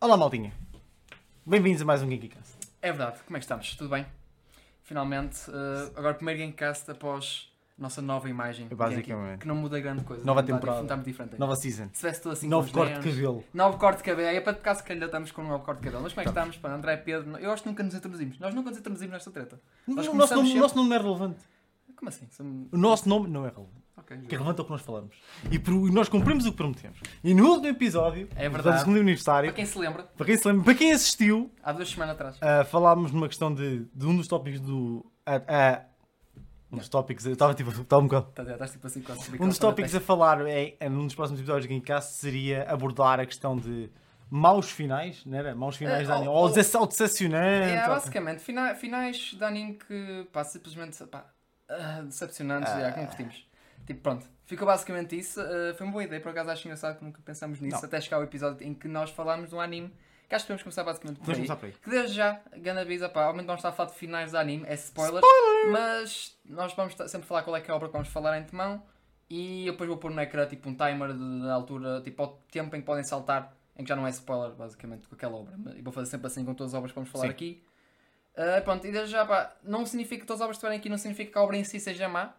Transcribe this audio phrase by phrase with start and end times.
[0.00, 0.52] Olá, maldinha.
[1.44, 2.56] Bem-vindos a mais um Geekycast.
[2.80, 3.74] É verdade, como é que estamos?
[3.76, 4.06] Tudo bem?
[4.82, 8.68] Finalmente, eh, agora o primeiro Gamecast após a nossa nova imagem.
[8.68, 9.40] Basicamente.
[9.40, 10.24] Que não muda grande coisa.
[10.24, 10.82] Nova não temporada.
[10.82, 11.38] Está muito diferente.
[11.38, 11.88] Nova season.
[11.92, 13.44] Se tivesse tudo assim Novo corte de cabelo.
[13.52, 14.28] Novo corte de cabelo.
[14.28, 16.02] É para tocar se calhar estamos com um novo corte de cabelo.
[16.04, 16.56] Mas como é que estamos?
[16.56, 17.36] Pá, André Pedro.
[17.38, 18.38] Eu acho que nunca nos introduzimos.
[18.38, 19.56] Nós nunca nos introduzimos nesta treta.
[19.86, 21.40] O Nós nosso, começamos nome, o sempre- nosso nome não é relevante.
[21.96, 22.26] Como assim?
[22.30, 23.87] Somos- O nosso nome não é relevante.
[23.98, 24.16] Ok.
[24.16, 25.16] O que é relevante o que nós falamos.
[25.50, 26.98] E por- e nós cumprimos o que prometemos.
[27.22, 28.78] E no último episódio, É verdade.
[28.80, 31.88] segundo aniversário, Para quem se lembra, para quem se lembra, para quem assistiu, há duas
[31.90, 32.36] semanas atrás.
[32.40, 35.04] ah, falámos numa questão de, de um dos tópicos do.
[35.26, 35.82] ah, ah,
[36.70, 38.26] um dos tópicos, eu estava tipo, estava um bocado.
[38.28, 41.40] Estás, estás tipo assim quase Um dos tópicos a falar é, é, num dos próximos
[41.40, 43.90] episódios do Gamecast seria abordar a questão de
[44.30, 45.54] maus finais, não era?
[45.54, 46.28] Maus finais É, de anime.
[46.28, 47.70] ou- Ou ou- dece- ou decepcionante.
[47.70, 51.24] É, basicamente, fina- finais de anime que, pá, simplesmente, pá,
[51.70, 52.80] ah, decepcionantes, Ah.
[52.80, 53.47] já, que não curtimos.
[53.88, 55.40] Tipo, pronto, ficou basicamente isso.
[55.40, 57.84] ah, foi uma boa ideia, por acaso acho engraçado que nunca pensamos nisso, Não.
[57.84, 59.90] até chegar ao episódio em que nós falámos de um anime,
[60.28, 61.34] que acho que podemos começar basicamente por aí.
[61.36, 61.72] começar por aí.
[61.72, 64.64] Que desde já, grande aviso, pá, obviamente vamos estar a falar de finais de anime,
[64.68, 65.22] é spoiler,
[65.72, 68.44] mas nós vamos sempre falar qual é que é a obra que vamos falar em
[68.44, 68.82] temão
[69.30, 72.42] e eu depois vou pôr no ecrã tipo um timer de- da altura, tipo ao
[72.50, 75.54] tempo em que podem saltar, em que já não é spoiler basicamente com aquela obra.
[75.76, 77.30] E vou fazer sempre assim com todas as obras que vamos falar Sim.
[77.30, 77.64] aqui.
[78.36, 80.88] Ah, pronto, e desde já, pá, não significa que todas as obras que estiverem aqui,
[80.88, 82.34] não significa que a obra em si seja má,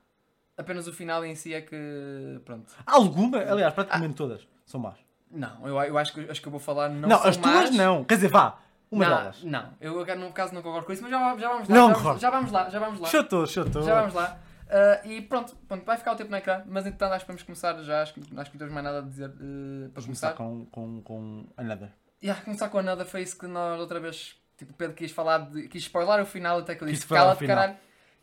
[0.59, 2.39] apenas o final em si é que.
[2.45, 2.71] Pronto.
[2.85, 4.97] Alguma, aliás, praticamente todas são más.
[5.31, 7.53] Não, eu, eu acho que as que eu vou falar não, Não, são as tuas
[7.55, 7.75] más.
[7.75, 8.03] não.
[8.03, 8.57] Quer dizer, vá,
[8.91, 9.43] uma não, delas.
[9.43, 11.75] Não, eu no caso não concordo com isso, mas já, já vamos lá.
[11.75, 12.03] Não já, concordo.
[12.03, 13.07] vamos, já vamos lá, já vamos lá.
[13.07, 13.83] Chutou, chutou.
[13.83, 14.39] Já vamos lá.
[14.69, 17.43] Ah, e pronto, pronto, vai ficar o tempo no ecrã, mas entretanto acho que vamos
[17.43, 20.05] começar já, acho que, acho que não temos mais nada a dizer eh, para Vamos
[20.05, 20.33] começar.
[20.33, 21.89] começar com, com, com Another.
[22.23, 25.11] Yeah, começar com a Another foi isso que nós outra vez, tipo, o Pedro quis
[25.11, 27.77] falar, de, quis spoiler o final, até que eu disse cala-te caralho.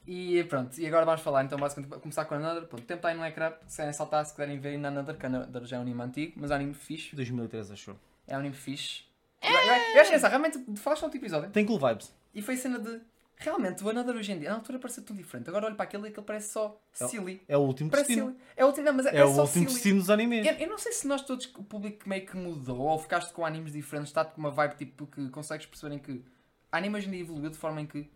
[0.07, 2.99] E pronto, e agora vamos falar, então basicamente começar com a Another, pronto, o tempo
[2.99, 5.65] está aí no ecrã, se querem saltar, se quiserem ver na Another, que a Another
[5.65, 7.97] já é um anime antigo, mas é um anime fixe, 2013, achou.
[8.27, 9.03] é um anime fixe.
[9.43, 9.59] Eu, eu,
[9.95, 12.13] eu acho que essa, realmente, falaste no outro episódio, Tem cool vibes.
[12.33, 13.01] e foi cena de,
[13.37, 16.05] realmente, o Another hoje em dia, na altura parecia tão diferente, agora olho para aquele
[16.05, 17.43] e aquele parece só É- silly.
[17.49, 18.29] É o último Parece destino.
[18.31, 18.41] silly.
[18.57, 20.47] É o último, não, mas é, É, é o último destino dos animes.
[20.47, 23.45] Eu, eu não sei se nós todos, o público meio que mudou, ou ficaste com
[23.45, 26.25] animes diferentes, está com uma vibe tipo que consegues perceberem que
[26.71, 28.09] anime hoje em dia evoluiu de forma em que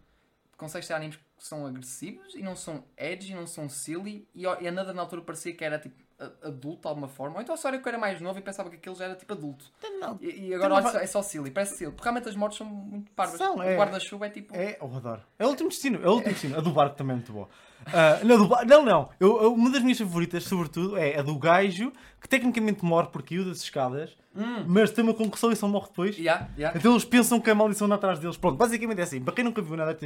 [0.56, 4.68] consegues ter animes que são agressivos e não são edgy, não são silly, e, e
[4.68, 5.94] a nada na altura parecia que era tipo
[6.42, 8.68] adulto de alguma forma, ou então só era que eu era mais novo e pensava
[8.68, 9.64] que aquele já era tipo adulto.
[10.00, 10.18] Não.
[10.20, 12.58] E, e agora Tem uma olha, é só silly, parece silly, porque realmente as mortes
[12.58, 13.38] são muito parvas.
[13.38, 13.74] São, o é.
[13.76, 14.54] guarda-chuva é tipo.
[14.54, 15.22] É, eu adoro.
[15.38, 15.98] É o último destino.
[16.02, 16.58] É o último destino.
[16.58, 17.48] A do barco também é muito boa.
[17.86, 19.08] Ah, não, do não, não.
[19.18, 21.90] Eu, eu- uma das minhas favoritas, sobretudo, é a do gajo
[22.20, 24.64] que tecnicamente morre porque caiu das escadas, Hum.
[24.68, 26.16] mas tem uma concussão e só morre depois.
[26.16, 26.78] Yeah, yeah.
[26.78, 28.36] Então eles pensam que a maldição anda atrás deles.
[28.36, 29.20] Pronto, basicamente é assim.
[29.20, 29.96] Para quem nunca viu nada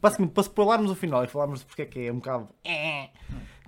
[0.00, 2.48] basicamente para spoilermos o final e falarmos de porque é que é um bocado.
[2.64, 3.10] eh,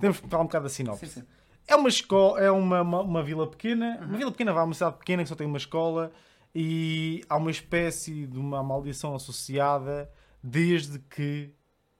[0.00, 1.06] Temos que falar um bocado da sinopse.
[1.06, 1.27] Sim, sim.
[1.69, 4.97] É uma escola, é uma, uma, uma vila pequena, uma vila pequena, vá, uma cidade
[4.99, 6.12] pequena que só tem uma escola
[6.55, 10.09] e há uma espécie de uma maldição associada
[10.43, 11.50] desde que,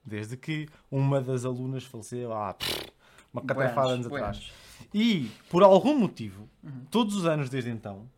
[0.05, 2.87] desde que uma das alunas faleceu há pff,
[3.33, 4.53] uma catrafada de anos Buenos, atrás.
[4.95, 6.84] E, por algum motivo, Uhum.
[6.91, 8.09] todos os anos desde então,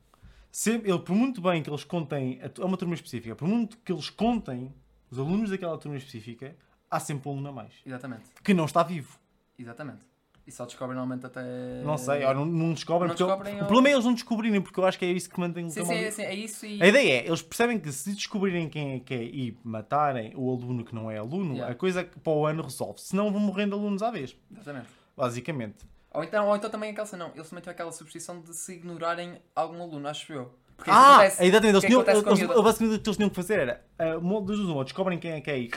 [0.50, 3.92] sempre, ele, por muito bem que eles contem, a uma turma específica, por muito que
[3.92, 4.72] eles contem
[5.10, 6.54] os alunos daquela turma específica,
[6.90, 9.18] há sempre um aluno a mais, Exatamente, que não está vivo.
[9.58, 10.06] exatamente.
[10.46, 11.42] E só descobrem normalmente até.
[11.84, 13.08] Não sei, ou não, não descobrem.
[13.08, 15.04] Não porque eu- descobrem o ou- problema é eles não descobrirem, porque eu acho que
[15.04, 16.04] é isso que mantém o Sim, tamanho.
[16.06, 16.82] sim, sim, é isso e.
[16.82, 20.50] A ideia é, eles percebem que se descobrirem quem é que é e matarem o
[20.50, 21.74] aluno que não é aluno, Yeah.
[21.74, 22.98] a coisa que para o ano resolve.
[22.98, 24.88] Senão vão morrendo alunos à vez, Exatamente.
[25.14, 25.84] basicamente.
[26.14, 28.72] Ou então, ou então também aquela cena, não, eles também têm aquela superstição de se
[28.72, 30.54] ignorarem algum aluno, acho eu.
[30.78, 31.68] Porque isso Ah, acontece- exatamente.
[31.72, 32.22] Eles o que tinham, a eles,
[32.64, 33.84] basicamente o que eles tinham que fazer era,
[34.16, 35.70] uh, duas, uma, descobrem quem é que é e-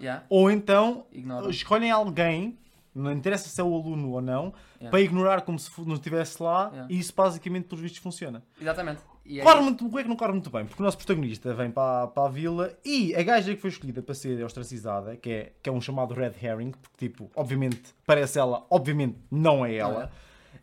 [0.00, 1.06] Yeah, ou então
[1.50, 2.58] escolhem alguém,
[2.94, 4.90] não interessa se é o aluno ou não, Yeah.
[4.90, 6.94] para ignorar como se não estivesse lá Yeah.
[6.94, 8.42] e isso basicamente, pelos vistos, funciona.
[8.60, 9.00] Exatamente.
[9.26, 10.64] E é Corre muito, o que é que não corre muito bem?
[10.64, 14.00] Porque o nosso protagonista vem para, para a vila e a gaja que foi escolhida
[14.02, 18.38] para ser ostracizada, que é, que é um chamado Red Herring, porque, tipo, obviamente parece
[18.38, 20.12] ela, obviamente não é Não ela.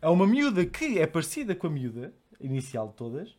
[0.02, 3.36] É uma miúda que é parecida com a miúda inicial de todas,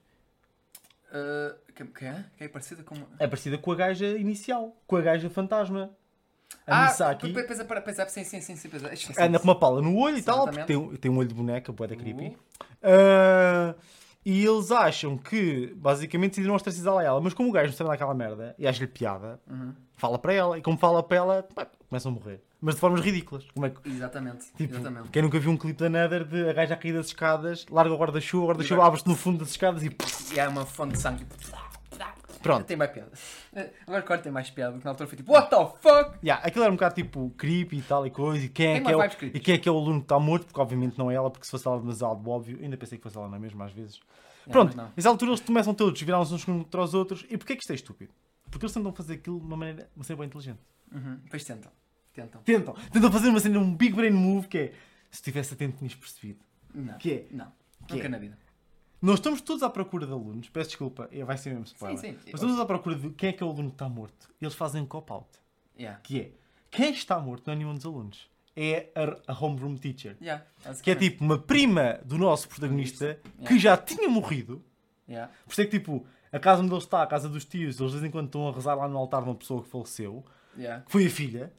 [1.10, 2.26] Uh, que, é?
[2.40, 2.96] É parecida com.
[3.18, 5.90] é parecida com a gaja inicial, com a gaja fantasma.
[6.66, 9.24] A Ah, Misaki pois é, pois é, sim, sim, sim, sim, pois é.
[9.24, 11.72] Anda com uma pala no olho e tal, porque tem, tem um olho de boneca,
[11.72, 12.28] boeda creepy.
[12.28, 12.38] Uh.
[12.84, 13.76] Ah,
[14.26, 17.22] e eles acham que, basicamente, decidiram ostracizá-la a ela.
[17.22, 19.74] Mas como o gajo não sabe daquela merda e acha-lhe piada, Uhum.
[19.96, 20.58] fala para ela.
[20.58, 21.48] E como fala para ela,
[21.88, 22.42] começam a morrer.
[22.60, 23.46] Mas de formas ridículas.
[23.54, 24.46] Como é que, Exatamente.
[24.58, 25.10] tipo, Exatamente.
[25.10, 27.94] quem nunca viu um clipe da Nether de a gaja a cair das escadas, larga
[27.94, 29.96] o guarda-chuva, o guarda-chuva abre-se no fundo das escadas e...
[30.34, 31.26] E há uma fonte de sangue.
[32.42, 32.66] Pronto.
[32.66, 33.12] Tem mais piada.
[33.86, 36.18] Agora claro tem mais piada, porque na altura foi tipo, what the fuck?
[36.24, 38.46] Yeah, aquilo era um bocado tipo creepy e tal e coisa.
[38.46, 40.20] E quem, é que é, o, e quem é que é o aluno que está
[40.20, 40.46] morto?
[40.46, 43.18] Porque obviamente não é ela, porque se fosse ela demasiado óbvio, ainda pensei que fosse
[43.18, 44.00] ela na mesma às vezes.
[44.50, 44.90] Pronto, não.
[44.96, 47.26] nessa altura eles começam todos a virar-se uns contra os outros.
[47.30, 48.14] E porquê que isto é estúpido?
[48.50, 50.60] Porque eles tentam fazer aquilo de uma maneira, uma cena bem inteligente.
[50.94, 51.20] Uhum.
[51.24, 51.72] Depois tentam.
[52.18, 52.42] Tentam.
[52.42, 54.68] Tentam, tentam fazer uma cena, um big brain move que é,
[55.12, 56.40] se estivesse atento tinhas percebido.
[56.74, 56.98] Não.
[56.98, 57.26] Que é?
[57.30, 57.52] Não.
[57.88, 58.10] Que Nunca é?
[58.10, 58.38] na vida.
[59.00, 62.00] Nós estamos todos à procura de alunos, peço desculpa, é, vai ser mesmo spoiler.
[62.00, 62.18] Sim, sim.
[62.32, 64.30] Mas estamos à procura de quem é que é o aluno que está morto.
[64.42, 65.28] Eles fazem um cop-out.
[65.80, 66.00] Yeah.
[66.02, 66.32] Que é,
[66.72, 68.28] quem está morto não é nenhum dos alunos.
[68.56, 70.18] É a, a homeroom teacher.
[70.20, 70.44] Yeah.
[70.82, 73.48] Que é tipo uma prima do nosso protagonista Yeah.
[73.48, 74.66] que já tinha morrido.
[75.08, 75.32] Yeah.
[75.46, 77.92] Por isso é que tipo, a casa onde ele está, a casa dos tios, eles
[77.92, 80.26] de vez em quando estão a rezar lá no altar de uma pessoa que faleceu,
[80.56, 81.54] que foi a filha.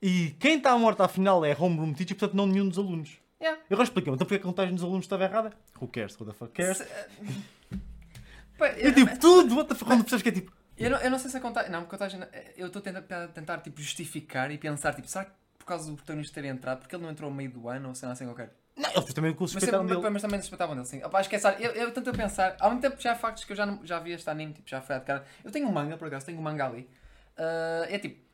[0.00, 3.18] E quem está morto afinal é a homeroom teacher, portanto não nenhum dos alunos.
[3.40, 3.60] Yeah.
[3.68, 5.52] Eu agora expliquei-me, então porque que a contagem dos alunos estava errada?
[5.80, 6.18] Who cares?
[6.20, 6.82] Who the fuck cares?
[8.58, 10.98] Pá, É eu, tipo, tudo, what the fuck, quando percebes que é tipo, eu, não,
[10.98, 11.70] eu não sei se a contagem.
[11.70, 12.20] Não, a contagem.
[12.56, 15.96] Eu estou a tentar, tentar tipo, justificar e pensar, tipo, será que por causa do
[15.96, 18.24] protagonista ter entrado, porque ele não entrou ao meio do ano ou sei lá, assim
[18.24, 18.52] qualquer.
[18.76, 20.10] não, eles também o Mas, suspeitaram sempre, dele.
[20.10, 21.02] mas também suspeitavam dele, sim.
[21.04, 23.66] Opa, esquece, eu, eu tento pensar, ao mesmo tempo já há factos que eu já,
[23.66, 25.24] não- já vi este anime, tipo, já foi de cara.
[25.44, 26.88] Eu tenho um manga, por acaso, tenho um manga ali.
[27.36, 28.27] Ah, é tipo,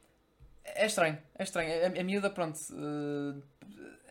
[0.65, 1.71] é estranho, é estranho.
[1.85, 2.59] A, a miúda, pronto.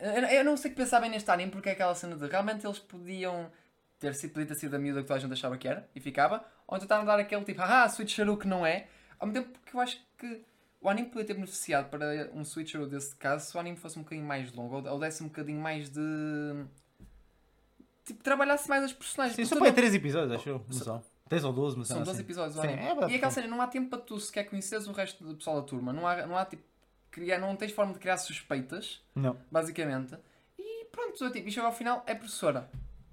[0.00, 2.26] ah, eu, não sei o que pensar bem neste anime, porque é aquela cena de
[2.26, 3.50] realmente eles podiam
[3.98, 6.00] ter sido, podia ter sido a miúda que toda a gente achava que era, e
[6.00, 8.86] ficava, ou tentaram dar aquele tipo, haha, switcheroo que não é,
[9.18, 10.44] ao mesmo tempo que eu acho que
[10.80, 14.02] o anime podia ter beneficiado para um switcheroo desse caso se o anime fosse um
[14.02, 16.00] bocadinho mais longo, ou, ou desse um bocadinho mais de.
[18.04, 19.34] Tipo, trabalhasse mais as personagens.
[19.34, 20.64] Sim, só para 3 episódios, acho eu.
[21.24, 21.30] Não.
[21.30, 22.04] 10 ou 12, mas São assim.
[22.04, 24.86] 12 episódios do Sim, é e aquela cena, não há tempo para tu sequer conheceres
[24.86, 25.92] o resto do pessoal da turma.
[25.92, 26.62] Não há, não há tipo.
[27.10, 29.36] Criar, não tens forma de criar suspeitas, Não.
[29.48, 30.16] basicamente.
[30.58, 32.68] E pronto, tipo, e chega ao final, é professora.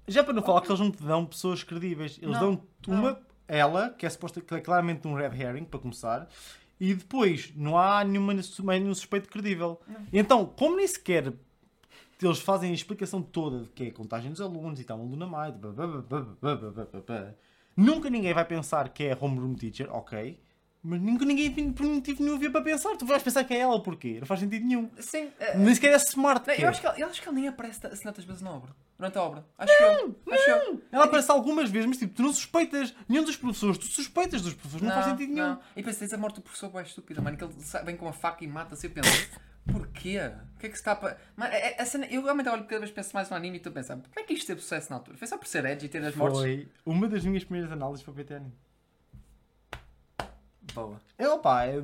[0.08, 2.18] Já para não falar que eles não te dão pessoas credíveis.
[2.20, 5.78] Eles Não, dão-te uma, ela, que é suposta que é claramente um red herring, para
[5.78, 6.28] começar,
[6.80, 9.80] e depois não há nenhuma, nenhum suspeito credível.
[10.12, 11.32] E então, como nem sequer
[12.26, 15.02] eles fazem a explicação toda de que é a contagem dos alunos e tal, um
[15.02, 17.34] aluna mais, blá, blá, blá,
[17.76, 20.40] nunca ninguém vai pensar que é a homeroom teacher, ok.
[20.84, 22.96] Mas nunca ninguém por motivo nenhum havia para pensar.
[22.96, 24.18] Tu vais pensar que é ela, porquê?
[24.18, 24.90] Não faz sentido nenhum.
[24.98, 26.44] Sim, é- Nem sequer é smart.
[26.48, 28.50] Não, eu, acho que ele, eu acho que ele nem aparece assim tantas vezes na
[28.50, 28.74] obra.
[28.98, 29.46] Durante a obra.
[29.58, 30.16] Acho que eu.
[30.32, 30.82] Acho eu.
[30.90, 34.54] Ela aparece algumas vezes, mas tipo, tu não suspeitas nenhum dos professores, tu suspeitas dos
[34.54, 35.48] professores, não, faz sentido nenhum.
[35.50, 35.60] não.
[35.76, 37.54] E tens a morte do professor é estúpida, mano, que ele
[37.84, 38.86] vem com uma faca e mata-se.
[38.86, 39.08] Eu penso,
[39.70, 40.18] porquê?
[40.56, 41.18] O que é que se está para.
[41.36, 43.70] Mano, é- é- cena- eu realmente olho cada vez penso mais no anime e estou
[43.70, 45.16] a pensar, como é que isto teve sucesso na altura?
[45.16, 46.40] Foi só por ser edgy e ter as mortes?
[46.40, 48.52] Foi uma das minhas primeiras análises para o PTN.
[50.74, 51.00] Boa.
[51.18, 51.74] É, opa, é,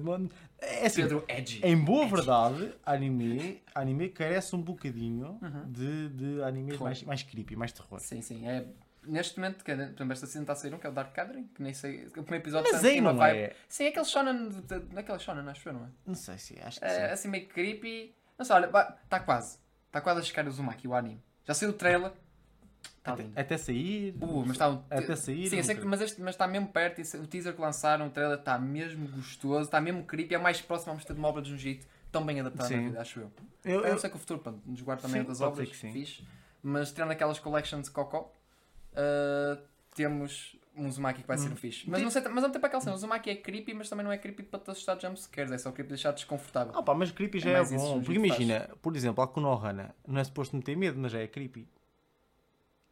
[0.61, 1.61] é assim, Pedro Edgy.
[1.65, 5.71] em boa verdade, anime, anime carece um bocadinho Uhum.
[5.71, 6.85] de, de animes Terror.
[6.85, 8.01] mais, mais creepy, mais terror.
[8.01, 8.49] Sim, sim.
[8.49, 8.65] É,
[9.09, 10.93] neste momento, que, é- por exemplo, esta season está a sair um, que é o
[10.93, 12.07] Dark Gathering, que nem sei.
[12.07, 13.55] O primeiro episódio Mas tem aí não é.
[13.69, 14.49] Sim, é aquele shonen.
[14.49, 15.89] de- de- Naquela shonen, acho eu, não é?
[16.07, 17.13] Não sei se acho que É, sim.
[17.15, 18.15] assim meio creepy.
[18.39, 18.67] Não sei, olha,
[19.05, 19.59] está quase.
[19.87, 21.23] Está quase a chegar o Zumaki, o anime.
[21.45, 22.13] Já saiu o trailer.
[22.99, 24.15] Está Até, até sair.
[24.21, 24.83] Uh, mas está um...
[24.91, 27.01] Até sair, Sim, sei que, mas, está mesmo perto.
[27.19, 30.35] O teaser que lançaram, o trailer está mesmo gostoso, está mesmo creepy.
[30.35, 31.87] É mais próximo a mostrar de uma obra de Junjito.
[32.13, 33.33] Tão bem adaptada na vida, acho eu.
[33.65, 35.77] Eu, Eu, eu, sei que o futuro, pronto, nos guarda também Sim, ser obras, que
[35.93, 36.25] fixe.
[36.63, 38.33] Mas tirando aquelas collections de Coco,
[38.93, 39.61] uh,
[39.95, 41.41] temos um Zumaki que vai Hum.
[41.41, 41.91] ser um fixe.
[41.91, 44.13] Mas, não sei, mas mesmo tempo aquela cena, o Zumaki é creepy, mas também não
[44.13, 46.73] é creepy para te assustar jumpscares, é só creepy para deixar desconfortável.
[46.77, 47.99] Opa, mas creepy já É é, bom.
[47.99, 51.27] que Porque imagina, por exemplo, a Konohana não é suposto meter medo, mas já é
[51.27, 51.69] creepy.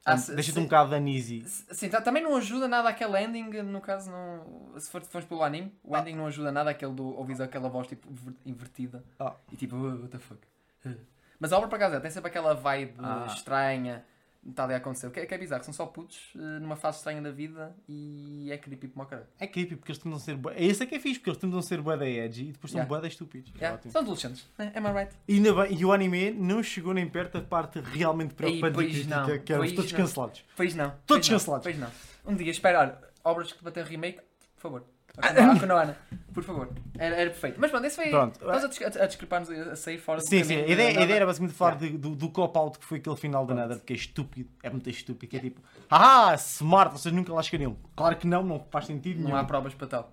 [0.04, 1.44] Ah, Deixa-te um bocado uneasy.
[1.48, 5.42] Sim, tá- também não ajuda nada aquele ending, no caso, não, se for, formos pelo
[5.42, 6.00] anime, o Ah.
[6.00, 9.34] ending não ajuda nada aquele do ouvir aquela voz tipo ver- invertida Ah.
[9.50, 10.40] e tipo, "Uh, what the fuck.
[11.40, 13.26] Mas a obra, por acaso, é, tem sempre aquela vibe Ah.
[13.28, 14.04] estranha,
[14.48, 15.06] está ali a acontecer.
[15.06, 17.74] O que é, que é bizarro, são só putos eh, numa fase estranha da vida
[17.88, 19.26] e é creepy como caralho.
[19.38, 20.38] É creepy porque eles tentam ser.
[20.54, 22.70] É isso é que é fixe, porque eles tentam ser bué da edgy e depois
[22.70, 22.88] são Yeah.
[22.88, 23.50] bué da estúpidos.
[23.54, 23.92] É Yeah, ótimo.
[23.92, 25.16] São adolescentes, é, am I right?
[25.28, 29.16] E, bem- e o anime não chegou nem perto da parte realmente preocupante pois crítica,
[29.16, 29.98] não, que éramos pois todos não.
[30.00, 30.44] cancelados.
[30.56, 30.90] Pois não.
[31.06, 31.64] Todos pois não, cancelados.
[31.64, 32.32] Pois não.
[32.32, 34.20] Um dia, espera, olha, obras que batem remake,
[34.56, 34.84] por favor.
[35.18, 35.96] A Konohana,
[36.34, 36.68] por favor.
[36.98, 37.58] Era, era perfeito.
[37.60, 38.10] Mas pronto, esse foi.
[38.10, 38.44] Pronto.
[38.44, 40.56] Nós a, a, a discrepar-nos a, a sair fora Sim, sim.
[40.56, 43.46] A ideia, a ideia era basicamente falar de- do, do cop-out que foi aquele final
[43.46, 44.50] da nada, que é estúpido.
[44.62, 45.30] É muito estúpido.
[45.30, 47.76] Que é tipo, ah, smart, vocês nunca lá chegariam.
[47.96, 49.36] Claro que não, não faz sentido Não nenhum.
[49.38, 50.12] há provas para tal.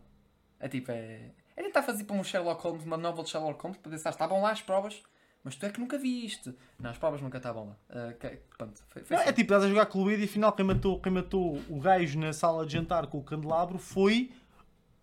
[0.60, 1.32] É tipo, é.
[1.56, 4.42] É tentar fazer para um Sherlock Holmes, uma novel de Sherlock Holmes, para se estavam
[4.42, 5.04] lá as provas,
[5.44, 6.56] mas tu é que nunca viste.
[6.80, 7.76] Não, as provas nunca estavam lá.
[7.90, 9.30] Ah, que- pronto, foi, foi Não, assim.
[9.30, 11.80] é tipo, estás a jogar com o Luíde e afinal quem matou, quem matou o
[11.80, 14.32] gajo na sala de jantar com o candelabro foi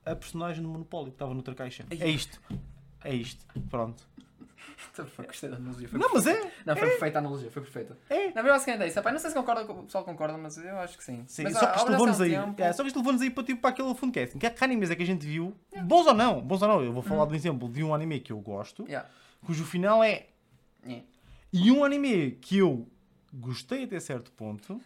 [0.05, 1.85] a personagem do Monopólio que estava noutra caixa.
[1.91, 1.99] Ai.
[2.01, 2.41] É isto.
[3.05, 3.45] É isto.
[3.69, 4.09] Pronto.
[4.93, 5.89] Foi, gostei da analogia.
[5.89, 6.49] Foi Não, mas perfeita.
[6.49, 6.53] é.
[6.67, 7.99] Não, foi perfeita a analogia, foi perfeita.
[8.11, 8.33] É.
[8.33, 8.99] Na verdade, é isso.
[8.99, 11.25] Epá, não sei se concorda, o pessoal concorda, mas eu acho que sim.
[11.27, 12.31] Sim, mas, só que levou-nos aí.
[12.31, 14.13] tempo- é, só que isto levou-nos aí para, tipo, para aquele fundo.
[14.13, 15.55] Que é que animes é que a gente viu,
[15.85, 16.83] bons ou não, bons ou não.
[16.83, 19.09] Eu vou falar de um exemplo de um anime que eu gosto, Yeah.
[19.45, 20.27] cujo final é.
[20.85, 21.07] Yeah.
[21.53, 22.87] E um anime que eu
[23.33, 24.81] gostei até certo ponto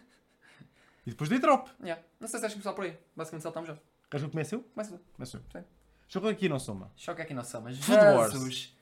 [1.05, 1.69] e depois dei drop.
[1.81, 2.01] Yeah.
[2.19, 2.97] Não sei se acho que começar por aí.
[3.15, 3.77] Basicamente saltamos já.
[4.09, 4.61] Queres que eu comece eu?
[4.73, 5.03] Começa tu.
[5.13, 5.41] Começo eu.
[5.61, 5.67] Sim.
[6.07, 6.91] Jogo aqui não soma.
[6.95, 7.77] Choque aqui não somos.
[7.79, 8.75] Food Wars.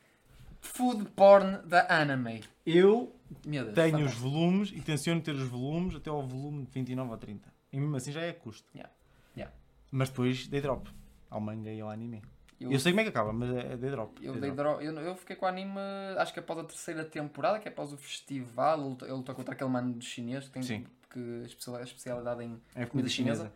[0.61, 2.43] Food porn da anime.
[2.65, 3.15] Eu
[3.45, 3.75] Meu Deus.
[3.75, 4.29] tenho os fantástico.
[4.29, 7.53] volumes e tenciono ter os volumes até ao volume de 29 ou 30.
[7.71, 8.67] E mesmo assim já é custo.
[8.75, 8.93] Yeah.
[9.35, 9.53] Yeah.
[9.91, 10.89] Mas depois dei drop
[11.29, 12.21] ao manga e ao anime.
[12.61, 14.23] Eu, Eu, sei como é que acaba, mas é, é dei drop.
[14.25, 14.55] eu, Dei drop.
[14.55, 15.79] dro- eu, eu fiquei com o anime,
[16.17, 18.79] acho que após a terceira temporada, que é após o festival.
[18.79, 20.85] Ele luta, ele luta contra aquele mano de chinês que tem Sim.
[21.09, 23.51] que, especial- especialidade em É comida chinesa.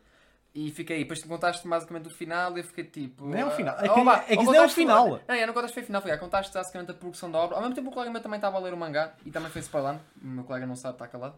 [0.57, 3.27] E fiquei, depois tu contaste basicamente o final e eu fiquei tipo.
[3.27, 4.69] Não é o ah, final, é oh, que- vá, é que isso não é o
[4.69, 5.21] final.
[5.27, 6.09] Não, eu não contaste foi o final, foi.
[6.09, 7.57] ah, Contaste basicamente a progressão da obra.
[7.57, 9.61] Ao mesmo tempo o colega meu também estava a ler o mangá e também foi
[9.61, 10.01] spoilando.
[10.19, 11.35] O meu colega não sabe, está calado.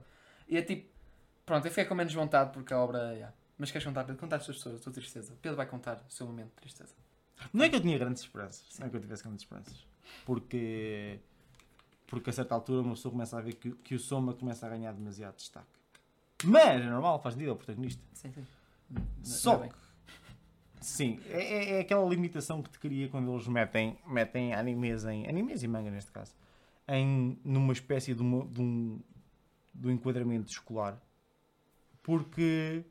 [0.48, 0.90] E é tipo.
[1.46, 3.12] Pronto, eu fiquei com menos vontade porque a obra.
[3.12, 3.36] yeah.
[3.58, 4.22] Mas queres contar, Pedro?
[4.22, 5.36] Contar as tuas pessoas, a tua tristeza.
[5.42, 6.96] Pedro vai contar o seu momento de tristeza.
[7.52, 8.80] Não é que eu tinha grandes esperanças.
[8.80, 9.86] Não é que eu tivesse grandes esperanças.
[10.26, 11.20] Porque.
[12.08, 14.70] Porque a certa altura uma pessoa começa a ver que, que o Soma começa a
[14.70, 15.68] ganhar demasiado destaque.
[16.46, 18.02] Mas é normal, faz sentido, é o protagonista.
[18.14, 18.46] Sim, sim.
[19.24, 19.76] Só que.
[20.82, 25.28] Sim, é, é- é aquela limitação que te cria quando eles metem, metem animes em.
[25.28, 26.34] animes e manga neste caso.
[26.88, 29.00] Em, numa espécie de, uma- de um,
[29.76, 30.98] de um enquadramento escolar.
[32.02, 32.84] Porque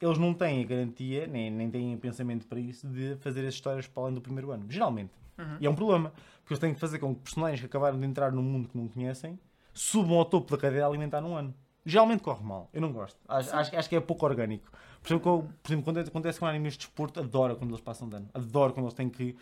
[0.00, 3.86] eles não têm a garantia, nem, nem têm pensamento para isso, de fazer as histórias
[3.86, 4.66] para além do primeiro ano.
[4.68, 5.12] Geralmente.
[5.38, 5.56] Uhum.
[5.60, 6.10] E é um problema.
[6.40, 8.76] Porque eles têm que fazer com que personagens que acabaram de entrar num mundo que
[8.76, 9.38] não conhecem
[9.72, 11.54] subam ao topo da cadeia alimentar num ano.
[11.84, 12.68] Geralmente corre mal.
[12.72, 13.18] Eu não gosto.
[13.28, 14.70] Acho, acho, acho que é pouco orgânico.
[15.02, 18.16] Por exemplo, por exemplo, quando acontece com animes de desporto, adoro quando eles passam de
[18.16, 18.28] ano.
[18.34, 19.34] Adoro quando eles têm que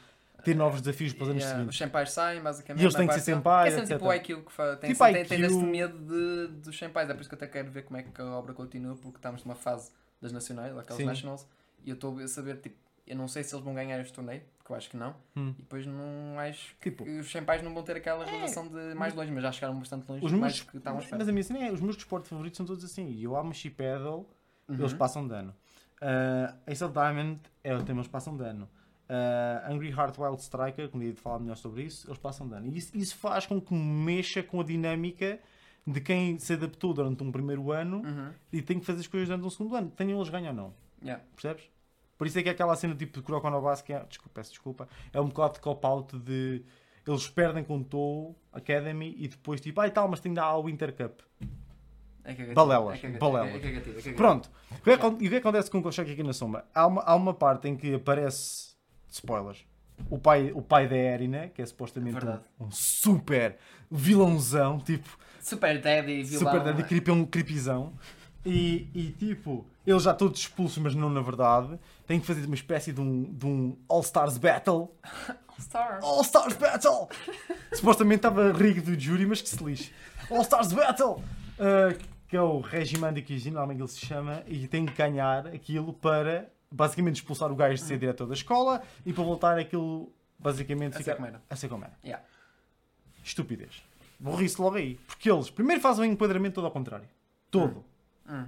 [0.45, 1.79] ter novos desafios para os anos Yeah, os seguintes.
[1.79, 2.81] senpais saem, basicamente.
[2.83, 4.21] E eles têm que ser senpais, É sempre tipo etc.
[4.31, 5.29] o IQ que fa- tem, Tipo tem, IQ.
[5.29, 7.11] tem este medo de, dos senpais.
[7.11, 9.19] É por isso que eu até quero ver como é que a obra continua, porque
[9.19, 9.91] estamos numa fase
[10.23, 11.07] das nacionais, daquelas Sim.
[11.07, 11.47] nationals,
[11.85, 14.43] e eu estou a saber, tipo, eu não sei se eles vão ganhar este torneio,
[14.69, 15.55] que eu acho que não, Hum.
[15.59, 19.15] e depois não acho Tipo, que os senpais não vão ter aquela relação de mais
[19.15, 21.73] longe, mas já chegaram bastante longe, os meus, que estavam mas a minha cena é,
[21.73, 23.09] os meus desportos favoritos são todos assim.
[23.09, 24.29] E eu amo Shippedal,
[24.69, 24.77] Uhum.
[24.77, 25.55] eles passam de ano.
[26.01, 28.69] Uh, Ace of Diamond é o tema, eles passam de ano.
[29.09, 32.67] Uh, Angry Heart Wild Striker, como ia falar melhor sobre isso, eles passam de ano.
[32.67, 35.41] E isso, isso faz com que mexa com a dinâmica
[35.87, 38.31] de quem se adaptou durante um primeiro ano Uhum.
[38.53, 39.91] e tem que fazer as coisas durante um segundo ano.
[39.91, 40.75] Tenham eles ganham ou não.
[41.03, 41.25] Yeah.
[41.35, 41.65] Percebes?
[42.19, 44.31] Por isso é que é aquela cena tipo de Kuroko no Base que é, desculpa,
[44.35, 46.65] peço desculpa, é um bocado de cop-out de
[47.07, 50.45] eles perdem com o Tou Academy e depois tipo, ai tal, mas tem de dar
[50.47, 51.21] ao Winter Cup.
[52.25, 53.63] É Balelas, é balelas.
[54.15, 54.51] Pronto.
[54.73, 56.67] O que é que acon- E o que acontece com o Koshaki aqui na sombra?
[56.75, 58.75] Há uma, há uma parte em que aparece
[59.09, 59.65] spoilers.
[60.11, 62.19] O pai, o pai da Erina, que é supostamente
[62.61, 63.57] um, um super
[63.91, 65.09] vilãozão, tipo,
[65.41, 66.39] Super Daddy, vilão.
[66.53, 67.95] super daddy creepy, é um creepyzão.
[68.45, 71.79] E, e tipo, eles já todos expulsos, mas não na verdade.
[72.07, 74.91] Têm que fazer uma espécie de um, de um All-Stars Battle.
[75.61, 75.99] Star.
[76.03, 77.09] All-Stars Battle!
[77.75, 79.93] Supostamente estava rig do Jury, mas que se lixe.
[80.31, 81.23] All-Stars Battle!
[81.59, 85.49] Uh, que é o Regiman de Cuisine, normalmente ele se chama, e tem que ganhar
[85.49, 90.13] aquilo para basicamente expulsar o gajo de ser diretor da escola e para voltar aquilo
[90.39, 91.43] basicamente A ser como era.
[91.49, 91.95] a ser como era.
[92.05, 92.25] Yeah.
[93.25, 93.83] Estupidez.
[94.21, 94.95] Burrice logo aí.
[95.07, 97.09] Porque eles primeiro fazem um enquadramento todo ao contrário.
[97.51, 97.85] Todo.
[98.29, 98.47] Hum.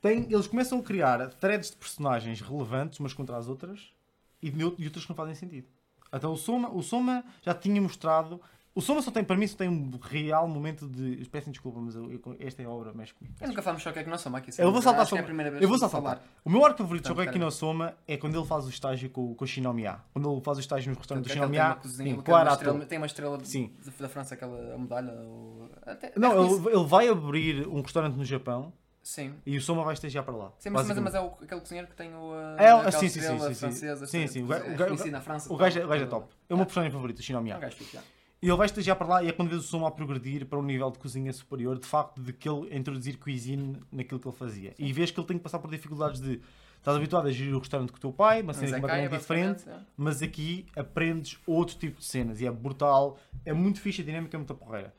[0.00, 3.92] Tem, eles começam a criar threads de personagens relevantes umas contra as outras
[4.40, 5.66] e, de, e outras que não fazem sentido.
[6.12, 8.40] Então o Soma, o Soma já tinha mostrado.
[8.78, 11.28] O Soma só tem, para mim, só tem um real momento de.
[11.32, 13.34] Peço desculpa, mas eu- eu- esta é a obra mexe comigo.
[13.40, 14.52] Eu nunca o que é que nós somos aqui.
[14.56, 16.00] Eu vou saltar que é Eu vou saltar.
[16.00, 16.22] falar.
[16.44, 17.50] O meu arco favorito de Portanto, Shokeki no.
[17.50, 19.98] Soma é quando ele faz o estágio com, com o Shinomiya.
[20.12, 21.64] Quando ele faz o estágio no restaurante do tem Shinomiya.
[21.66, 23.72] uma cozinha, Sim, claro, uma estrela- tem uma estrela Sim.
[23.98, 25.12] da França, aquela medalha.
[25.12, 25.68] Ou...
[25.84, 29.34] Até, Não, ele, ele vai abrir um restaurante no Japão Sim.
[29.44, 30.52] e o Soma vai estagiar para lá.
[30.56, 32.30] Sim, mas, mas, é o, aquele cozinheiro que tem o.
[32.30, 33.60] uh, É, aquela sim, sim, sim, estrela sim, sim.
[33.60, 35.52] francesa, Sim, sim, o gajo- é o gajo- França.
[35.52, 36.32] O gajo, é- o gajo é top.
[36.48, 37.56] É o meu personagem favorito, o É Shinomiya.
[37.56, 38.00] um gajo fixe, já.
[38.00, 38.04] E
[38.46, 40.62] ele vai estagiar para lá e é quando vês o som a progredir para um
[40.62, 44.74] nível de cozinha superior, de facto, de que ele introduzir cuisine naquilo que ele fazia.
[44.78, 46.40] E vês que ele tem que passar por dificuldades de.
[46.76, 49.80] Estás habituado a gerir o restaurante com o teu pai, uma cena é diferente, é.
[49.96, 54.36] mas aqui aprendes outro tipo de cenas e é brutal, é muito fixe, a dinâmica
[54.36, 54.94] é muito porreira.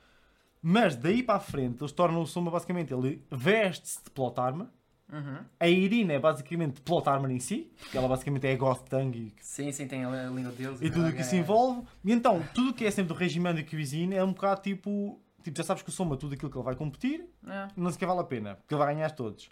[0.61, 4.67] Mas daí para a frente, eles tornam o Soma basicamente, ele veste-se de plot armor,
[5.11, 5.37] Uhum.
[5.59, 9.33] a Irina é basicamente plot armor em si, porque ela basicamente é Goth Tang e
[9.41, 10.81] Sim, sim, tem a língua de Deus.
[10.81, 11.81] e tudo o que isso é- envolve.
[12.05, 15.19] E então, tudo o que é sempre do regimento e cuisine é um bocado tipo.
[15.41, 17.69] Tipo, já sabes que Soma tudo aquilo que ele vai competir, É.
[17.75, 19.49] não sequer vale a pena, porque ele vai ganhar todos.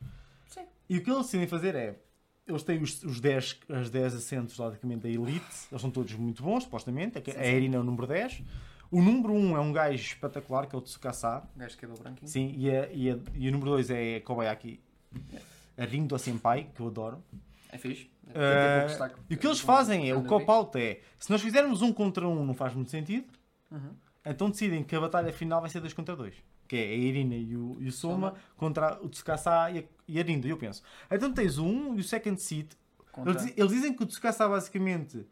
[0.47, 0.65] Sim.
[0.89, 1.97] E o que eles decidem fazer é.
[2.45, 5.45] eles têm os, os 10, as 10 assentos, logicamente, da Elite.
[5.71, 7.17] Eles são todos muito bons, supostamente.
[7.17, 8.43] A, a Irina é o número 10.
[8.91, 11.43] O número 1 é um gajo espetacular, que é o Tsukasa.
[11.55, 12.29] O gajo de cabelo branquinho.
[12.29, 14.79] Sim, e, a, e, a- e o número 2 é Kobayaki.
[15.77, 17.24] A Rindo Senpai, que eu adoro.
[17.71, 18.09] É fixe.
[18.88, 19.15] Destaque.
[19.29, 22.27] e o que eles Um- fazem é, o cop-out é, se nós fizermos um contra
[22.27, 23.25] um não faz muito sentido,
[23.71, 23.91] Uhum.
[24.25, 26.33] então decidem que a batalha final vai ser 2 contra 2.
[26.67, 28.39] Que é a Irina e o, e o Soma Soma.
[28.57, 30.83] contra o Tsukasa e a, e a Rindo, eu penso.
[31.09, 32.75] Então tens o 1 e o second seat.
[33.25, 35.25] Eles, eles dizem que o Tsukasa basicamente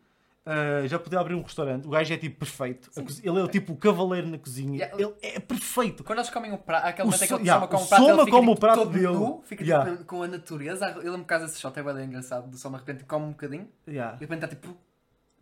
[0.45, 1.85] ah, já podia abrir um restaurante.
[1.87, 2.89] O gajo é tipo perfeito.
[3.23, 4.77] Ele é o tipo o cavaleiro na cozinha.
[4.77, 5.03] Yeah.
[5.03, 6.03] Ele é perfeito.
[6.03, 7.85] Quando eles comem o prato, aquele momento em que so- ele yeah, Soma come o
[7.85, 9.07] o prato, ele Soma fica come o tipo, prato todo dele.
[9.07, 9.91] nu, fica Yeah.
[9.91, 10.85] tipo, com a natureza.
[10.89, 12.47] Eu lembro por causa desse shot, é bem engraçado.
[12.49, 14.13] Do Soma de repente come um bocadinho Yeah.
[14.15, 14.77] e de repente está tipo,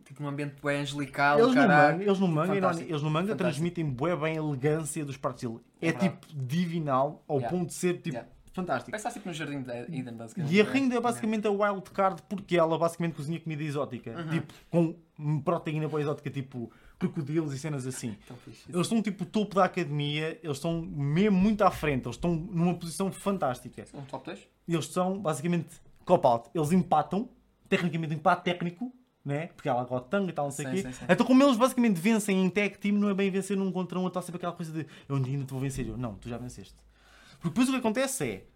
[0.04, 1.38] tipo num ambiente bem angelical.
[1.38, 1.92] Eles no, caralho.
[1.92, 2.90] manga, eles no manga, e no, Fantástico.
[2.90, 3.38] eles no manga Fantástico.
[3.50, 5.60] transmitem bué bem a elegância dos pratos dele.
[5.82, 8.18] É, É tipo divinal, ao ponto de ser tipo.
[8.54, 8.90] Fantástico.
[8.92, 10.54] Parece estar tipo no jardim de Eden, basicamente.
[10.54, 14.12] E a Rinda é basicamente a wild card porque ela basicamente cozinha comida exótica.
[14.12, 14.30] Uhum.
[14.30, 18.16] Tipo, com proteína para exótica, tipo crocodilos e cenas assim.
[18.68, 22.34] Eles estão tipo o topo da academia, eles estão mesmo muito à frente, eles estão
[22.34, 23.84] numa posição fantástica.
[23.92, 24.48] Um top 2?
[24.68, 25.68] E eles são basicamente
[26.04, 26.48] cop-out.
[26.54, 27.28] Eles empatam,
[27.68, 28.92] tecnicamente empate técnico,
[29.24, 29.48] né?
[29.48, 30.82] Porque ela agora tanga e tal, não sei o quê.
[30.82, 31.04] sim, sim.
[31.08, 34.06] Então, como eles basicamente vencem em tag team, não é bem vencer num contra um,
[34.06, 35.86] está sempre aquela coisa de eu ainda te vou vencer.
[35.88, 36.76] Eu, não, tu já venceste.
[37.44, 38.46] Porque depois o que acontece é,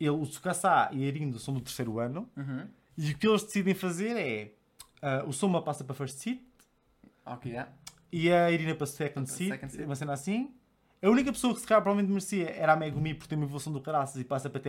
[0.00, 2.66] ele, o Tsukasa e a Erindo são do terceiro ano, Uhum.
[2.96, 4.54] e o que eles decidem fazer é
[5.02, 6.42] ah, o Soma passa para first seat
[7.26, 7.70] Ok, yeah.
[8.10, 9.84] e a Irina para second seat, Second seat.
[9.84, 10.50] uma cena assim.
[11.02, 13.70] A única pessoa que se calhar provavelmente merecia era a Megumi por ter uma evolução
[13.72, 14.60] do caraças e passa para,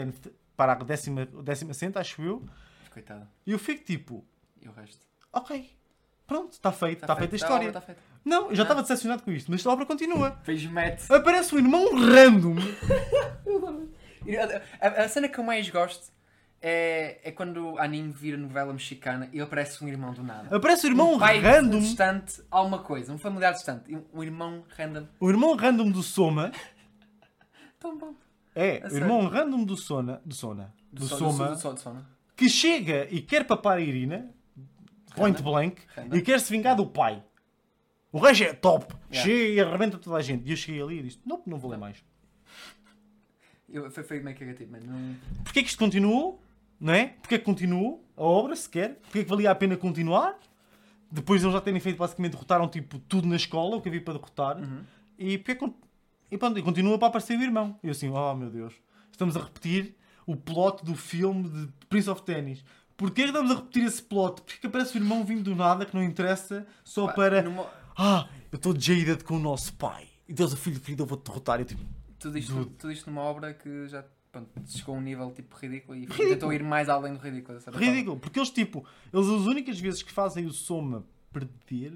[0.58, 2.43] para a décima, décima centa, acho eu.
[2.91, 3.29] Coitada.
[3.46, 4.25] E eu fico tipo,
[4.62, 5.08] E o resto?
[5.32, 5.70] ok,
[6.27, 7.68] pronto, está feito, está, feita a Tá, história.
[7.68, 8.01] Está feita.
[8.25, 10.38] Não, eu já estava decepcionado com isto, mas a obra continua.
[10.44, 11.10] Fez match.
[11.10, 12.56] Aparece um irmão random.
[14.80, 16.12] A, a cena que eu mais gosto
[16.62, 20.56] é, é quando o anime vira novela mexicana e aparece um irmão do nada.
[20.56, 21.80] Aparece o irmão um pai random.
[21.80, 23.12] distante, alguma coisa.
[23.12, 23.94] Um familiar distante.
[24.13, 25.06] Um irmão random.
[25.20, 26.53] O irmão random do Soma.
[27.80, 28.13] Tão bom.
[28.56, 30.22] É, A o irmão random do Sona.
[30.24, 30.74] Do Sona.
[30.92, 31.50] Do, so- Soma.
[31.50, 32.06] Do, so- do Soma.
[32.38, 34.32] que chega e quer papar a Irina,
[35.15, 35.52] point Random.
[35.52, 36.15] blank, Random.
[36.17, 37.23] e quer se vingar do pai.
[38.12, 39.30] O gajo é top, Yeah.
[39.32, 40.47] chega e arrebenta toda a gente.
[40.47, 42.04] E eu cheguei ali e disse: Não, não vou ler mais.
[43.69, 44.86] Eu, foi, foi meio cagativo, mano.
[44.86, 45.15] Não...
[45.43, 46.41] Porquê que isto continuou?
[46.80, 47.08] Não é?
[47.08, 48.95] Porquê que continuou a obra sequer?
[49.04, 50.38] Porquê que valia a pena continuar?
[51.10, 54.02] Depois de eles já terem feito, basicamente, derrotaram tipo, tudo na escola, o que havia
[54.02, 54.58] para derrotar.
[54.58, 54.82] Uhum.
[55.17, 55.73] E, porquê que con-
[56.32, 57.80] e, pronto, e continua para aparecer o irmão.
[57.84, 58.73] E eu assim, oh meu Deus,
[59.12, 59.95] estamos a repetir
[60.26, 62.63] o plot do filme de Prince of Tennis.
[62.95, 64.41] Porquê que estamos a repetir esse plot?
[64.41, 67.41] Porquê que aparece o irmão vindo do nada que não interessa só Pá, para.
[67.41, 70.08] numa- Ah, eu estou jaded com o nosso pai.
[70.27, 71.63] E Deus, o filho querido, eu vou-te derrotar.
[71.65, 71.82] Tipo,
[72.19, 72.69] Tudo isto, Dude.
[72.75, 76.53] tudo isto numa obra que já pronto, chegou a um nível tipo ridículo e tentou
[76.53, 77.60] ir mais além do ridículo.
[77.73, 78.17] ridículo.
[78.19, 81.93] Porque eles, tipo, eles as únicas vezes que fazem o Soma perder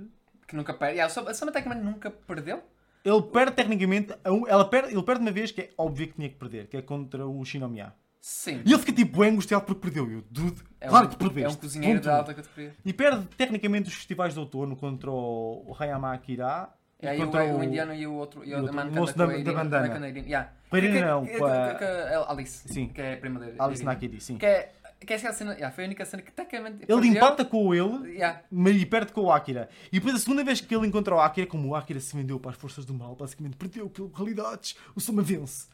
[0.48, 0.96] Que nunca perde.
[0.96, 2.62] Yeah, a Soma- a Soma nunca perdeu.
[3.06, 6.14] Ele perde tecnicamente, a um- ela perde, ele perde uma vez que é óbvio que
[6.16, 7.94] tinha que perder, que é contra o Shinomiya.
[8.20, 8.62] Sim.
[8.66, 10.10] E ele fica tipo bem angustiado porque perdeu.
[10.12, 11.46] Eu, dude, É claro um, que perdeste.
[11.46, 12.04] É um cozinheiro Ponto.
[12.04, 12.76] de alta categoria.
[12.84, 16.70] E perde tecnicamente os festivais de outono contra o o Hayama Akira.
[17.02, 18.44] E aí o, contra o indiano e o outro.
[18.44, 20.08] E o, outro- o moço da- da bandana.
[20.10, 20.50] yeah.
[20.74, 22.68] Irina não, que- a- a Alice.
[22.68, 22.88] Sim.
[22.90, 23.56] Que é a prima dele.
[23.60, 23.84] Alice.
[23.84, 24.38] Nakiri, sim.
[24.38, 24.72] Que é,
[25.06, 25.52] que é essa cena.
[25.54, 26.78] Yeah, foi a única cena que tecnicamente.
[26.82, 27.06] Ele perdeu.
[27.06, 28.42] empata com ele Yeah.
[28.52, 29.70] e perde com o Akira.
[29.92, 32.40] E depois a segunda vez que ele encontra o Akira, como o Akira se vendeu
[32.40, 35.68] para as forças do mal, basicamente perdeu pelo realidades, o Soma vence.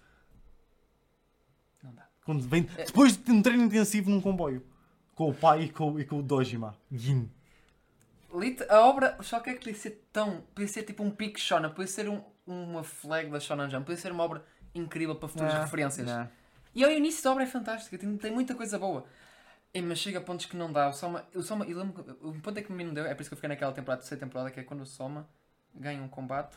[2.25, 4.65] Quando vem, depois de um treino intensivo num comboio.
[5.15, 6.75] Com o pai e com, e com o Dojima.
[6.91, 7.29] Gin.
[8.67, 10.41] A obra, só que é que podia ser tão.
[10.55, 14.01] Podia ser tipo um pique Shonen, podia ser um, uma flag da Shonen Jump, podia
[14.01, 16.07] ser uma obra incrível para futuras Não, referências.
[16.07, 16.27] não.
[16.73, 19.05] E ao início da obra é fantástica, tem, tem muita coisa boa.
[19.71, 20.89] E, mas chega a pontos que não dá.
[20.89, 23.13] O Soma, o Soma, eu lembro, o ponto é que a mim não deu, é
[23.13, 25.29] por isso que eu fiquei naquela temporada, terceira temporada, que é quando o Soma
[25.75, 26.55] ganha um combate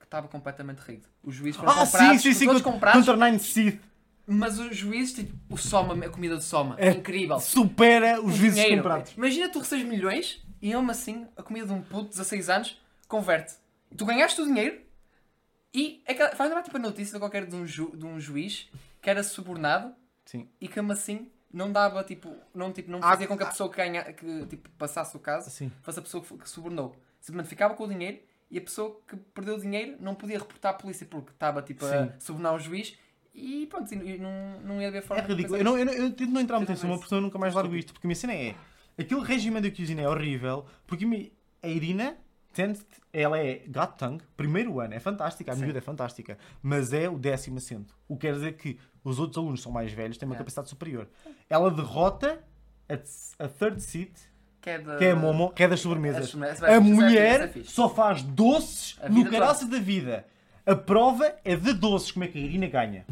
[0.00, 1.06] que estava completamente rigged.
[1.22, 2.46] Os juízes foram Ah, comprados, sim, sim, sim.
[2.46, 3.80] todos comprados, contra Nine Sith.
[4.32, 7.38] Mas os juízes, tipo, o Soma, a comida de Soma, É incrível.
[7.40, 8.82] Supera os O juízes dinheiro.
[8.82, 9.12] comprados.
[9.16, 12.80] Imagina tu recebes milhões e mesmo assim a comida de um puto de 16 anos
[13.08, 13.54] converte.
[13.96, 14.80] Tu ganhaste o dinheiro
[15.74, 18.18] e é que- faz lembrar tipo a notícia de qualquer de um, ju- de um
[18.20, 18.68] juiz
[19.00, 20.48] que era subornado Sim.
[20.60, 23.46] e que mesmo assim não dava tipo, não, tipo, não Ah, fazia com que a
[23.46, 23.50] ah.
[23.50, 25.70] pessoa que, ganha, que tipo, passasse o caso Sim.
[25.82, 26.96] fosse a pessoa que, que subornou.
[27.20, 28.18] Simplesmente ficava com o dinheiro
[28.50, 31.84] e a pessoa que perdeu o dinheiro não podia reportar à polícia porque estava tipo,
[31.84, 32.12] a Sim.
[32.18, 32.96] subornar o juiz
[33.34, 35.56] e pronto, e não, não ia haver É forma de ridículo.
[35.58, 36.76] Eu, não, eu, não- eu tento não entrar muito em
[37.08, 37.92] senão eu nunca mais largo isto.
[37.92, 38.54] Porque a minha cena é.
[38.98, 40.66] Aquele regime da cozinha é horrível.
[40.86, 41.04] Porque
[41.62, 42.16] a Irina,
[43.12, 43.96] ela é gato
[44.36, 46.36] primeiro ano, é fantástica, a miúda é fantástica.
[46.62, 47.94] Mas é o décimo assento.
[48.06, 50.38] O que quer dizer que os outros alunos são mais velhos, têm uma É.
[50.38, 51.08] capacidade superior.
[51.48, 52.44] Ela derrota
[52.88, 54.12] a, a third seat,
[54.60, 54.96] Que é, da...
[54.96, 56.18] que é a Momo, que é das As sobremesas.
[56.18, 60.26] A fixe, vai mulher só faz doces no caraço da vida.
[60.64, 62.10] A prova é de doces.
[62.12, 63.04] Como é que a Irina ganha?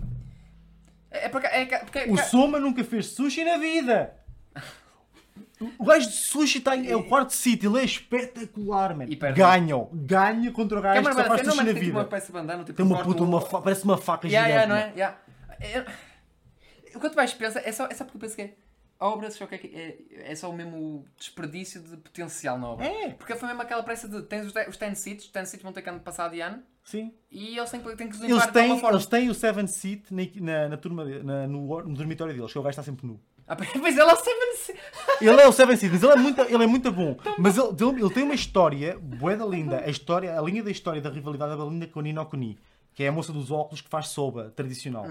[1.10, 4.14] É, é porque, é, que- porque, O Soma nunca fez sushi na vida.
[5.78, 9.10] O gajo de sushi tem, é o quarto sítio, ele é espetacular, mano.
[9.36, 11.90] Ganham, ganha contra o Que é gajo uma que só faz sushi na tem tipo
[11.90, 12.10] uma vida.
[12.10, 14.70] peça de bandana, tipo, Tem uma puta, uma fa- parece uma faca Yeah, gigante.
[14.96, 15.16] yeah,
[15.54, 15.60] não é?
[15.60, 15.86] Yeah.
[15.86, 18.54] É- O que tu vais pensar é só, é só porque eu penso que é,
[18.98, 19.98] a obra só é, é,
[20.32, 22.86] é só o mesmo desperdício de potencial na obra.
[22.86, 25.62] É, Porque foi mesmo aquela pressa de tens os, os 10 seats, os 10 seats
[25.62, 27.12] vão ter que passar de ano sim.
[27.30, 28.96] e eles têm têm que os Eles limpar de têm, alguma forma.
[28.96, 30.02] eles têm o 7 seat
[30.40, 33.20] na, na, turma, na- no, no dormitório deles, que o gajo está sempre nu.
[33.46, 34.76] Ah, pois ela sempre se-
[35.20, 37.16] Ele é o Seven Seed, mas ele é muito, ele é muito bom.
[37.38, 39.78] Mas ele, ele, ele tem uma história, boeda linda.
[39.84, 42.58] A, história, a linha da história da rivalidade é linda com a Nino Kuni,
[42.94, 45.06] que é a moça dos óculos que faz soba tradicional.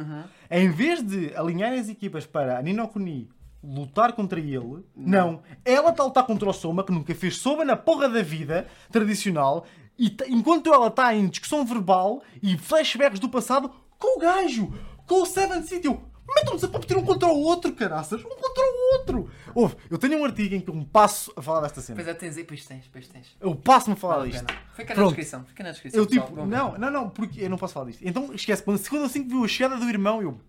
[0.49, 3.29] Em vez de alinharem as equipas para a Nino Kuni
[3.61, 5.41] lutar contra ele, não.
[5.65, 8.65] Ela está a lutar contra o Soma, que nunca fez soba na porra da vida
[8.89, 9.65] tradicional,
[9.99, 14.73] e enquanto ela está em discussão verbal e flashbacks do passado com o gajo,
[15.05, 15.63] com o Seven.
[15.83, 18.21] Eu, Metam-nos a competir um contra o outro, caraças!
[18.23, 19.31] Um contra o outro!
[19.55, 21.95] Ouve, eu tenho um artigo em que eu me passo a falar desta cena.
[21.95, 23.35] Pois é, tens aí, pois tens, pois tens.
[23.41, 24.45] Eu passo-me a falar Vale a disto.
[24.45, 24.59] pena.
[24.75, 25.07] Fica na Pronto.
[25.07, 25.99] descrição, fica na descrição.
[25.99, 26.55] Eu pessoal, tipo, vão ver.
[26.55, 28.01] não, não, não, porque eu não posso falar disto.
[28.03, 30.39] Então esquece, quando quando assim que viu a chegada do irmão, eu.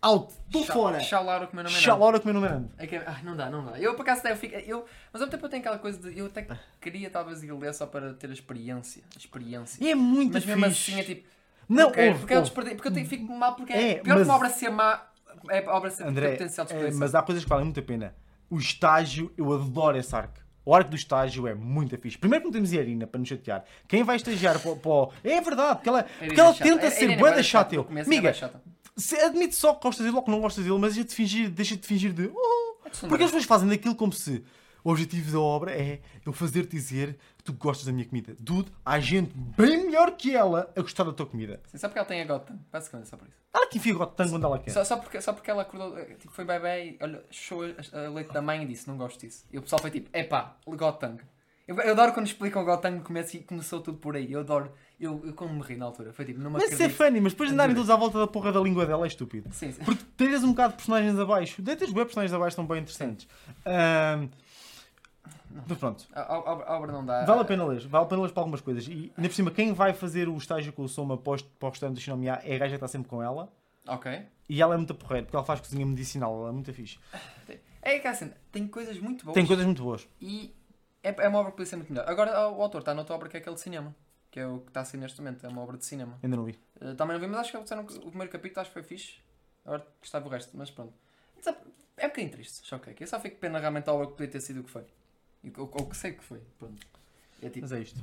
[0.00, 0.32] Out!
[0.46, 1.00] Estou fora!
[1.00, 1.98] Chá Laura, que o meu nome é não.
[1.98, 2.70] Laura comer no Miranda.
[2.78, 3.78] É que, ah, não dá, não dá.
[3.80, 4.54] Eu por acaso até eu fico.
[4.54, 6.16] Eu, mas ao mesmo tempo eu tenho aquela coisa de.
[6.16, 6.46] Eu até
[6.80, 9.02] queria talvez ir ler só para ter a experiência.
[9.14, 9.82] A experiência.
[9.84, 10.92] E é muito Mas mesmo fixe.
[10.92, 11.28] assim é tipo.
[11.68, 12.48] Não, quero, ouve, porque, é ouve.
[12.48, 14.70] desperdi- porque eu tenho, fico mal porque É, é, pior mas- que uma obra ser
[14.70, 15.02] má.
[15.50, 17.00] É obra ser André, potencial de é, experiência.
[17.00, 18.14] mas há coisas que valem muito a pena.
[18.48, 20.38] O estágio, eu adoro esse arco.
[20.64, 22.16] O arco do estágio é muito fixe.
[22.18, 23.64] Primeiro que não temos Irina para nos chatear.
[23.88, 27.32] Quem vai estagiar para, para o- É verdade, porque ela, porque ela tenta ser bué
[27.34, 27.76] da chata.
[28.04, 28.32] Amiga,
[29.24, 31.76] admite só que gostas dele ou que não gostas dele, mas deixa de fingir, deixa
[31.76, 32.30] de fingir de.
[32.34, 32.76] "Oh",
[33.08, 34.44] porque as pessoas fazem daquilo como se
[34.84, 38.34] o objetivo da obra é eu fazer-te dizer que tu gostas da minha comida.
[38.38, 41.60] Dude, há gente bem melhor que ela a gostar da tua comida.
[41.66, 42.58] Sim, só porque ela tem a gota.
[42.72, 43.36] Basicamente, é só por isso.
[43.52, 44.70] Ela que enfia gotango quando ela quer.
[44.70, 47.98] Só, só, porque, só porque ela acordou, eh, tipo, foi bebê e olha, chuchou a,
[48.06, 49.44] a leite da mãe e disse: Não gosto disso.
[49.52, 51.20] E o pessoal foi tipo: Epá, gotang.
[51.66, 54.32] Eu, eu adoro quando explicam gotang começa e começou tudo por aí.
[54.32, 54.72] Eu adoro.
[55.00, 56.12] Eu, eu como me ri na altura.
[56.12, 56.96] Foi tipo: Não me Mas isso é acredito.
[56.96, 59.48] funny, mas depois de andarem todos à volta da porra da língua dela é estúpido.
[59.52, 59.84] Sim, sim.
[59.84, 61.62] Porque tens um bocado de personagens abaixo.
[61.62, 63.28] Deitas web personagens abaixo estão bem interessantes.
[63.64, 64.28] Ahm,
[65.68, 66.04] mas pronto.
[66.12, 67.24] A, a, a obra não dá.
[67.24, 67.86] Vale a pena ler.
[67.86, 68.86] Vale a pena ler para algumas coisas.
[68.88, 71.70] E ainda por cima, quem vai fazer o estágio com o Soma pós- para o
[71.70, 73.52] restaurante do Shinomiya é a gaja que está sempre com ela.
[73.86, 74.20] Ok.
[74.48, 76.34] E ela é muito porreira, porque ela faz cozinha medicinal.
[76.40, 76.98] Ela é muito fixe.
[77.82, 79.34] É que assim, tem coisas muito boas.
[79.34, 80.06] Tem coisas muito boas.
[80.20, 80.52] E
[81.02, 82.08] é, é uma obra que podia ser muito melhor.
[82.08, 83.94] Agora o autor está noutra obra que é aquele de cinema.
[84.38, 85.44] Que é o que está a ser neste momento.
[85.44, 86.16] É uma obra de cinema.
[86.22, 86.56] Ainda não vi.
[86.80, 88.84] Uh, também não vi, mas acho que disseram que o primeiro capítulo acho que foi
[88.84, 89.14] fixe.
[89.64, 90.94] Agora gostava o resto, mas pronto.
[91.44, 94.12] É, é um bocadinho triste, só que Eu só fico pena realmente da obra que
[94.12, 94.84] podia ter sido o que foi.
[95.42, 96.40] E o, o que sei que foi.
[96.56, 96.86] Pronto.
[97.42, 98.00] É tipo, Mas é isto.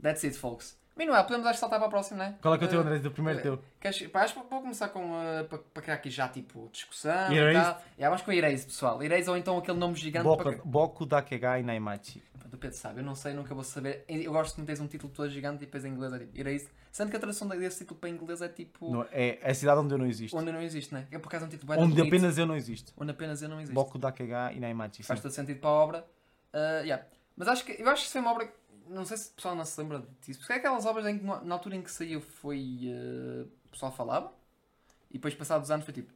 [0.00, 0.74] that's it, folks.
[0.96, 2.34] Manuel, podemos acho saltar para a próxima, não é?
[2.40, 2.98] Qual é que é o teu, Uh, André?
[3.00, 3.62] Do primeiro uh, teu?
[3.80, 5.00] Queres, pá, acho que vou começar com.
[5.10, 7.62] uh, para, para criar aqui já tipo discussão e Erased?
[7.64, 7.82] tal.
[7.98, 9.02] Yeah, vamos com Erase, pessoal.
[9.02, 10.58] Erase ou então aquele nome gigante Boku, para.
[10.64, 12.22] Boku Dakegai Naimachi.
[12.52, 14.04] O Pedro sabe, eu não sei, nunca vou saber.
[14.06, 16.68] Eu gosto de meteres um título todo gigante e depois em inglês é tipo Erase.
[16.92, 18.92] Sendo que a tradução desse título para inglês é tipo.
[18.92, 20.38] Não, é a cidade onde eu não existo.
[20.38, 21.08] Onde não existe, né?
[21.10, 22.14] É por acaso é um título bem Onde bonito.
[22.14, 22.92] apenas eu não existo.
[22.96, 23.74] Onde apenas eu não existe.
[23.74, 25.02] Boku Dakegai Naimachi.
[25.02, 26.06] Faz todo sentido para a obra.
[26.54, 27.04] Uh, yeah.
[27.36, 28.48] Mas acho que, eu acho que isso foi uma obra.
[28.88, 30.40] Não sei se o pessoal não se lembra disso.
[30.40, 32.80] Porque é aquelas obras em que na altura em que saiu foi.
[32.84, 34.32] uh, o pessoal falava.
[35.10, 36.12] E depois, passados anos, foi tipo.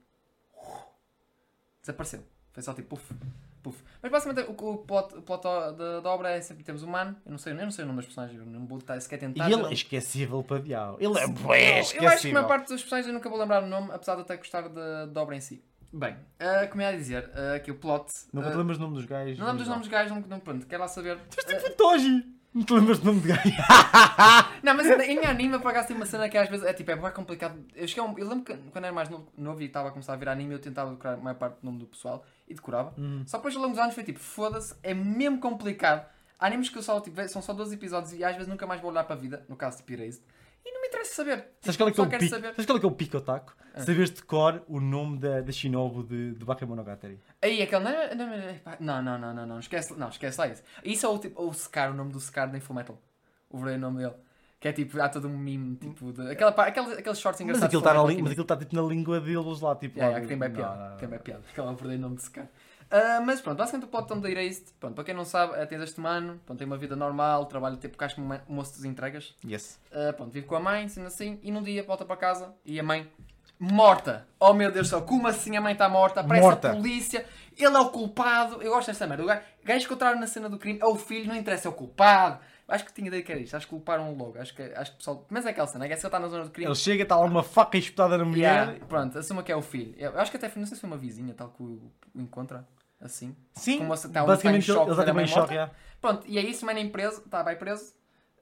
[1.81, 2.22] Desapareceu.
[2.52, 3.14] Foi só tipo puf,
[3.62, 3.83] puf.
[4.02, 7.16] Mas basicamente o, o plot, o plot da, da obra é sempre temos um humano.
[7.24, 8.38] Eu não sei, eu não sei o nome dos personagens.
[8.38, 9.48] Eu não vou estar sequer tentar.
[9.48, 10.96] E ele não- é esquecível para diabo.
[11.00, 12.35] Ele é Não, bué eu acho que a esquecível.
[12.35, 15.07] maior parte dos personagens eu nunca vou lembrar o nome, apesar de até gostar da,
[15.07, 15.62] da obra em si.
[15.90, 18.12] Bem, uh, como ia dizer, uh, aqui o plot.
[18.33, 19.38] Nunca uh, lembras do nome dos gajos?
[19.38, 21.18] não lembro dos nomes dos gajos, não, não, pronto, quero lá saber.
[21.31, 22.38] Tipo Toji!
[22.54, 23.42] Não te lembras do nome de gajo?
[24.62, 27.11] Não, mas em anime, acaso, tem uma cena que às vezes é tipo, é bem
[27.12, 27.58] complicado.
[27.76, 30.14] Eu, cheguei a um- eu lembro que quando era mais novo, e estava a começar
[30.14, 32.94] a ver anime, eu tentava decorar a maior parte do nome do pessoal e decorava.
[32.98, 33.22] Hum.
[33.26, 36.06] Só depois ao longo dos anos foi tipo, foda-se, é mesmo complicado.
[36.38, 38.80] Há animes que eu só, tipo, são só 12 episódios e às vezes nunca mais
[38.80, 40.20] vou olhar para a vida, no caso de Pirate.
[40.68, 41.46] E não me interessa saber.
[41.62, 42.28] Sabes qual é que é o pico?
[42.28, 42.48] saber.
[42.48, 43.57] Sabes qual é que é o pico otaku?
[43.74, 43.81] Ah.
[43.81, 47.18] Saberes de cor o nome da, da Shinobu de, de Bakemonogatari.
[47.40, 47.85] Aí, aquele.
[47.85, 48.37] Não, não, não,
[48.78, 50.62] não, não, não, não, não, esquece, não, esquece lá isso.
[50.85, 53.00] Isso é o, tipo, o Scar, o nome do Scar da Fullmetal.
[53.48, 54.14] O verdadeiro nome dele.
[54.61, 57.72] Que é tipo, há todo um meme, tipo, de, aquela, pa- aqueles, shorts engraçados.
[57.72, 59.96] mas aquilo está tipo na língua deles lá, tipo.
[59.96, 60.96] Yeah, lá yeah, que tem bem piada.
[60.96, 61.44] Tem bem piada.
[61.48, 62.48] Aquele é o verdadeiro nome de Scar.
[62.90, 65.83] Ah, mas pronto, basicamente o plot da Erased, pronto, para quem não sabe, eh, tens
[65.83, 69.35] este humano, pronto, tem uma vida normal, trabalha tipo caixa como mo- moço das entregas,
[69.46, 69.79] Yes.
[69.92, 72.81] Ah, pronto, vive com a mãe, sendo assim, e num dia volta para casa e
[72.81, 73.11] a mãe
[73.59, 74.27] morta.
[74.38, 76.20] Oh meu Deus do céu, como assim a mãe está morta?
[76.20, 76.70] Aparece Morta.
[76.70, 78.62] a polícia, ele é o culpado.
[78.62, 79.22] Eu gosto desta merda.
[79.24, 81.74] O gajo, gajo encontraram na cena do crime é o filho, não interessa, é o
[81.74, 82.38] culpado.
[82.68, 84.38] Acho que tinha ideia que era isto, acho que culparam logo.
[84.38, 85.27] Acho que, acho que o pessoal.
[85.31, 86.68] Mas é aquela cena, é que ele está na zona do crime.
[86.68, 88.66] Ele chega, está lá uma faca espetada na mulher.
[88.68, 89.94] Yeah, pronto, assuma que é o filho.
[89.96, 92.66] Eu acho que até não sei se foi uma vizinha tal que o encontra.
[93.00, 93.37] Assim.
[93.54, 95.52] Sim, Como você- tá, um basicamente pai em choque, em choque.
[95.54, 95.72] yeah.
[96.00, 97.92] Pronto, e é isso, o mano é preso, está bem preso,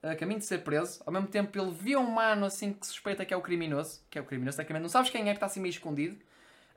[0.01, 1.01] a caminho de ser preso.
[1.05, 4.17] Ao mesmo tempo, ele vê um mano assim que suspeita que é o criminoso, que
[4.17, 6.17] é o criminoso, tecnicamente, não sabes quem é que está assim meio escondido.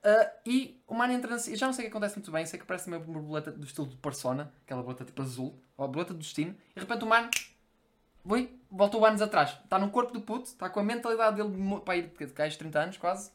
[0.03, 2.59] Ah, e o mano entra assim, já não sei o que acontece muito bem, sei
[2.59, 6.15] que parece uma borboleta do estilo de Persona, aquela borboleta tipo azul, ou a borboleta
[6.15, 7.29] do destino, e de repente o mano,
[8.25, 12.03] oi, voltou anos atrás, está no corpo do puto, está com a mentalidade dele pai
[12.03, 13.31] de de gajo de 30 anos quase,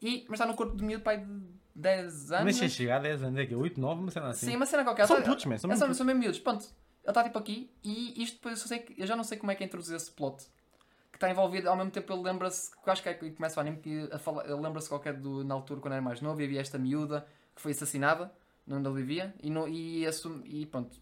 [0.00, 2.44] e, mas está no corpo do miúdo pai de 10 anos.
[2.44, 4.46] Nem sei chegar a 10 anos, é que 8, 9, uma cena assim.
[4.46, 5.06] Sim, uma cena qualquer.
[5.06, 5.96] São putos, man, são mesmo são, putos.
[5.96, 6.38] são mesmo miúdos.
[6.40, 9.38] Pronto, ele está tipo aqui e isto depois eu, sei que, eu já não sei
[9.38, 10.44] como é que é introduzir esse plot.
[11.10, 13.78] Que está envolvido, ao mesmo tempo ele lembra-se, acho que é que começa o anime,
[13.78, 14.08] que
[14.60, 17.72] lembra-se qualquer do, na altura quando era mais novo e havia esta miúda que foi
[17.72, 18.32] assassinada,
[18.68, 20.96] onde ele vivia, e, no, e, assume, e pronto,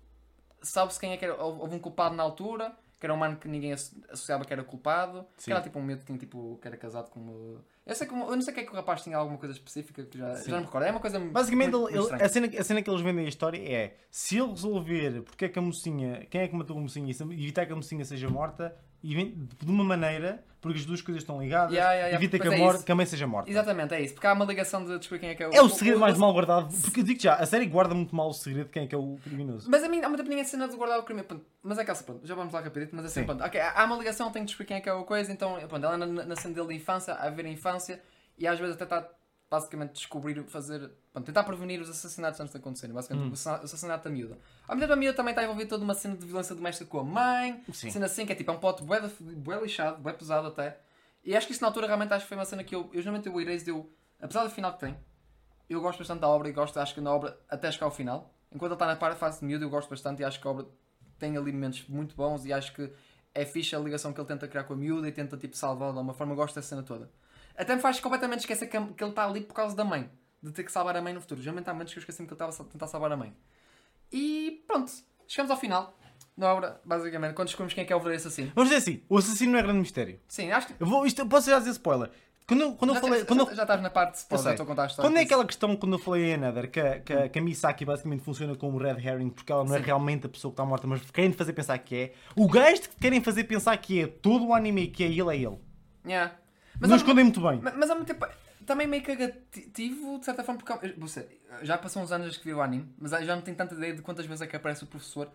[0.63, 3.47] sabe-se quem é que era, houve um culpado na altura, que era um mano que
[3.49, 5.53] ninguém asso- associava que era culpado, que Sim.
[5.53, 7.65] era tipo um miúdo que, tinha, tipo, que era casado com uma...
[7.87, 10.03] Eu, sei que, eu não sei que é que o rapaz tinha alguma coisa específica,
[10.05, 12.47] que já, já não me recordo, é uma coisa Basicamente, muito, ele- muito a, cena,
[12.47, 15.63] a cena que eles vendem a história é se ele resolver porque é que a
[15.63, 19.71] mocinha, quem é que matou a mocinha e evitar que a mocinha seja morta, de
[19.71, 22.59] uma maneira, porque as duas coisas estão ligadas, Yeah, yeah, yeah, evita que a, é
[22.59, 23.49] morte, que a mãe seja morta.
[23.51, 24.15] Exatamente, é isso.
[24.15, 25.53] Porque há uma ligação de descobrir quem é que é o.
[25.53, 28.15] É o segredo mais o- mal guardado, porque eu digo já, a série guarda muito
[28.15, 29.71] mal o segredo de quem é que é o criminoso.
[29.71, 31.23] Mas a mim, há muito tempo ninguém cena de guardar o crime.
[31.23, 33.27] Pronto, Mas é que pronto, já vamos lá rapidito, mas assim, Sim.
[33.27, 33.45] pronto.
[33.45, 35.85] ok, há uma ligação, tem que descobrir quem é que é a coisa, então, pronto,
[35.87, 38.03] ela na, na cena dele de infância, a ver a infância,
[38.37, 39.09] e às vezes até está
[39.51, 43.31] basicamente descobrir, fazer, pronto, tentar prevenir os assassinatos antes de acontecerem, basicamente Hum.
[43.31, 44.39] o assa- o assassinato da miúda.
[44.67, 47.01] Ao mesmo tempo a miúda também está envolvida toda uma cena de violência doméstica com
[47.01, 47.91] a mãe, Sim.
[47.91, 50.79] cena assim, que é tipo, é um pote bué, bué lixado, bué pesado até.
[51.25, 53.01] E acho que isso na altura realmente acho que foi uma cena que eu, eu
[53.01, 54.97] geralmente o Erase deu, apesar do final que tem,
[55.69, 58.35] eu gosto bastante da obra e gosto, acho que na obra, até chegar ao final,
[58.53, 60.67] enquanto ele está na fase de miúdo, eu gosto bastante e acho que a obra
[61.19, 62.91] tem ali momentos muito bons e acho que
[63.35, 65.93] é fixe a ligação que ele tenta criar com a miúda e tenta tipo salvá-la
[65.93, 67.11] de uma forma, eu gosto dessa cena toda.
[67.59, 70.09] Até me faz completamente esquecer que, ele está ali por causa da mãe,
[70.43, 71.41] de ter que salvar a mãe no futuro.
[71.43, 73.35] Geralmente há momentos que eu esqueci-me que ele estava a tentar salvar a mãe.
[74.13, 74.91] E pronto,
[75.27, 75.99] chegamos ao final
[76.37, 78.53] da obra, basicamente, quando descobrimos quem é que é o verdadeiro assassino.
[78.55, 80.21] Vamos dizer assim, o assassino não é grande mistério.
[80.29, 82.11] Sim, acho que Eu, vou, isto, eu posso já dizer spoiler.
[82.47, 83.21] Quando eu, quando eu já, falei...
[83.21, 84.87] já- Quando eu, já estás na parte de Eu spoiler, já estou a contar a
[84.87, 85.11] história.
[85.11, 87.43] Quando é aquela questão, quando eu falei em Another, que, a- que, a- que a
[87.43, 89.85] Misaki basicamente funciona como red herring porque ela não é Sim.
[89.85, 92.13] realmente a pessoa que está morta, mas querem fazer pensar que é.
[92.37, 95.37] O gajo que querem fazer pensar que é todo o anime que é ele, é
[95.37, 95.59] ele.
[96.07, 96.35] Yeah.
[96.81, 97.61] Não há- escondem muito bem.
[97.63, 98.27] Mas, mas ao mesmo tempo,
[98.67, 101.27] também meio cagativo, de certa forma, porque você,
[101.63, 104.03] já passou uns anos que vi o anime, mas já não tenho tanta ideia de
[104.03, 105.31] quantas vezes é que aparece o professor.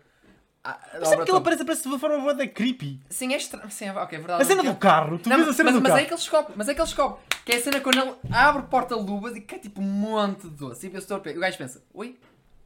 [0.62, 2.98] A Mas sempre que ele aparece, aparece de uma forma bué da creepy.
[3.10, 3.70] Sim, é estranho.
[3.70, 4.42] Sim, é, ok, é verdade.
[4.42, 6.00] A cena do carro, tu Não, vês a cena mas, do mas carro.
[6.02, 7.20] é que ele descobre, mas é que ele descobre.
[7.44, 10.56] Que é a cena quando ele abre porta-luvas e que é tipo um monte de
[10.56, 10.86] doce.
[10.86, 12.18] E o gajo pensa, ui,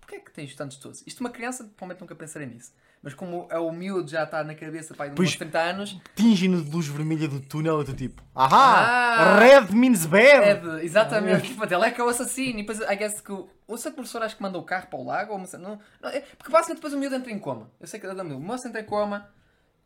[0.09, 1.05] porquê é que tens tantos doces?
[1.07, 2.73] Isto uma criança, provavelmente nunca pensaria nisso.
[3.03, 6.01] Mas como é o miúdo já está na cabeça, pai, de Pois- uns 30 anos,
[6.17, 9.39] Tinge-no de luz vermelha do túnel e tu tipo, ahá, Ah!
[9.39, 10.25] red means bad.
[10.45, 11.49] É de, exatamente.
[11.49, 12.59] Tipo, ele é que é o assassino.
[12.59, 14.99] E depois, I guess que o, o seu professor acho que manda o carro para
[14.99, 15.33] o lago.
[15.35, 17.71] Ou, não, não, é- porque basicamente depois o miúdo entra em coma.
[17.79, 18.41] Eu sei que é da miúdo.
[18.41, 19.29] O moço entra em coma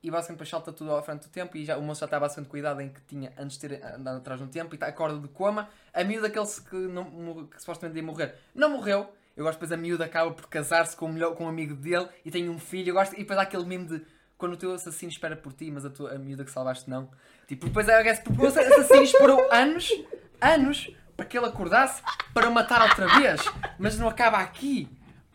[0.03, 1.55] e basicamente depois salta tudo à frente do tempo.
[1.57, 4.17] E já, o moço já está basicamente cuidado em que tinha antes de ter andado
[4.19, 4.73] atrás no tempo.
[4.73, 5.69] E está, acorda de coma.
[5.93, 9.13] A miúda, aquele que, não, que supostamente ia morrer, não morreu.
[9.37, 12.07] Eu gosto depois a miúda acaba por casar-se com, o melhor- com um amigo dele
[12.25, 12.91] e tem um filho.
[12.91, 14.03] Eu gosto, e depois há aquele meme de
[14.37, 17.11] quando o teu assassino espera por ti, mas a, tua, a miúda que salvaste não.
[17.47, 19.89] Tipo, depois guess, porque o assassino esperou anos,
[20.41, 22.03] anos, para que ele acordasse
[22.35, 23.41] para matar outra vez.
[23.79, 24.89] Mas não acaba aqui.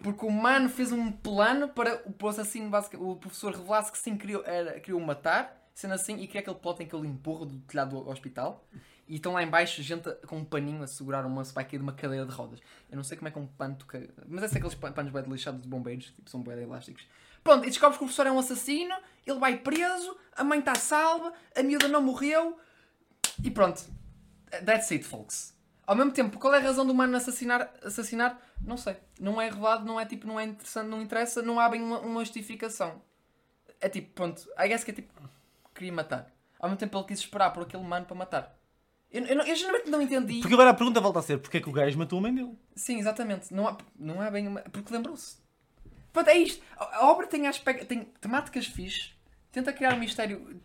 [0.03, 4.41] Porque o mano fez um plano para o assassino, o professor revelasse que sim queria,
[4.45, 7.57] era, queria o matar, sendo assim, e queria aquele plot em que ele empurra do
[7.61, 8.63] telhado do hospital.
[9.07, 11.77] E estão lá em baixo gente com um paninho a segurar o moço vai cair
[11.77, 12.59] de uma cadeira de rodas.
[12.89, 14.05] Eu não sei como é que um pano toca.
[14.27, 17.07] Mas é aqueles pan- panos bem lixados de bombeiros, tipo, são bem elásticos.
[17.43, 18.93] Pronto, e descobres que o professor é um assassino,
[19.25, 22.59] ele vai preso, a mãe está salva, a miúda não morreu.
[23.41, 23.81] E pronto.
[24.65, 25.55] That's it, folks.
[25.85, 27.71] Ao mesmo tempo, qual é a razão do humano assassinar?
[27.81, 28.41] assassinar?
[28.59, 28.97] Não sei.
[29.21, 31.99] Não é revelado, não é tipo, não é interessante, não interessa, não há bem uma,
[31.99, 33.01] uma justificação.
[33.79, 35.13] É tipo, pronto, I guess que é tipo,
[35.73, 36.29] queria matar.
[36.59, 38.56] Ao mesmo tempo ele quis esperar por aquele humano para matar.
[39.11, 40.39] Eu, eu, eu geralmente não entendi.
[40.39, 42.33] Porque agora a pergunta volta a ser, porque é que o gajo matou a mãe
[42.33, 42.57] dele?
[42.75, 43.53] Sim, exatamente.
[43.53, 44.61] Não há, não há bem uma...
[44.61, 45.37] Porque lembrou-se.
[46.11, 46.63] Pronto, é isto.
[46.75, 49.13] A, obra tem, aspecto, tem temáticas fixes,
[49.51, 50.61] tenta criar um mistério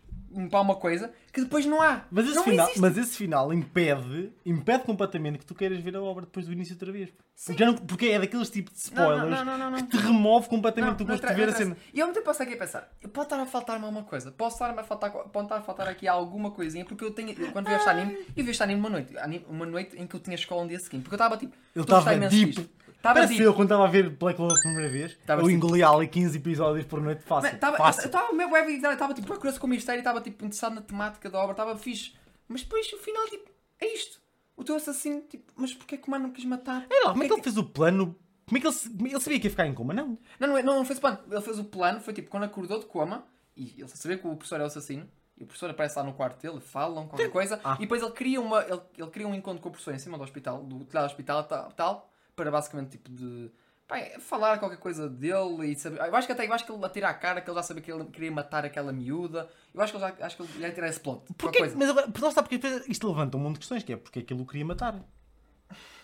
[0.49, 2.05] para uma coisa que depois não há.
[2.11, 2.81] Mas esse, não final, existe.
[2.81, 6.73] mas esse final impede, impede completamente que tu queiras ver a obra depois do início
[6.75, 7.09] outra vez.
[7.45, 10.99] Porque, já não- porque é daqueles tipos de spoilers não, não, que te remove completamente
[10.99, 11.77] Não, o não gosto de ver a cena.
[11.93, 14.55] E ao mesmo tempo posso aqui a pensar, pode estar a faltar-me alguma coisa, posso
[14.55, 17.67] estar a faltar, pode estar a faltar aqui alguma coisinha, porque eu tenho, eu, quando
[17.67, 19.13] vi este anime, eu vi este anime uma noite,
[19.49, 21.99] uma noite em que eu tinha escola no dia seguinte, porque eu estava tipo, gostar
[21.99, 22.69] estava deep.
[23.03, 23.43] Estava Parece deep.
[23.43, 26.07] eu quando estava a ver Black Clover pela primeira vez, Estava eu tipo- engolia ali
[26.07, 27.51] 15 episódios por noite fácil.
[27.51, 28.03] Man, tava- fácil.
[28.03, 31.77] eu estava tipo procurando com o mistério, estava tipo interessado na temática da obra, estava
[31.77, 32.13] fixe.
[32.47, 33.49] Mas depois o final tipo,
[33.81, 34.21] é isto.
[34.55, 36.85] O teu assassino, tipo, mas porquê que o mano não quis matar?
[36.89, 38.15] Ei lá, como é que Porquê ele fez o plano?
[38.45, 39.93] Como é que ele, se- ele sabia que ia ficar em coma?
[39.93, 40.17] Não.
[40.39, 41.19] Não, não, é- não, não fez o plano.
[41.29, 43.25] Ele fez o plano, foi tipo, quando acordou de coma,
[43.57, 46.13] e ele sabia que o professor é o assassino, e o professor aparece lá no
[46.13, 47.75] quarto dele, falam qualquer coisa, Ah.
[47.77, 50.17] e depois ele cria, uma, ele, ele cria um encontro com o professor em cima
[50.17, 53.51] do hospital, do telhado do hospital tal, tal, para basicamente tipo de.
[53.87, 55.99] pá, falar qualquer coisa dele e saber.
[55.99, 57.81] Eu acho que até eu acho que ele atira a cara que ele já sabia
[57.83, 59.49] que ele queria matar aquela miúda.
[59.73, 61.31] Eu acho que ele já acho que ele ia tirar esse plot.
[61.37, 61.59] Porquê?
[61.59, 61.75] coisa.
[61.77, 64.19] Mas agora, lá está, porque depois isto levanta um monte de questões, que é porque
[64.19, 64.99] é que ele o queria matar.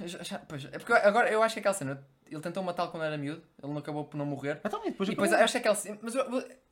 [0.03, 2.03] Já- já- pois, é porque agora eu acho que aquela cena.
[2.29, 4.59] Ele tentou matá-lo quando era miúdo, ele não acabou por não morrer.
[4.63, 5.97] Então, e depois E depois acho que aquela cena.
[6.01, 6.13] Mas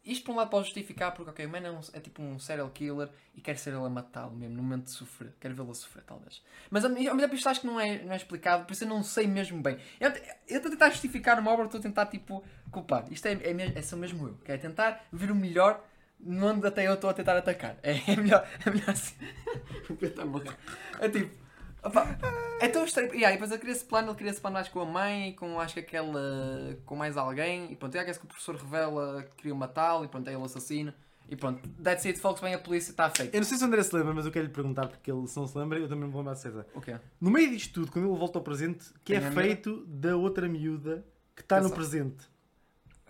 [0.06, 2.40] isto por um lado pode justificar porque, ok, o man é, um- é tipo um
[2.40, 5.34] serial killer e quer ser ele a matá-lo mesmo, no momento de sofrer.
[5.40, 6.42] Quer vê-lo a sofrer, talvez.
[6.70, 8.88] Mas ao mesmo tempo isto acho que não é, não é explicado, por isso eu
[8.88, 9.78] não sei mesmo bem.
[10.00, 10.10] Eu
[10.48, 13.06] estou a tentar justificar uma obra, estou a tentar tipo culpar.
[13.12, 15.84] Isto é, é, mesmo- é mesmo eu, que é tentar ver o melhor
[16.26, 17.76] onde até eu estou a tentar atacar.
[17.84, 19.16] É, é melhor, é melhor assim.
[19.90, 20.56] o Pedro está a morrer.
[21.00, 21.47] É tipo.
[21.84, 22.18] Opa,
[22.60, 23.14] é tão estranho.
[23.14, 25.34] E aí, depois ele queria esse plano, ele queria esse plano mais com a mãe,
[25.34, 26.78] com acho que aquela.
[26.86, 27.72] com mais alguém.
[27.72, 30.42] E pronto, e aí que o professor revela que queria matá-lo e pronto, é ele
[30.42, 30.94] o assassino.
[31.30, 33.34] E pronto, that's it, folks, vem a polícia, está feito.
[33.36, 35.28] Eu não sei se o André se lembra, mas eu quero lhe perguntar, porque ele
[35.28, 36.66] se não se lembra, eu também me vou lembrar de certeza.
[36.74, 36.98] O quê?
[37.20, 39.42] No meio disto tudo, quando ele volta ao presente, que Tem é miúda?
[39.42, 42.26] feito da outra miúda que está no presente.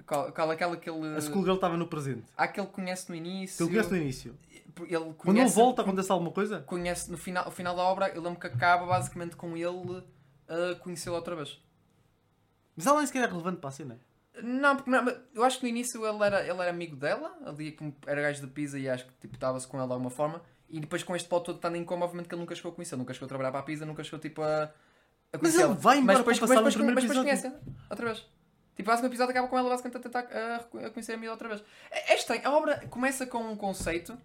[0.06, 1.16] Qual, qual aquela que ele.
[1.16, 2.24] A schoolgirl estava no presente.
[2.36, 3.58] Há que ele conhece no início.
[3.58, 4.36] Que ele conhece no início.
[4.84, 6.62] Ele conhece, Quando ele volta, acontece alguma coisa?
[6.62, 10.04] conhece no final, o final da obra, eu lembro que acaba basicamente com ele
[10.48, 11.62] a conhecê-lo outra vez.
[12.76, 14.00] Mas ela nem sequer é relevante para a cena.
[14.44, 17.36] Não, porque não, mas eu acho que no início ele era, ele era amigo dela,
[17.44, 20.12] ali como era gajo de Pisa e acho que tipo, estava-se com ela de alguma
[20.12, 20.42] forma.
[20.70, 22.76] E depois com este pau todo estando em coma, obviamente que ele nunca chegou a
[22.76, 24.66] conhecer, nunca chegou a trabalhar para a Pisa, nunca chegou tipo a,
[25.34, 27.52] a Mas ele vai embora depois, para passar mas depois, mas depois conhece
[27.90, 28.20] outra vez.
[28.76, 31.32] Tipo, basicamente o episódio acaba com ela basicamente a tentar a, a conhecer a miúda
[31.32, 31.64] outra vez.
[31.90, 34.16] É, é estranho, a obra começa com um conceito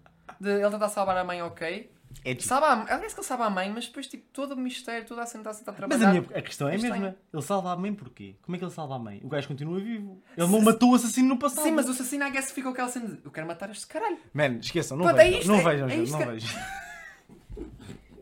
[0.40, 1.90] de ele tentar salvar a mãe, ok.
[2.24, 2.46] É tipo.
[2.46, 5.22] Sabe a, diz que ele sabe a mãe, mas depois tipo, todo o mistério, toda
[5.22, 6.08] a cena está a tentar Mas trabalhar.
[6.08, 6.96] a, minha, a questão é a É mesma.
[6.96, 7.14] estranho.
[7.32, 8.36] Ele salva a mãe porquê?
[8.42, 9.20] Como é que ele salva a mãe?
[9.24, 10.22] O gajo continua vivo.
[10.36, 11.64] Ele não matou o assassino no passado.
[11.64, 14.18] Sim, mas o assassino, I guess, ficou aquela cena de eu quero matar este caralho.
[14.34, 15.38] Man, esqueçam, não é vejam.
[15.40, 16.60] isto, não é- vejam, é isto não que- vejam.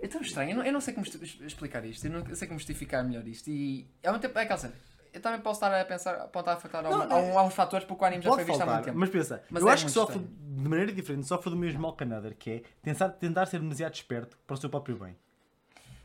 [0.03, 2.59] É tão estranho, eu não, eu não sei como explicar isto, eu não sei como
[2.59, 3.49] justificar melhor isto.
[3.51, 4.73] E ao mesmo tempo, é aquela cena.
[5.12, 7.85] Eu também posso estar a pensar, apontar a faltar Não, a, um- a uns fatores
[7.87, 8.99] porque o anime já foi visto há muito tempo.
[8.99, 11.94] mas pensa, Mas eu é acho que sofre de maneira diferente, sofre do mesmo mal
[11.96, 15.16] que another, que é tentar, tentar ser demasiado esperto para o seu próprio bem.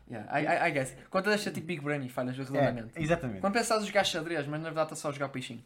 [0.09, 0.95] Yeah, I, I, I guess.
[1.09, 2.91] Quando deixa tipo Big Brain e falhas redondamente.
[2.95, 3.41] É, exatamente.
[3.41, 5.63] Quando pensas a jogar xadrez, mas na verdade estás só a jogar peixinho.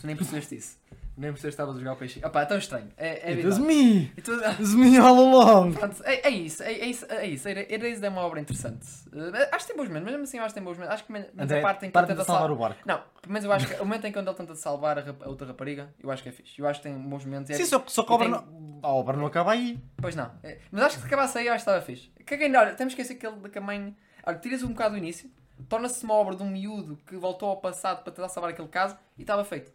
[0.00, 0.78] Tu nem percebeste isso.
[1.14, 2.26] Nem percebeste que estavas a jogar peixinho.
[2.26, 2.88] Opá, é tão estranho.
[2.96, 3.64] É, é It bizarro.
[3.66, 4.12] me!
[4.16, 5.72] It was me all along!
[5.74, 7.48] Pronto, é, é isso, é, é isso, é isso.
[7.48, 8.86] Erased é uma obra interessante.
[9.12, 10.94] Eh, acho que tem bons momentos, mesmo assim eu acho que tem bons momentos.
[10.94, 11.12] Acho que
[11.54, 12.80] a parte em que ele tenta salvar sal- o barco.
[12.86, 15.22] Não, pelo menos eu acho que o momento em que ele tenta salvar a, rap-
[15.22, 16.58] a outra rapariga, eu acho que é fixe.
[16.58, 17.50] Eu acho que tem bons momentos.
[17.50, 19.78] é- Sim, só, só que a obra, tem- não, a obra não acaba aí.
[19.98, 20.30] Pois não.
[20.42, 22.10] É, Mas acho que se acabasse aí, eu acho que estava fixe.
[22.24, 23.94] Caguei, não, olha, temos que esquecer que, ele, que a mãe.
[24.24, 25.30] Olha, tiras um bocado do início,
[25.68, 28.96] torna-se uma obra de um miúdo que voltou ao passado para tentar salvar aquele caso
[29.18, 29.70] e estava feito.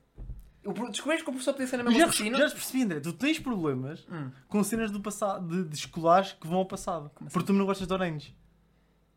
[0.73, 4.05] Descobriste que o professor podia ser na mesma já, já percebi, André, tu tens problemas
[4.11, 4.29] Hum.
[4.47, 7.11] com cenas do passado, de, de escolares que vão ao passado.
[7.15, 7.29] Assim?
[7.31, 8.35] Porque tu não gostas de Orange.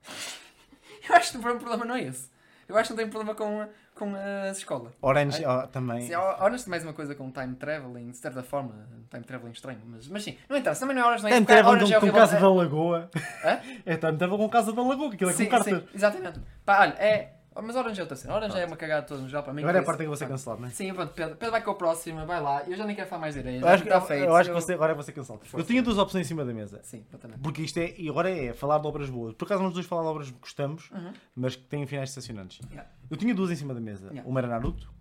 [1.08, 2.30] Eu acho que o problema não é esse.
[2.68, 4.92] Eu acho que não tem problema com, com a escola.
[5.02, 5.64] Orange Ai.
[5.64, 6.02] ó, também.
[6.06, 10.06] Sim, honest mais uma coisa com time traveling, de certa forma, time traveling estranho, mas,
[10.06, 12.00] mas sim, não interessa, também não é horas, não é Time porque Travel Orange é
[12.00, 12.12] com, com.
[12.12, 13.10] Casa da Lagoa.
[13.44, 13.60] Hã?
[13.84, 15.80] É Time Travel com Casa da Lagoa, que aquilo é sim, com cartas.
[15.82, 16.40] sim, exatamente.
[16.64, 17.39] Pá, olha, é.
[17.62, 18.34] Mas Orange é outra cena.
[18.34, 19.62] Orange é uma cagada toda no geral para mim.
[19.62, 20.70] Agora é a parte que você cancelado, não é?
[20.72, 22.62] Sim, pronto, Pedro, Pedro vai com a próxima, vai lá.
[22.64, 23.62] Eu já nem quero falar mais direito.
[23.62, 24.24] Eu acho, que, está eu, feito.
[24.24, 25.44] eu acho que você, agora é você cancelado.
[25.52, 26.80] Eu tinha duas opções em cima da mesa.
[26.82, 27.40] Sim, exatamente.
[27.40, 29.34] Porque isto é, e agora é falar de obras boas.
[29.34, 31.12] Por acaso nós dois falar de obras que gostamos, Uhum.
[31.34, 32.60] mas que têm finais decepcionantes.
[32.70, 32.90] Yeah.
[33.10, 34.06] Eu tinha duas em cima da mesa.
[34.08, 34.28] Yeah.
[34.28, 34.92] Uma era Naruto,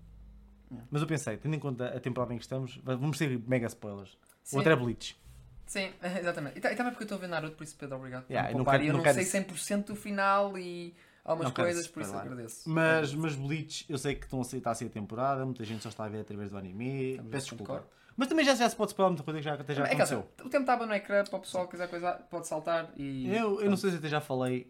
[0.72, 0.88] Yeah.
[0.92, 4.16] mas eu pensei, tendo em conta a temporada em que estamos, vamos ter mega spoilers.
[4.44, 4.58] Sim.
[4.58, 5.20] Outra é Bleach.
[5.66, 6.58] Sim, exatamente.
[6.58, 8.24] E, e também porque eu estou a ver Naruto, por isso, Pedro, obrigado.
[8.26, 9.32] por Yeah, me eu não quero- E eu não não, sei isso.
[9.38, 10.94] 100% do final e
[11.32, 12.70] algumas Não quero coisas, por isso agradeço.
[12.70, 15.64] Mas, mas Bleach, eu sei que estão a ser, está a ser a temporada, muita
[15.64, 17.16] gente só está a ver através do anime.
[17.18, 17.74] Também Peço desculpa.
[17.74, 17.88] concordo.
[18.18, 20.02] Mas também já, já se pode spoiler muita coisa que já, até já é que
[20.02, 20.46] assim, aconteceu.
[20.46, 23.30] o tempo estava no ecrã para o pessoal que quiser coisa, pode saltar e.
[23.34, 24.70] Eu, eu não sei se até já falei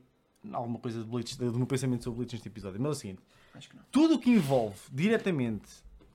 [0.52, 3.22] alguma coisa de Bleach, do meu pensamento sobre Bleach neste episódio, mas é o seguinte:
[3.56, 3.84] Acho que não.
[3.92, 5.68] tudo o que envolve diretamente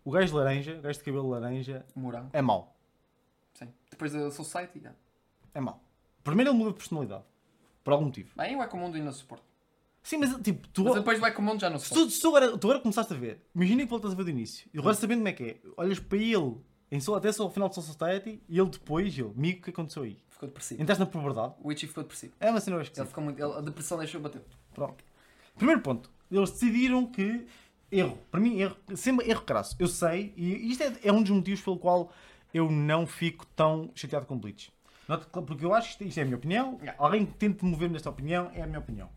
[0.04, 1.84] o gajo de laranja, o gajo de cabelo laranja,
[2.32, 2.76] é mau.
[3.54, 3.68] Sim.
[3.90, 4.92] Depois da Society, já.
[5.54, 5.82] É mau.
[6.22, 7.24] Primeiro ele muda de personalidade.
[7.82, 8.30] Por algum motivo.
[8.36, 9.44] Bem, o Ecomundo ainda suporto.
[10.04, 12.56] Sim, mas tipo, tu, Mas depois do Ecomundo já não se tu, se tu agora,
[12.58, 15.18] tu agora começaste a ver, imagina que voltas a ver do início, e agora sabendo
[15.20, 16.56] como é que é, olhas para ele
[16.92, 19.62] em Soul, até só ao final de Soul Society, e ele depois, ele, amigo, o
[19.62, 20.18] que aconteceu aí?
[20.28, 20.82] Ficou depressivo.
[20.82, 21.54] Entraste na puberdade?
[21.62, 22.34] O Witchy ficou depressivo.
[22.38, 23.06] É uma cena Ele esquisita.
[23.06, 23.42] ficou muito...
[23.42, 24.42] ele- a depressão deixou bater.
[24.74, 25.02] Pronto.
[25.56, 26.10] Primeiro ponto.
[26.30, 27.46] Eles decidiram que.
[27.90, 28.18] Erro.
[28.30, 28.76] Para mim, erro.
[28.96, 29.74] Sempre erro crasso.
[29.78, 32.12] Eu sei, e isto é, é um dos motivos pelo qual
[32.52, 34.72] eu não fico tão chateado com Bleach.
[35.46, 36.76] Porque eu acho que isto, isto é a minha opinião.
[36.80, 36.94] Yeah.
[37.02, 39.08] Alguém que tente mover-me nesta opinião é a minha opinião.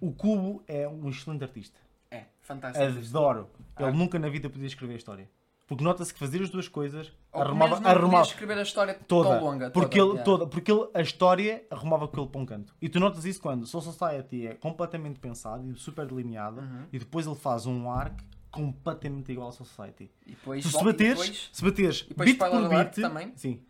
[0.00, 1.78] O Cubo é um excelente artista.
[2.10, 2.84] É, fantástico.
[2.84, 3.48] Adoro.
[3.78, 3.92] Ele Ah.
[3.92, 5.28] nunca na vida podia escrever a história.
[5.66, 9.30] Porque nota-se que fazer as duas coisas Ou arrumava, não arrumava escrever a história toda.
[9.30, 9.70] tão longa.
[9.70, 10.24] porque, toda, ele, yeah.
[10.24, 12.72] toda, porque ele, a história arrumava ele para um canto.
[12.80, 16.84] E tu notas isso quando Soul Society é completamente pensado e super delineado Uhum.
[16.92, 18.16] e depois ele faz um arc
[18.52, 20.08] completamente igual ao Soul Society.
[20.24, 23.32] E depois, Tu se volta- e bateres, depois, se bateres depois beat por beat, também.
[23.36, 23.60] sim.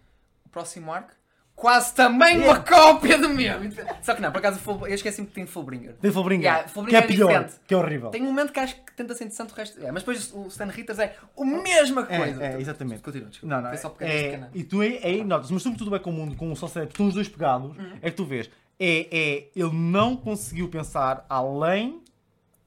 [0.45, 1.13] o próximo arco,
[1.57, 3.73] quase também uma cópia do mesmo.
[4.03, 5.95] Só que não, por acaso eu esqueci-me que tem Fullbringer.
[5.95, 8.11] Tem Fullbringer, Yeah, que Fullbringer é é pior, que é horrível.
[8.11, 9.85] Tem um momento que acho que tenta ser interessante o resto.
[9.85, 12.45] É, mas depois o Stan Ritters é a mesma coisa.
[12.45, 13.03] É, é, exatamente.
[13.03, 13.55] Continua, desculpa.
[13.57, 15.99] Não, não, Foi só é, é, é, e tu aí, aí notas, mas sobretudo é
[15.99, 17.99] com o mundo, com o Society, estão os dois pegados, Uhum.
[18.03, 22.03] é que tu vês, é, é, ele não conseguiu pensar além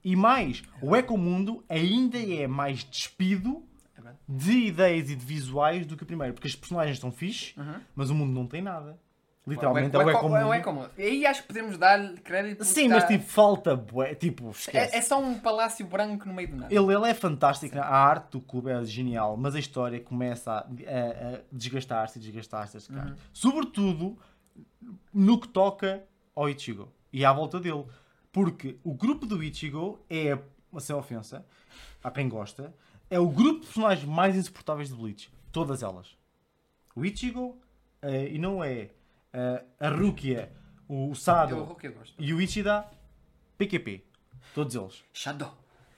[0.04, 0.64] e mais.
[0.82, 3.68] O Ecomundo ainda é mais despido É.
[4.32, 7.55] de ideias e de visuais do que o primeiro, porque as personagens estão fixe,
[7.95, 8.99] mas o mundo não tem nada.
[9.47, 10.89] Literalmente o é o Eco- é o Ecomundo.
[10.95, 12.63] E aí acho que podemos dar crédito.
[12.63, 14.93] Sim, mas tipo, falta bué, tipo, esquece.
[14.95, 16.71] É, é só um palácio branco no meio do nada.
[16.75, 20.57] Ele, ele é fantástico, a arte do clube é genial, mas a história começa a,
[20.59, 22.77] a- a desgastar-se e desgastar-se.
[22.77, 23.15] desgastar-se.
[23.34, 24.15] Sobretudo
[25.11, 26.03] no que toca
[26.36, 27.86] ao Ichigo e à volta dele.
[28.32, 30.38] Porque o grupo do Ichigo é,
[30.80, 31.43] sem ofensa,
[32.03, 32.71] a quem gosta,
[33.10, 35.32] é o grupo de personagens mais insuportáveis de Bleach.
[35.51, 36.16] Todas elas.
[36.95, 37.57] O Ichigo,
[38.01, 38.89] eh, e não é
[39.34, 40.51] eh, a Rukia,
[40.88, 42.14] o Sado Eu, eu gosto.
[42.18, 42.86] e o Ichida,
[43.57, 44.03] PQP.
[44.53, 45.03] Todos eles.
[45.14, 45.53] Shadow.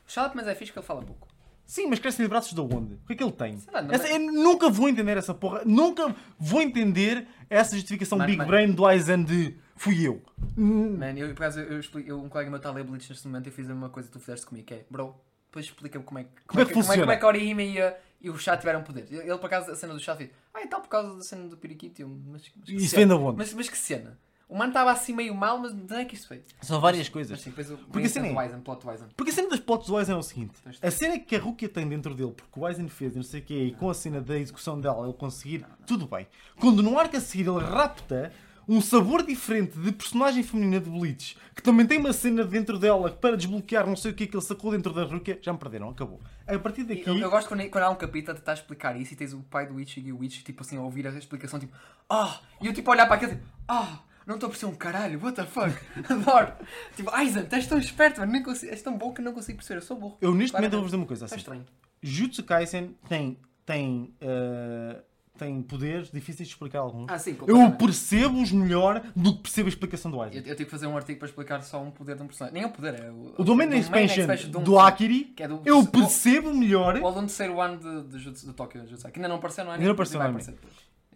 [0.08, 1.28] Shadow, mas é fixe que ele fala pouco.
[1.66, 2.96] Sim, mas cresce de braços de onde?
[2.96, 3.58] O que é que ele tem?
[3.72, 5.62] Lá, Essa- é- eu nunca vou entender essa porra.
[5.66, 10.22] Nunca vou entender essa justificação Mas- Big mas- Brain do Aizen de fui eu.
[10.58, 13.26] Man, eu, por acaso, eu, explico- eu- um colega meu está a ler Bleach neste
[13.26, 15.16] momento e eu fiz a mesma coisa que tu fizeste comigo, que é, bro,
[15.52, 17.02] depois explica-me como é, que- Como é que como funciona?
[17.04, 19.06] Como é que a Orihime e, a- e o chá tiveram poder.
[19.12, 21.58] Ele, por acaso, a cena do chá fez, ah, então por causa da cena do
[21.58, 23.00] periquito, mas, mas que Isso cena?
[23.00, 23.38] vem da onde?
[23.38, 24.18] Mas, mas que cena?
[24.48, 26.44] O mano estava assim meio mal, mas de onde é que isto veio?
[26.62, 27.40] São várias Mas coisas.
[27.40, 29.08] sim, depois o Porque assim do é- Aizen, plot do Aizen.
[29.16, 31.70] Porque a cena das plots do Aizen é o seguinte: a cena que a Rukia
[31.70, 34.20] tem dentro dele, porque o Aizen fez não sei o quê, e com a cena
[34.20, 36.28] da execução dela ele conseguir, tudo bem.
[36.60, 38.34] Quando no arco a seguir ele rapta
[38.72, 43.12] um sabor diferente de personagem feminina de Bleach, que também tem uma cena dentro dela
[43.12, 45.90] para desbloquear não sei o que que ele sacou dentro da Rukia, já me perderam,
[45.90, 46.22] acabou.
[46.48, 47.04] A partir daqui.
[47.06, 49.40] Eu, eu gosto quando, quando há um capítulo a tentar explicar isso e tens o
[49.44, 51.74] pai do Ichigo e o Ichigo tipo assim a ouvir a explicação tipo
[52.10, 54.76] ah e eu tipo a olhar para aquilo tipo ah não estou a perceber um
[54.76, 55.74] caralho what the fuck
[56.10, 56.54] adoro
[56.96, 59.80] tipo Aizen estás tão esperto mano nem consigo, és tão bom que não consigo perceber
[59.80, 60.76] eu sou burro Eu neste momento Claramente.
[60.76, 61.42] vou dizer uma coisa Está assim.
[61.42, 61.66] estranho
[62.02, 65.02] Jutsu Kaisen tem, tem, eh,
[65.42, 67.10] tem poderes difíceis de explicar alguns.
[67.10, 70.40] ah sim eu percebo-os melhor do que percebo a explicação do eu, Aizen.
[70.46, 72.64] eu tive que fazer um artigo para explicar só um poder de um personagem nem
[72.64, 75.84] é um poder é o, O Domain Expansion de um- do Akiri, é do, eu
[75.88, 76.96] percebo melhor.
[76.98, 79.76] o aluno terceiro ano de, de, Jutsu, de Tóquio que ainda não apareceu não é
[79.76, 80.74] Ainda não apareceu aparecer depois.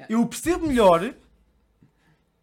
[0.10, 1.14] Eu percebo melhor.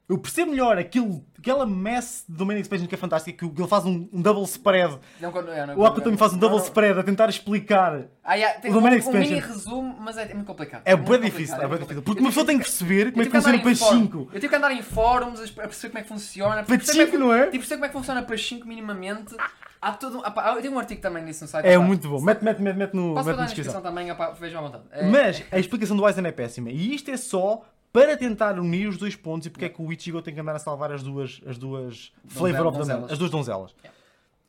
[0.09, 3.69] Eu percebo melhor aquilo, aquela mess de Domain Expansion que é fantástica, que o- ele
[3.69, 4.99] faz um, um double spread.
[5.21, 6.65] não, quando- é, não, O Aku também faz um não, double não.
[6.65, 8.03] spread a tentar explicar.
[8.23, 9.21] Ah, yeah, tem O Domain um, um Expansion.
[9.21, 10.83] mini resumo, mas é, é muito complicado.
[10.85, 12.03] É muito bem difícil, é muito bem difícil.
[12.03, 14.19] Porque uma pessoa tem que perceber como é que funciona fórum- 5.
[14.19, 16.65] Eu tive que andar em fóruns a perceber como é que funciona.
[16.65, 17.39] Como é não é?
[17.47, 19.35] Tive que perceber como é que funciona 5 minimamente.
[19.81, 21.65] Há todo, um- ah, eu tenho um artigo também nisso no site.
[21.67, 22.21] É muito bom.
[22.21, 24.07] Mete, mete, mete, mete no, Posso mete na descrição também,
[24.39, 24.85] vejam à vontade.
[24.93, 26.71] É- Mas a explicação do Aizen é péssima.
[26.71, 27.63] E isto é só
[27.93, 30.57] para tentar unir os dois pontos e porque é que o Ichigo tem que andar
[30.57, 33.75] a salvar as duas, as duas Flavor of the as duas donzelas.
[33.83, 33.99] Yeah.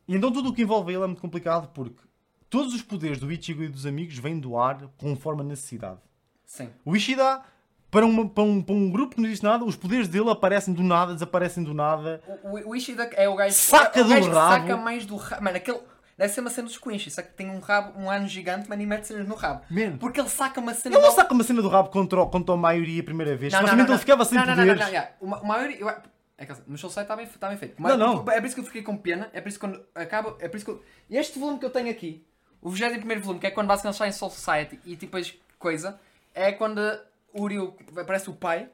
[0.08, 2.02] E então tudo o que envolve ele é muito complicado porque
[2.48, 5.98] todos os poderes do Ichigo e dos amigos vêm do ar conforme a necessidade.
[6.46, 6.70] Sim.
[6.84, 7.42] O Ishida,
[7.90, 10.72] para, uma- para um, para um grupo que não diz nada, os poderes dele aparecem
[10.72, 12.22] do nada, desaparecem do nada.
[12.44, 14.62] O, o, o Ishida é o gajo, Saca é o do gajo que rabo.
[14.62, 15.42] saca mais do rabo.
[15.44, 15.80] Mano, aquele.
[16.16, 18.80] Deve ser uma cena dos Quincy, só que tem um rabo, um ano gigante, mano,
[18.80, 19.62] e mete cenas no rabo.
[19.68, 19.96] Man.
[19.98, 20.94] Porque ele saca uma cena.
[20.94, 23.36] Ele não logo- saca uma cena do rabo contra, o- contra a maioria a primeira
[23.36, 23.52] vez.
[23.52, 24.54] Não, não, Supostamente não, ele ficava sem não, não.
[24.56, 25.76] Não, não, não, uma maioria.
[25.78, 25.88] Eu,
[26.36, 27.80] é que, assim, no show site está bem, está bem feito.
[27.82, 28.20] Não, não.
[28.30, 29.28] É por isso que eu fiquei com pena.
[29.32, 30.36] É por isso que quando acaba.
[30.40, 32.24] É por isso que eu, este volume que eu tenho aqui,
[32.62, 35.98] o 21 volume, que é quando basicamente está em Soul Society e depois coisa,
[36.32, 36.78] é quando
[37.32, 38.68] o Uriel aparece o pai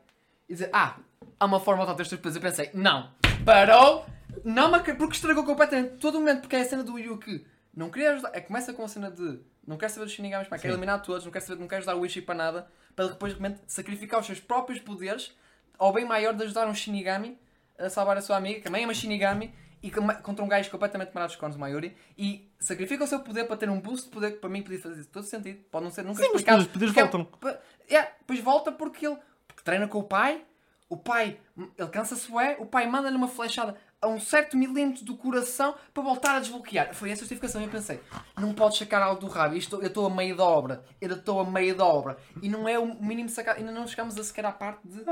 [0.48, 0.96] e diz: Ah,
[1.38, 2.36] há uma forma de ter estes poderes.
[2.36, 3.10] Eu pensei: Não,
[3.44, 4.04] parou,
[4.44, 6.40] não, acre- porque estragou completamente todo o momento.
[6.42, 8.30] Porque é a cena do Uriel que não queria ajudar.
[8.34, 10.74] É, começa com a cena de não quer saber dos Shinigamis, pá, quer Sim.
[10.74, 12.66] eliminar todos, não quer, saber, não quer ajudar o Ishi para nada.
[12.96, 15.32] para depois, de repente, sacrificar os seus próprios poderes
[15.78, 17.38] ao bem maior de ajudar um Shinigami
[17.78, 21.10] a salvar a sua amiga, que também é uma Shinigami, e contra um gajo completamente
[21.14, 24.12] marado dos cornos do Mayuri, e sacrifica o seu poder para ter um boost de
[24.12, 25.60] poder que para mim podia fazer todo sentido.
[25.70, 26.62] Pode não ser nunca Sim, mas explicado.
[26.62, 27.24] os poderes é- voltam.
[27.24, 29.16] pa- é, depois volta porque ele
[29.48, 30.44] porque treina com o pai,
[30.88, 31.38] o pai,
[31.78, 32.28] ele cansa-se
[32.58, 36.94] o pai manda-lhe uma flechada a um certo milímetro do coração para voltar a desbloquear.
[36.94, 37.60] Foi essa a justificação.
[37.60, 38.00] Eu pensei,
[38.38, 39.54] não podes sacar algo do rabo.
[39.54, 40.82] Isto, eu estou a meio da obra.
[41.00, 42.16] Eu estou a meio da obra.
[42.40, 43.56] E não é o mínimo de sacar.
[43.56, 45.02] Ainda não chegamos a sequer à parte de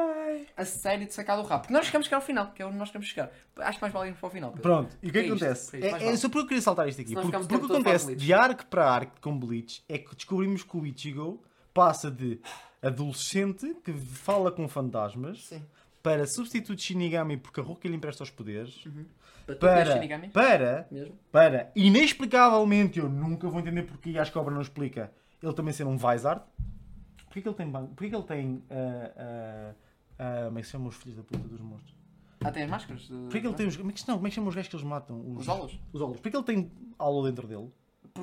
[0.56, 1.62] a série de sacar do rabo.
[1.62, 3.30] Porque nós chegamos chegar ao final, que é onde nós queremos chegar.
[3.58, 4.50] Acho que mais vale irmos para o final.
[4.52, 4.62] Pedro.
[4.62, 5.76] Pronto, e o que é que É isto, acontece?
[5.76, 7.14] é isto, É, é só porque eu queria saltar isto aqui.
[7.14, 10.76] Porque, porque o que acontece de arco para arco com Bleach é que descobrimos que
[10.76, 11.42] o Ichigo
[11.74, 12.40] passa de
[12.80, 15.62] adolescente que fala com fantasmas Sim.
[16.02, 18.82] Para substituto de Shinigami porque a Ruka lhe empresta os poderes
[19.46, 20.28] Para tu teres para, Shinigami.
[20.28, 21.18] para, Mesmo.
[21.32, 25.52] para, inexplicavelmente, eu nunca vou entender porque e acho que a obra não explica, ele
[25.52, 26.42] também ser um Vizard.
[27.26, 29.74] Porquê que ele tem, porquê que ele tem ah, ah,
[30.18, 31.94] ah, como é que se chamam os filhos da puta dos monstros?
[32.40, 33.02] Ah, tem as máscaras?
[33.02, 34.54] de- Porquê que ele tem os, como é que, não, como é que chamam os
[34.54, 35.20] gajos que eles matam?
[35.36, 35.78] Os Olos?
[35.92, 36.16] Os Olos.
[36.16, 37.68] Porquê que ele tem aula dentro dele?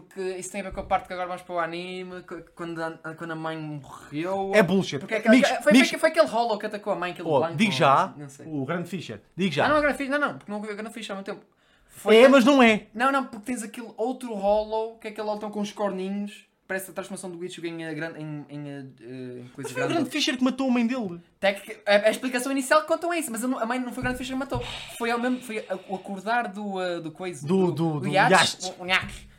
[0.02, 2.24] Porque isso tem a ver com a parte que agora vamos para o anime,
[2.56, 4.52] quando a, quando a mãe morreu.
[4.54, 5.00] É bullshit.
[5.00, 5.50] Porque é foi, amigos,
[5.90, 7.56] foi, foi aquele hollow que atacou a mãe, aquele oh, blanco.
[7.56, 8.14] digo já,
[8.46, 9.66] o Grande Fischer, digo já.
[9.66, 11.42] Ah, não é Grand Fish, não, não, porque não vi Grand Fish há muito tempo.
[11.88, 12.88] Foi é, mas não é.
[12.94, 16.46] Não, não, porque tens aquele outro hollow, que é aquele hollow com os corninhos.
[16.68, 19.86] Parece a transformação do Ichigo em, eh, em, em, eh, eh, em coisa Foi o
[19.86, 20.10] Grande grande.
[20.10, 21.22] Fischer que matou a mãe dele.
[21.40, 24.04] Tec- A, a explicação inicial que contam é isso, mas a, mãe não foi o
[24.04, 24.60] Grande Fish que matou.
[24.98, 27.46] Foi, ao mesmo, foi o acordar do, eh, do coisa.
[27.46, 28.74] Do- do- do Yates, Yates.
[28.80, 28.84] o-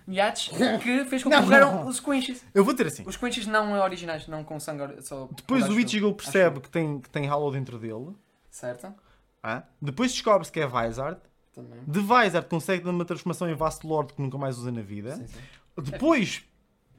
[0.08, 0.48] Yates,
[0.82, 1.86] que fez com que Não, morreram não.
[1.88, 2.44] os Squinches.
[2.54, 3.02] Eu vou ter assim.
[3.06, 5.28] Os Squinches não originais, não com sangue, ori- só.
[5.36, 5.80] Depois acho o eu.
[5.84, 8.14] Ichigo percebe que tem, que tem Hollow dentro dele.
[8.50, 8.94] Certo?
[9.42, 9.62] ah?
[9.82, 11.18] Depois descobre-se que é Vizard.
[11.54, 11.80] Também.
[11.86, 15.16] De Vizard consegue dar uma transformação em Vast Lord que nunca mais usa na vida.
[15.16, 15.40] Sim, sim.
[15.82, 16.44] Depois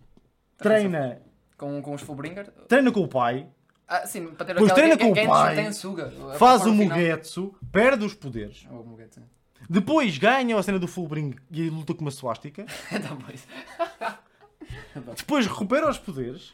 [0.58, 1.22] treina,
[1.58, 2.50] Com, com os Fullbringer.
[2.68, 3.48] treina com o pai.
[3.88, 6.14] Ah, sim, para ter Depois aquela treina com o pai, Genshin Tensuga.
[6.34, 6.74] A Faz o.
[6.74, 7.56] Mugetsu.
[7.72, 8.68] Perde os poderes.
[8.70, 9.24] Oh, o Muget, sim.
[9.70, 12.66] Depois ganha a cena do Fullbring e luta com uma swastika.
[12.92, 13.48] Depois.
[15.18, 16.54] Depois recupera os poderes.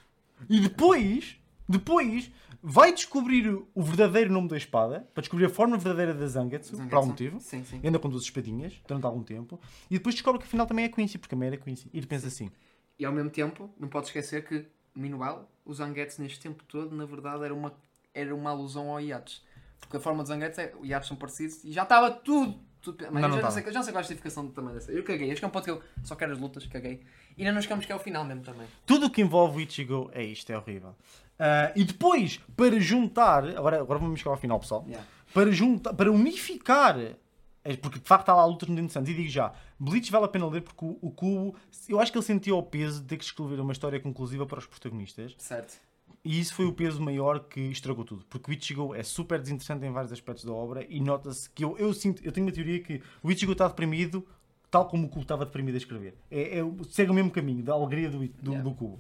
[0.50, 1.38] E depois,
[1.68, 2.32] depois,
[2.62, 5.08] vai descobrir o verdadeiro nome da espada.
[5.14, 6.78] Para descobrir a forma verdadeira da Zangetsu.
[6.78, 7.40] Por algum motivo.
[7.40, 7.80] Sim, sim.
[7.84, 9.60] E anda com duas espadinhas durante algum tempo.
[9.90, 11.90] E depois descobre que afinal também é Quincy, porque também era Quincy.
[11.94, 12.52] E ele pensa assim:
[12.98, 17.06] E ao mesmo tempo, não podes esquecer que, meanwhile, o Zangetsu neste tempo todo, na
[17.06, 17.74] verdade, era uma,
[18.14, 19.44] era uma alusão ao Yates.
[19.80, 22.60] Porque a forma do Zangetsu é, os Yates são parecidos e já estava tudo.
[22.84, 24.48] Tudo mas Não, eu já, não sei, eu já não sei qual é a justificação
[24.50, 24.92] também dessa.
[24.92, 25.32] Eu caguei.
[25.32, 27.02] Acho que é um ponto que eu só quero as lutas, caguei.
[27.38, 28.68] E ainda não chegamos que é o final mesmo também.
[28.86, 30.94] tudo o que envolve o Ichigo é isto, é horrível.
[31.40, 34.84] Ah, e depois, para juntar, agora, agora vamos chegar ao final, pessoal.
[34.86, 35.08] Yeah.
[35.34, 37.00] Para juntar, para unificar,
[37.64, 39.12] é porque de facto há lá lutas muito interessantes.
[39.12, 41.56] E digo já, Bleach vale a pena ler porque o, o Cubo,
[41.88, 44.60] eu acho que ele sentiu o peso de ter que escrever uma história conclusiva para
[44.60, 45.34] os protagonistas.
[45.38, 45.80] Certo.
[46.24, 48.26] E isso foi o peso maior que estragou tudo.
[48.30, 51.78] Porque o Ichigo é super desinteressante em vários aspectos da obra e nota-se que eu,
[51.78, 54.26] eu sinto, eu tenho uma teoria que o Ichigo está deprimido
[54.74, 56.16] tal como o Cubo estava deprimido a escrever.
[56.32, 58.64] É, é, segue o mesmo caminho da alegria do, do, Yeah.
[58.64, 59.00] do Cubo.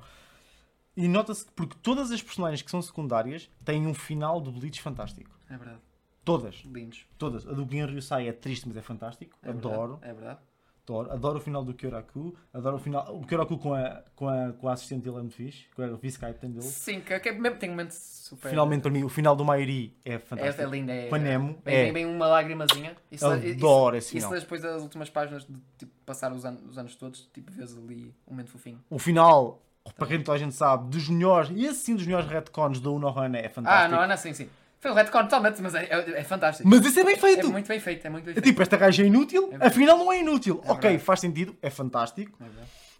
[0.95, 4.79] E nota-se que porque todas as personagens que são secundárias têm um final de Bleach
[4.79, 5.31] fantástico.
[5.49, 5.81] É verdade.
[6.23, 6.55] Todas.
[6.65, 7.07] Lindos.
[7.17, 7.47] Todas.
[7.47, 9.35] A do Gin Ryusai é triste, mas é fantástico.
[9.41, 10.11] É adoro, Verdade.
[10.11, 10.39] É verdade.
[10.85, 11.11] Adoro.
[11.11, 12.35] Adoro o final do Kyoraku.
[12.53, 13.15] Adoro o final.
[13.15, 15.65] O Kyoraku com a, com a, com a assistente dele é muito fixe.
[15.75, 16.61] Com a vice-captain dele.
[16.63, 18.49] Sim, que, que é mesmo, tem um momento super.
[18.49, 20.61] Finalmente, para mim, o final do Mairi é É, fantástico.
[20.61, 20.91] é lindo.
[20.91, 21.83] É, Com a Nemo, Bem, é.
[21.85, 22.95] bem, bem uma lágrimazinha.
[23.11, 24.39] Isso, adoro esse Isso final.
[24.41, 28.13] depois das últimas páginas de tipo, passar os, anos, os anos todos, tipo, vês ali
[28.27, 28.79] um momento fofinho.
[28.89, 29.61] O final,
[29.97, 32.89] para quem toda a gente sabe, dos melhores, e esse sim dos melhores retcons da
[32.89, 33.95] Unohana é Ah, fantástico.
[34.01, 34.49] não, não, sim, sim.
[34.83, 36.67] Foi o retcon totalmente, mas é, é, é fantástico.
[36.67, 37.49] Mas esse é bem é feito!
[37.49, 38.45] muito bem feito, é muito bem É feito.
[38.45, 39.65] tipo, esta gaja é inútil, verdade.
[39.71, 40.55] afinal não é inútil.
[40.65, 41.03] É ok, verdade.
[41.05, 42.37] faz sentido, é fantástico.
[42.43, 42.47] É.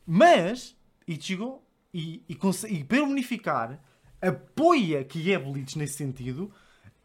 [0.07, 0.75] Mas,
[1.05, 1.61] Ichigo,
[1.93, 2.37] e, e,
[2.69, 3.79] e para unificar,
[4.21, 6.51] apoia que é Bleach nesse sentido.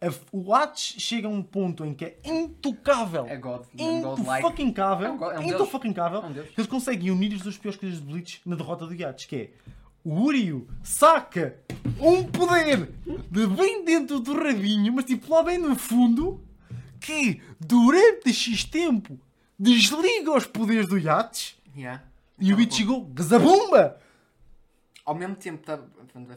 [0.00, 3.26] A- o Hades chega a um ponto em que é intocável.
[3.28, 4.42] É God, é Into godlike.
[4.42, 5.06] fucking cável.
[5.08, 5.32] É um é um.
[5.32, 6.44] É um.
[6.56, 9.50] Eles conseguem unir as duas piores coisas de Bleach na derrota do Yates, que é
[10.04, 11.58] o Uryu saca
[12.00, 12.90] um poder
[13.30, 16.42] de bem dentro do rabinho, mas tipo lá bem no fundo,
[17.00, 19.18] que durante X tempo
[19.58, 22.02] desliga os poderes do Yates Yeah.
[22.40, 24.00] e o Ichigo zabumba!
[25.04, 25.78] Ao mesmo tempo, tá,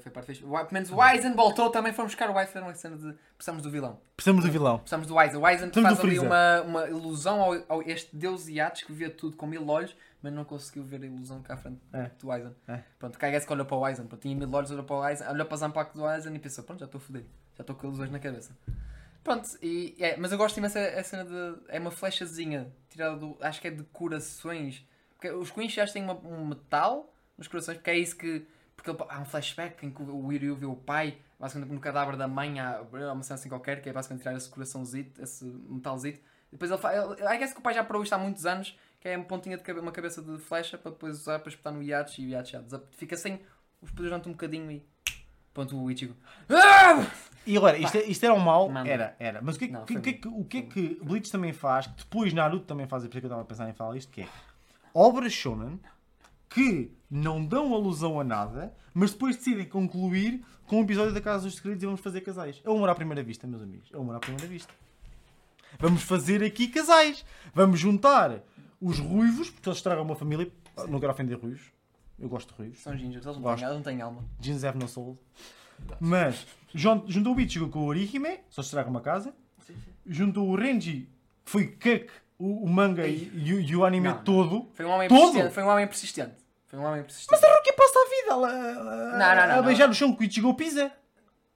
[0.01, 3.13] foi parte Pelo menos o Aizen voltou, também fomos buscar o Aizen, uma cena de
[3.35, 3.99] precisamos do vilão.
[4.15, 4.77] Precisamos do vilão.
[4.77, 5.39] Precisamos do Aizen.
[5.39, 9.09] O Aizen Precisamos faz ali uma, uma ilusão ao, ao este deus Yates que via
[9.09, 12.11] tudo com mil olhos, mas não conseguiu ver a ilusão cá à frente É.
[12.19, 12.55] do Aizen.
[12.67, 12.79] É.
[12.99, 15.27] Pronto, Kagase que olhou para o Aizen, pronto, tinha mil olhos, olhou para o Aizen,
[15.27, 17.25] olhou para os impactos do Aizen e pensou, pronto, já estou fodido,
[17.57, 18.55] já estou com ilusões na cabeça.
[19.23, 21.61] Pronto, e, é, mas eu gosto imenso a cena de.
[21.67, 23.37] É uma flechazinha tirada do.
[23.39, 24.83] Acho que é de corações.
[25.15, 28.47] Porque os Queens já têm uma- um metal nos corações, porque é isso que.
[28.75, 32.17] Porque ele- há um flashback em que o Wiryu vê o pai, basicamente no cadáver
[32.17, 35.45] da mãe, há há uma cena assim qualquer, que é basicamente tirar esse coraçãozito, esse
[35.45, 36.19] metalzito.
[36.51, 36.97] Depois ele faz.
[37.19, 39.57] I guess que o pai já parou isto há muitos anos, que é uma pontinha
[39.57, 42.29] de cabe- uma cabeça de flecha para depois usar para espetar no Yachi e o
[42.29, 42.55] Yachi
[42.91, 43.41] fica sem
[43.81, 44.85] os poderes durante um bocadinho e.
[45.53, 46.15] Ponto o Ichigo.
[46.49, 47.05] Ah!
[47.45, 48.69] E agora, isto, é- isto era um mal?
[48.87, 49.41] Era, era.
[49.41, 50.61] Mas o que, é que- Não, o que, o que, é que- o que é
[50.61, 53.27] que Bleach também faz, que depois Naruto também faz, e por isso é que eu
[53.27, 54.29] estava a pensar em falar isto, que é
[54.93, 55.77] obras shonen
[56.49, 61.43] que não dão alusão a nada, mas depois decidem concluir com um episódio da Casa
[61.43, 62.61] dos Segredos e vamos fazer casais.
[62.63, 63.89] É o amor à primeira vista, meus amigos.
[63.91, 64.73] É o amor à primeira vista.
[65.79, 67.25] Vamos fazer aqui casais.
[67.53, 68.41] Vamos juntar
[68.81, 70.51] os ruivos, porque eles estragam uma família.
[70.89, 71.61] Não quero ofender ruivos.
[72.19, 72.79] Eu gosto de ruivos.
[72.79, 74.23] São gingers, eles não têm, não têm alma.
[74.39, 75.17] Jeans have no soul.
[75.99, 79.33] Mas jun- juntou o Ichigo com o Orihime, só estraga uma casa.
[80.05, 81.09] Juntou o Renji,
[81.45, 84.23] que foi Kek, o, o manga e, e o- e o anime Não, não.
[84.23, 84.69] todo.
[84.73, 85.19] Foi um homem Todo?
[85.21, 85.53] persistente.
[85.53, 86.35] Foi um homem persistente.
[86.67, 87.31] Foi um homem persistente.
[87.31, 90.27] Mas a Rukia passa a vida ela, a, Não, a beijar no chão que o
[90.27, 90.91] Ichigo pisa.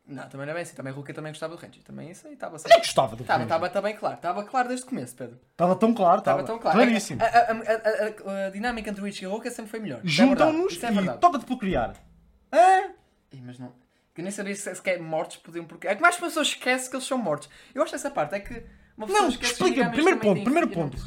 [0.08, 0.76] Não, também não é bem assim.
[0.76, 1.80] Também Ruka também gostava do Renji.
[1.80, 3.44] Também isso aí estava Eu gostava do Renji.
[3.44, 4.16] estava também claro.
[4.16, 5.40] Estava claro desde o começo, Pedro.
[5.52, 6.78] Estava tão claro, Estava tão claro.
[6.78, 7.22] claríssimo.
[7.24, 10.00] A, a- a- a- a- dinâmica entre o Ichigo e o Ruka sempre foi melhor.
[10.00, 10.08] É.
[10.08, 11.96] Juntam-nos é e toca-te por criar.
[13.32, 13.74] Ih, mas não.
[14.14, 15.88] Que eu nem sabia se sequer mortos podiam porque.
[15.88, 17.50] É que mais pessoas esquecem que eles são mortos.
[17.74, 18.64] Eu acho essa parte, é que
[18.96, 20.98] uma Não, explica, primeiro ponto, primeiro ponto.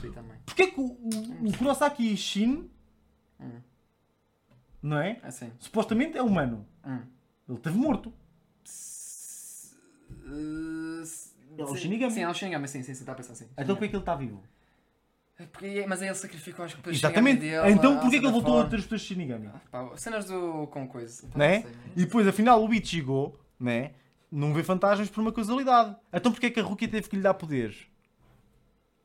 [0.45, 2.69] Porquê que o, o, o Kurosaki Shin,
[3.41, 3.61] Hum.
[4.83, 5.19] não é?
[5.23, 5.53] Assim.
[5.59, 6.67] Supostamente é humano.
[6.85, 7.01] Hum.
[7.49, 8.13] Ele esteve morto.
[10.29, 11.77] Uh, s- É sim.
[11.77, 12.13] Shinigami.
[12.13, 13.47] Sim, é um Shinigami, sim, sim, sim, está a pensar assim.
[13.57, 14.43] Então porquê que ele está vivo?
[15.39, 17.41] É porque- Mas aí ele sacrificou as culpas Exatamente.
[17.41, 19.47] Dele, então a- porquê que ele voltou a ter os poderes de Shinigami?
[19.49, 20.67] Ah, pá, cenas do.
[20.69, 21.27] com coisa.
[21.29, 21.65] Pá, Né?
[21.97, 23.93] E depois, afinal, o Ichigo, né?
[24.31, 25.97] Não vê fantasmas por uma causalidade.
[26.13, 27.87] Então porquê que a Rukia teve que lhe dar poderes?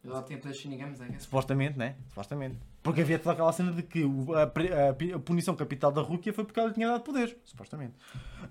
[0.03, 1.95] Ele já tinha poderes Shinigamis, é Supostamente, né?
[2.09, 2.57] Supostamente.
[2.83, 4.03] Porque havia toda aquela cena de que
[5.15, 7.33] a, punição capital da Rukia foi porque ela tinha dado poderes.
[7.45, 7.93] Supostamente.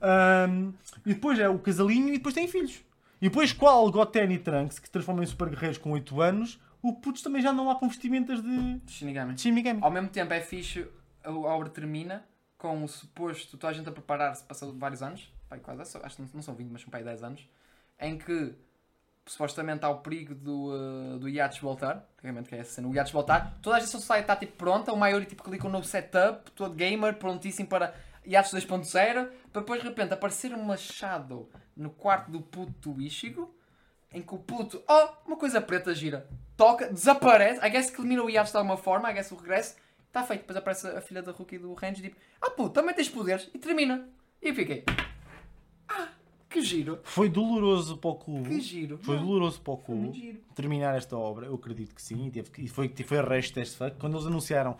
[0.00, 0.72] Ahm,
[1.04, 2.82] e depois é o casalinho e depois tem filhos.
[3.20, 6.58] E depois, qual Goten e Trunks, que se transformam em super guerreiros com 8 anos,
[6.80, 9.34] o putos também já não há com vestimentas de Shinigami.
[9.34, 9.80] de Shinigami.
[9.82, 10.88] Ao mesmo tempo é fixe,
[11.22, 12.24] a obra termina
[12.58, 16.22] com o suposto, toda a gente a preparar-se, passou vários anos, pai, quase, acho que
[16.22, 17.46] não- não são 20, mas são pai 10 anos,
[18.00, 18.54] em que
[19.26, 22.94] supostamente há o perigo do, uh, do Yachts voltar, tecnicamente que é essa cena, o
[22.94, 25.86] Yachts voltar, toda a gente society está tipo pronta, o Mayuri tipo clica um novo
[25.86, 27.94] setup, todo gamer, prontíssimo para
[28.26, 33.54] Yachts 2.0, para depois de repente aparecer uma shadow no quarto do puto do Ishigo,
[34.12, 38.22] em que o puto, oh, uma coisa preta gira, toca, desaparece, I guess que elimina
[38.22, 41.22] o Yachts de alguma forma, I guess o regresso, está feito, depois aparece a filha
[41.22, 44.08] da Rookie do Range tipo, ah puto, também tens poderes, e termina.
[44.42, 44.84] E eu fiquei,
[45.88, 46.08] ah,
[46.52, 48.48] que giro, Foi doloroso para o clube.
[48.48, 48.98] que giro.
[48.98, 51.46] Foi Não, doloroso para o clube terminar esta obra.
[51.46, 52.30] Eu acredito que sim.
[52.58, 53.96] E, foi, foi arresto deste fuck.
[53.98, 54.76] Quando eles anunciaram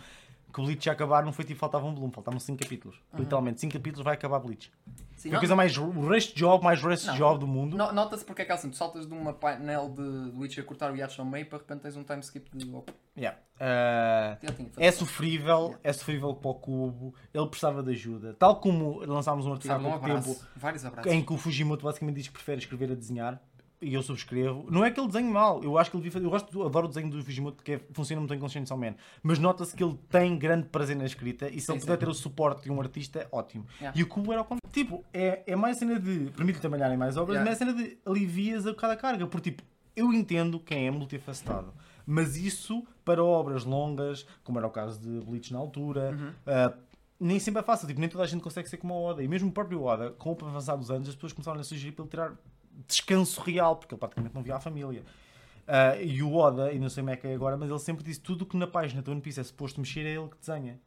[0.53, 3.01] que o Bleach ia acabar, não foi tipo faltava um volume, faltavam 5 capítulos.
[3.17, 4.71] Literalmente, 5 capítulos vai acabar Bleach.
[5.17, 7.15] Sim, Foi a coisa mais o rest job, mais rest Não.
[7.15, 7.77] job do mundo.
[7.77, 10.67] no- Nota-se porque é que assim, tu saltas de uma painel de, de Witcher a
[10.67, 12.71] cortar o Yachts ao meio e para de repente tens um time skip de.
[13.17, 13.39] Yeah.
[13.61, 14.69] Ah, fazer.
[14.77, 17.15] é sofrível, é sofrível para o cubo.
[17.33, 18.35] Ele precisava de ajuda.
[18.39, 21.13] Tal como lançámos um artigo há pouco tempo Vários abraços.
[21.13, 23.41] em que o Fujimoto basicamente diz que prefere escrever a desenhar
[23.83, 24.67] e eu subscrevo.
[24.71, 26.27] Não é que ele desenhe mal, eu acho que ele devia fazer.
[26.27, 28.95] Eu gosto, do- adoro o desenho do Fujimoto porque é- funciona muito em Conscience Man,
[29.23, 31.87] mas nota-se que ele tem grande prazer na escrita e se Sim, ele sim.
[31.87, 33.67] puder ter o suporte de um artista, ótimo.
[33.81, 33.99] Yeah.
[33.99, 34.73] E o Cubo era ao contrário.
[34.73, 36.31] Tipo, é, é mais cena de.
[36.37, 37.51] Permite trabalhar em mais obras, Yeah.
[37.51, 39.27] mas é cena de alivias a bocado a carga.
[39.27, 39.63] Porque, tipo,
[39.95, 41.73] eu entendo quem é multifacetado.
[42.07, 46.33] Mas isso, para obras longas, como era o caso de Bleach na altura, Uhum.
[46.47, 46.73] ah,
[47.21, 47.87] nem sempre é fácil.
[47.87, 49.23] Tipo, nem toda a gente consegue ser como o Oda.
[49.23, 51.93] E mesmo o próprio Oda, com o avançar dos anos, as pessoas começaram a sugerir
[51.93, 52.33] para ele tirar
[52.87, 55.05] descanso real, porque ele praticamente não via a família.
[55.67, 58.05] Ah, e o Oda, e não sei como é que é agora, mas ele sempre
[58.05, 60.81] disse tudo que na página do One Piece é suposto mexer, é ele que desenha.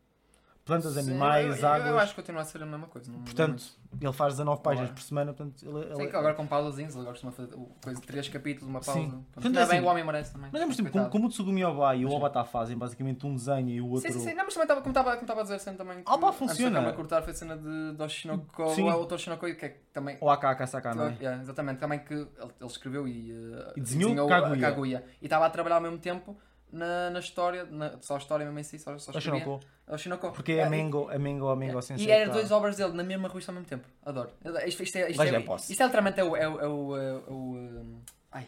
[0.65, 1.87] Plantas, Sim, animais, eu, eu, águas.
[1.89, 3.11] Eu acho que continua a ser a mesma coisa.
[3.11, 3.63] não- Portanto,
[4.01, 7.01] ele faz 19 páginas por semana, portanto, ele, ele- Sim, que agora com pausazinhos, ele
[7.01, 8.99] agora costuma fazer coisa de 3 capítulos, uma pausa.
[8.99, 9.09] Sim.
[9.11, 10.49] Portanto, Portanto, é é bem assim, o homem merece também.
[10.51, 13.69] Mas lembras, tipo, como, como o Tsugumi Oba e o Obata fazem basicamente um desenho
[13.69, 14.11] e o outro.
[14.11, 14.33] Sim, sim, sim.
[14.33, 16.01] Não, mas também estava, como estava como estava a dizer sempre também.
[16.03, 16.77] Ah, pá, funciona.
[16.79, 18.89] câmara cortar foi a cena de do Oshinoko, Sim.
[18.89, 20.17] ou outro Oshinoko, que é também.
[20.19, 21.15] Ou Akaka Sakana.
[21.21, 22.27] Yeah, exatamente, também que ele,
[22.59, 24.67] ele escreveu e, uh, E desenhou Kaguya.
[24.67, 25.03] a Kaguya.
[25.21, 26.35] E estava a trabalhar ao mesmo tempo
[26.75, 29.41] na, na história, na, só a história mesmo em si, só, só escrevia.
[29.41, 29.65] Oshinoko.
[29.87, 30.31] Oshinoko.
[30.31, 31.81] Porque é Yeah, a Mengo, a Mengo, a Mengo Yeah.
[31.81, 32.07] Sensei.
[32.07, 33.87] E eram tá- duas obras dele na mesma revista ao mesmo tempo.
[34.05, 34.29] Adoro.
[34.65, 35.71] Isto, isto é, isto, Mas é, é posse.
[35.71, 36.35] isto é literalmente é o.
[36.35, 38.01] É o, é o, é o um,
[38.31, 38.45] ai.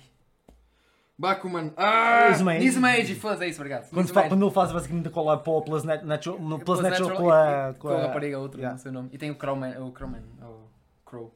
[1.20, 1.74] Bakuman.
[1.76, 2.28] Ah!
[2.30, 2.64] Nizuma Age.
[2.66, 3.16] Nizuma Age.
[3.16, 3.90] Foda-se, é isso, obrigado.
[3.90, 6.80] Quando, fa- quando ele faz basicamente a collab para o Plus, natural, no Plus Plus
[6.82, 7.70] Natural, Natural com a.
[7.72, 8.76] e- Com com a a rapariga, outro, Yeah.
[8.76, 9.10] não sei o nome.
[9.12, 10.68] E tem o Crowman, o Crowman, o
[11.06, 11.34] Crow.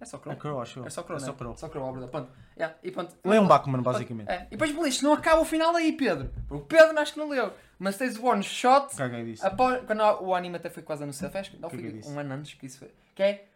[0.00, 0.32] É só Crow.
[0.32, 0.84] É Crow, acho.
[0.86, 1.26] É só Crow, É né?
[1.26, 1.56] só Crow.
[1.56, 2.10] Só Crow, a verdade.
[2.10, 2.32] Pronto.
[2.56, 3.14] Yeah, e pronto.
[3.24, 4.30] Lê um Bakuman, basicamente.
[4.30, 4.46] É.
[4.46, 6.32] E depois, Bleach, não acaba o final aí, Pedro.
[6.48, 7.52] O Pedro acho que não leu.
[7.78, 8.96] Mas tens o one shot.
[8.96, 9.46] Caguei disso.
[9.46, 12.10] Após, quando o anime até foi quase anunciado, acho que não foi é isso?
[12.10, 12.90] um ano antes que isso foi.
[13.14, 13.46] Que é.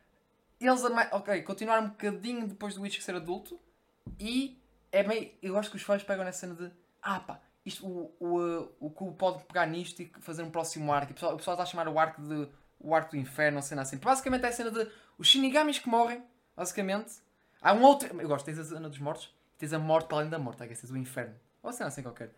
[0.61, 0.83] Eles
[1.13, 3.59] ok, continuaram um bocadinho depois do Witch ser adulto
[4.19, 4.59] e
[4.93, 5.31] é meio.
[5.43, 6.71] Eu acho que os fãs pegam nessa cena de.
[7.03, 11.11] Ah pá, isto, o, o, o Cubo pode pegar nisto e fazer um próximo arco.
[11.11, 12.49] E o pessoal, o pessoal está a chamar o arco de.
[12.79, 13.97] O arco do inferno, cena assim.
[13.97, 14.87] Basicamente é a cena de.
[15.19, 16.23] Os Shinigamis que morrem,
[16.57, 17.13] basicamente.
[17.63, 18.09] Há um outro.
[18.21, 20.67] Eu gosto, tens a cena dos mortos, tens a morte para além da morte, é
[20.67, 21.35] que tens o inferno.
[21.63, 22.31] Ou cena assim qualquer.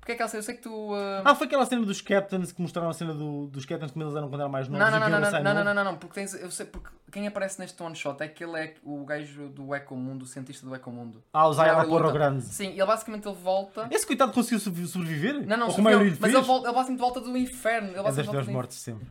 [0.00, 0.92] Porque é aquela cena, eu sei que tu.
[0.94, 4.04] ah, Ah, foi aquela cena dos Captains que mostraram a cena do- dos Captains como
[4.04, 4.84] eles eram quando eram mais novos.
[4.84, 5.74] Não, não, e não, que não, ele não, não, não, novo.
[5.76, 8.58] não, não, porque tens, eu sei, porque quem aparece neste one shot é que ele
[8.58, 11.22] é o gajo do Ecomundo, o cientista do Ecomundo.
[11.32, 12.10] Ah, o Zaya luta.
[12.12, 12.42] grande.
[12.42, 13.86] Sim, ele basicamente ele volta.
[13.92, 15.46] Esse coitado conseguiu sobrevi- sobreviver?
[15.46, 16.34] Não, não, Ou como maioria ele, lhe mas fez?
[16.42, 17.88] ele, volta, ele basicamente volta do inferno.
[17.90, 19.06] Ele É das do mortes sempre.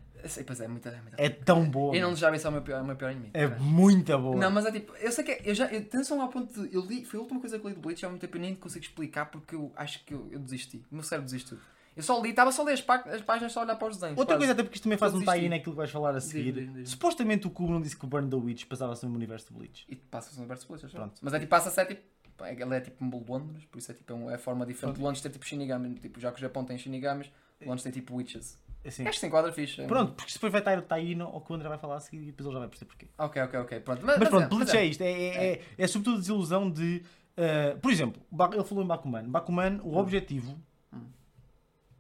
[0.46, 1.16] Pois é, muito, é muito.
[1.18, 1.96] É tão boa.
[1.96, 3.32] Eu não desejava isso ao meu pior, ao meu pior inimigo.
[3.34, 3.60] É cara.
[3.62, 4.36] muito boa.
[4.36, 6.74] Não, mas é tipo, eu sei que é- eu já, eu, atenção ao ponto de,
[6.76, 8.42] eu li, foi a última coisa que eu li do Bleach, há muito tempo eu
[8.42, 11.58] nem consigo explicar porque eu acho que eu, eu desisti, o meu cérebro desistiu.
[11.96, 13.90] Eu só li, estava só a ler as, pá- as páginas, só a olhar para
[13.90, 14.18] os desenhos.
[14.18, 14.40] Outra quase.
[14.40, 16.54] coisa, até porque isto também faz um tie-in naquilo que vais falar a Diz, seguir.
[16.54, 16.90] diz, diz.
[16.92, 19.86] Supostamente o Cubo não disse que o Burn the Witch passava-se no universo do Bleach.
[19.90, 20.88] E passa-se no universo de Bleach.
[20.96, 21.16] Pronto.
[21.22, 22.02] Mas é tipo, passa-se é tipo.
[22.38, 25.22] pá, Ele é tipo um Londres, por isso é tipo é é forma diferente Londres
[25.22, 25.96] ter tipo Shinigami.
[25.96, 27.30] Tipo, já que o Japão tem Shinigamis,
[27.66, 28.58] Londres tem tipo Witches.
[28.86, 29.12] Assim.
[29.12, 29.82] Se enquadra fixe.
[29.82, 29.88] é.
[29.88, 32.24] Pronto, porque depois vai estar o tie-in ao que o André vai falar a seguir
[32.24, 33.08] e depois ele já vai perceber porquê.
[33.18, 33.80] Ok, ok, ok.
[33.82, 34.06] Pronto.
[34.06, 35.02] Mas, pronto, é, Bleach mas é isto.
[35.02, 37.04] É, é, é, é sobretudo a desilusão de.
[37.38, 38.22] uh, por exemplo,
[38.54, 39.30] ele falou em Bakuman.
[39.30, 40.58] Bakuman, o objetivo
[40.94, 41.06] Hum.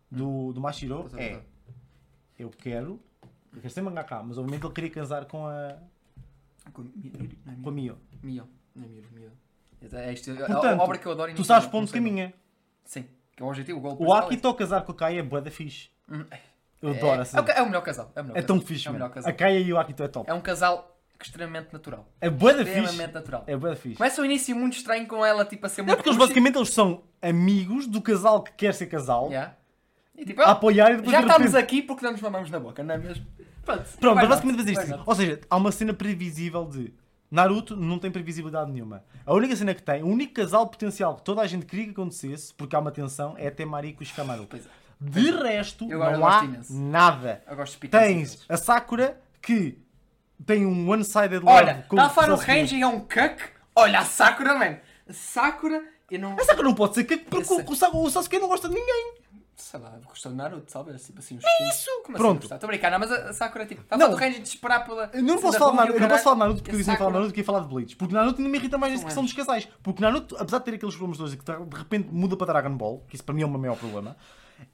[0.09, 1.41] do, do Mashiro Pois é, é:
[2.39, 2.99] eu quero.
[3.53, 5.77] Eu quero ser mangaka, mas obviamente ele queria casar com a,
[6.73, 7.11] Com Mi-
[7.45, 7.71] é a?
[7.71, 7.97] Mio.
[8.23, 8.47] Mio.
[8.75, 9.31] Não é Miro, Mio.
[9.93, 12.33] É isto, Portanto, a obra que eu adoro Tu sabes para onde caminha.
[12.85, 13.05] Sim,
[13.35, 15.41] que é o objetivo, o gol O é Akito casar com a Kai é bué
[15.41, 15.89] da fixe.
[16.81, 17.37] Eu é- adoro é, assim.
[17.37, 18.11] é, é o melhor casal.
[18.15, 18.47] É, o melhor É casal.
[18.57, 19.11] tão fixe, É melhor.
[19.23, 20.29] A Kaia e o Akito é top.
[20.29, 22.07] É um casal extremamente natural.
[22.19, 22.79] É bué da fixe.
[22.79, 23.43] Extremamente natural.
[23.45, 23.95] É bué da fixe.
[23.97, 25.97] Começa o início muito estranho com ela, tipo, a ser É muito.
[25.97, 29.55] porque eles basicamente eles são amigos do casal que quer ser casal, Yeah.
[30.17, 32.21] E tipo, a ah, apoiar e depois já de repente- estamos aqui porque não nos
[32.21, 33.25] mamamos na boca, não é mesmo?
[33.65, 34.91] Pronto, Pronto, mas basicamente fazer isto.
[34.97, 35.03] lá.
[35.05, 36.93] Ou seja, há uma cena previsível de
[37.31, 39.03] Naruto não tem previsibilidade nenhuma.
[39.25, 41.91] A única cena que tem, o único casal potencial que toda a gente queria que
[41.91, 44.45] acontecesse, porque há uma tensão, é até Mariko e Shikamaru.
[44.47, 44.69] Pois é.
[45.03, 46.73] De resto, Eu agora não há imenso.
[46.79, 47.41] nada.
[47.49, 49.79] Eu gosto de picança Tens a Sakura que
[50.45, 52.45] tem um one-sided love Olha, a Sasuke.
[52.45, 53.41] Range e é um cuck.
[53.75, 54.77] Olha, a Sakura, man.
[55.09, 56.33] A Sakura, eu não.
[56.39, 58.75] A Sakura não pode ser que porque o, o, Sa- o Sasuke não gosta de
[58.75, 59.15] ninguém.
[59.55, 61.03] Sei lá, gostou de Naruto, talvez.
[61.05, 61.89] Tipo assim, uns É isso!
[62.03, 62.45] Como Pronto.
[62.45, 64.09] Assim, Estou a brincar, não, mas a a Sakura, tipo, está a Não.
[64.09, 65.09] do Range de esperar pela.
[65.13, 66.35] Eu não posso falar Naruto, eu não posso falar.
[66.35, 67.95] Naruto porque a eu disse falar Naruto que ia falar de Bleach.
[67.95, 69.25] Porque Naruto ainda me irrita mais Não questão é.
[69.25, 69.67] dos casais.
[69.83, 72.75] Porque Naruto, apesar de ter aqueles problemas todos e que de repente muda para Dragon
[72.75, 74.15] Ball, que isso para mim é o meu maior problema,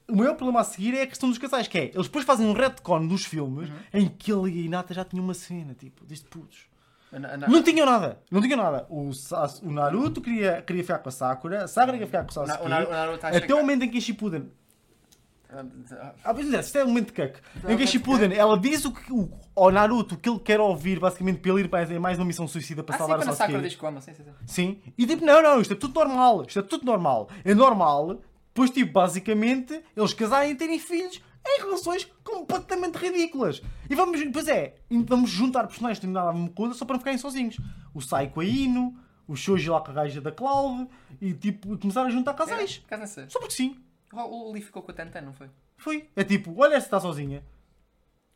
[0.07, 2.45] o maior problema a seguir é a questão dos casais, que é, eles depois fazem
[2.47, 3.75] um retcon dos filmes Uhum.
[3.93, 6.65] em que ele e a Hinata já tinham uma cena, tipo, desde putos.
[7.47, 8.85] Não tinham nada, não tinham nada.
[8.89, 9.09] O,
[9.63, 12.65] o Naruto queria, queria ficar com a Sakura, a Sakura queria ficar com o Sasuke,
[12.65, 14.49] o Naruto até o momento em que a Shippuden
[15.49, 17.39] Ah, mas é, isto é um momento de cuck.
[17.71, 20.59] Em que a Shippuden, ela diz o que, o, ao Naruto o que ele quer
[20.59, 23.21] ouvir, basicamente, para ele ir para mais uma missão suicida para Ah, sim, salvar o
[23.21, 23.69] a Sakura Sasuke.
[23.69, 24.31] diz que ama, sim, sim, sim.
[24.45, 24.81] Sim.
[24.97, 26.43] E tipo, não, não, isto é tudo normal.
[26.45, 27.29] Isto é tudo normal.
[27.45, 28.19] É normal,
[28.57, 33.61] pois tipo, basicamente, eles casarem e terem filhos em relações completamente ridículas.
[33.87, 36.83] E vamos, pois é, vamos juntar personagens que não nada a ver uma coisa só
[36.83, 37.59] para não ficarem sozinhos.
[37.93, 40.89] O Sai com a Ino, o Shoji lá com a gaja da Cloud,
[41.21, 42.83] e tipo, começar a juntar casais.
[42.89, 43.29] É, sei.
[43.29, 43.77] Só porque sim.
[44.11, 45.51] O o Lee ficou com a Tenten, não foi?
[45.77, 46.09] Foi.
[46.15, 47.43] É tipo, olha esta está sozinha.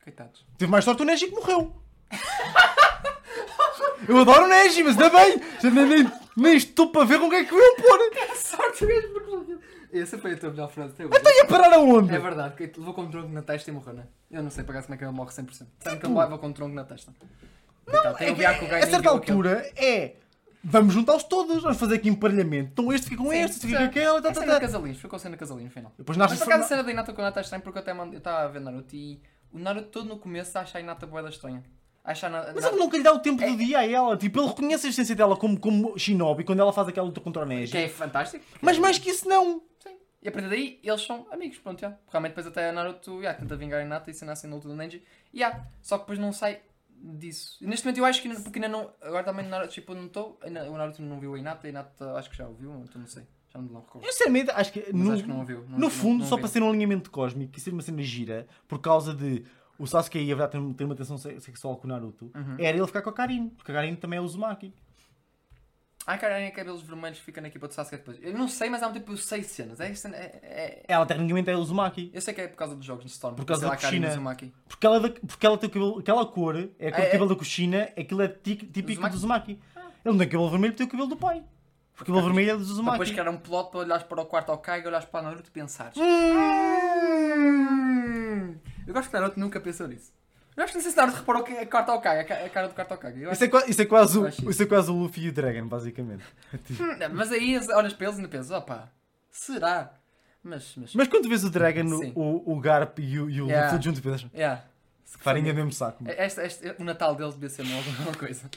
[0.04, 0.46] Coitados.
[0.56, 1.76] Teve mais sorte o Neji que morreu.
[4.08, 5.42] Eu adoro o Neji, mas ainda bem.
[5.64, 8.12] Nem, nem, nem estou para ver com o que é que iam pôr.
[8.38, 9.71] Sorte mesmo, porque.
[9.94, 10.94] Essa foi a tua melhor frase.
[10.94, 11.18] até hoje.
[11.20, 12.14] Então ia parar aonde?
[12.16, 14.08] É verdade, que levou com um tronco na testa e morreu, né?
[14.30, 15.68] Eu não sei para como é que ele morre 100%.
[15.80, 17.14] Sabe que ele leva com um tronco na testa.
[17.88, 20.16] Não, tem É o que, a e certa o altura é.
[20.64, 22.70] Vamos juntá-los todos, vamos fazer aqui emparelhamento.
[22.74, 24.22] Então este fica com este, este fica com aquele.
[24.22, 24.60] Tá, É tá, tá.
[24.60, 25.92] casalinhos, ficou casalinhos no final.
[25.98, 27.78] Depois Mas nasce por acaso a cena da Hinata com a Hinata é estranha porque
[27.80, 29.20] eu até mando- eu estava a ver Naruto e
[29.52, 31.64] o Naruto todo no começo acha a Hinata boeda estranha.
[32.04, 34.16] Acha a Na- Mas ele nunca lhe dá o tempo É- do dia a ela.
[34.16, 37.42] Tipo, ele reconhece a existência dela como, como Shinobi quando ela faz aquela luta contra
[37.42, 37.72] o Neji.
[37.72, 38.46] que é fantástico.
[38.62, 39.64] Mas mais que isso, não.
[40.24, 41.98] E a partir daí eles são amigos, pronto, já.
[42.10, 44.68] Realmente depois até a Naruto já, tenta vingar a Hinata e se nasce na luta
[44.68, 45.04] do Nenji.
[45.34, 46.62] E já, só que depois não sai
[46.96, 47.58] disso.
[47.62, 48.92] E neste momento eu acho que ainda- porque ainda não.
[49.02, 50.40] Agora também no Naruto tipo, não estou.
[50.44, 53.24] O Naruto não viu a Hinata, a Hinata acho que já ouviu, então não sei.
[53.54, 54.06] Já não recordo.
[54.06, 54.94] Eu sinceramente acho que.
[54.94, 55.62] No, acho que não viu.
[55.64, 56.42] Não- no não- fundo, não só viu.
[56.44, 59.44] para ser um alinhamento cósmico e ser uma cena gira, por causa de
[59.80, 62.56] o Sasuke aí, a verdade, ter, ter uma tensão se- sexual com o Naruto, Uhum.
[62.60, 64.72] era ele ficar com a Karin, porque a Karin também é Uzumaki.
[66.08, 68.18] Há cara em cabelos vermelhos que fica na equipa do Sasuke depois.
[68.22, 69.80] Eu não sei, mas há um tipo seis cenas.
[69.80, 72.10] É, é, é- Ela tecnicamente é Uzumaki.
[72.14, 73.36] Eu sei que é por causa dos jogos de Storm.
[73.36, 74.10] Por causa da Kushina.
[74.10, 74.52] Uzumaki.
[74.68, 77.26] Porque ela, porque ela tem o cabelo, aquela cor, é a cor É, do cabelo
[77.26, 77.28] é.
[77.30, 79.12] da Kushina, aquilo é típico Uzumaki?
[79.14, 79.52] do Uzumaki.
[79.54, 79.60] Ele
[80.06, 81.44] não tem cabelo vermelho, tem o cabelo do pai.
[81.94, 83.12] O cabelo vermelho é do Depois Uzumaki.
[83.12, 85.52] criar um plot para olhares para o quarto ao Kaiga, olhares para a Naruto e
[85.52, 85.96] pensares.
[87.32, 88.56] Hum.
[88.88, 90.12] Eu gosto que Naruto nunca pensou nisso.
[90.58, 92.46] Eu acho que não sei se Naruto reparou que a quarto ao Kaiga, a ca-
[92.46, 93.00] a cara do quarto ao.
[93.12, 95.30] Eu acho Isso é, qua- isso, é quase o, isso é quase o Luffy e
[95.30, 96.24] o Dragon, basicamente.
[96.80, 98.90] Hum, não, Mas aí olhas para eles e ainda pensas, opá,
[99.30, 99.94] será?
[100.44, 102.12] Mas, mas, Mas quando vês o Dragon, Sim.
[102.16, 103.72] o, o Garp e o, e o Yeah.
[103.72, 104.64] Luffy juntos, pensas, yeah.
[105.06, 106.04] farinha do mesmo saco.
[106.08, 108.50] Este, este- o Natal deles devia ser uma, alguma coisa.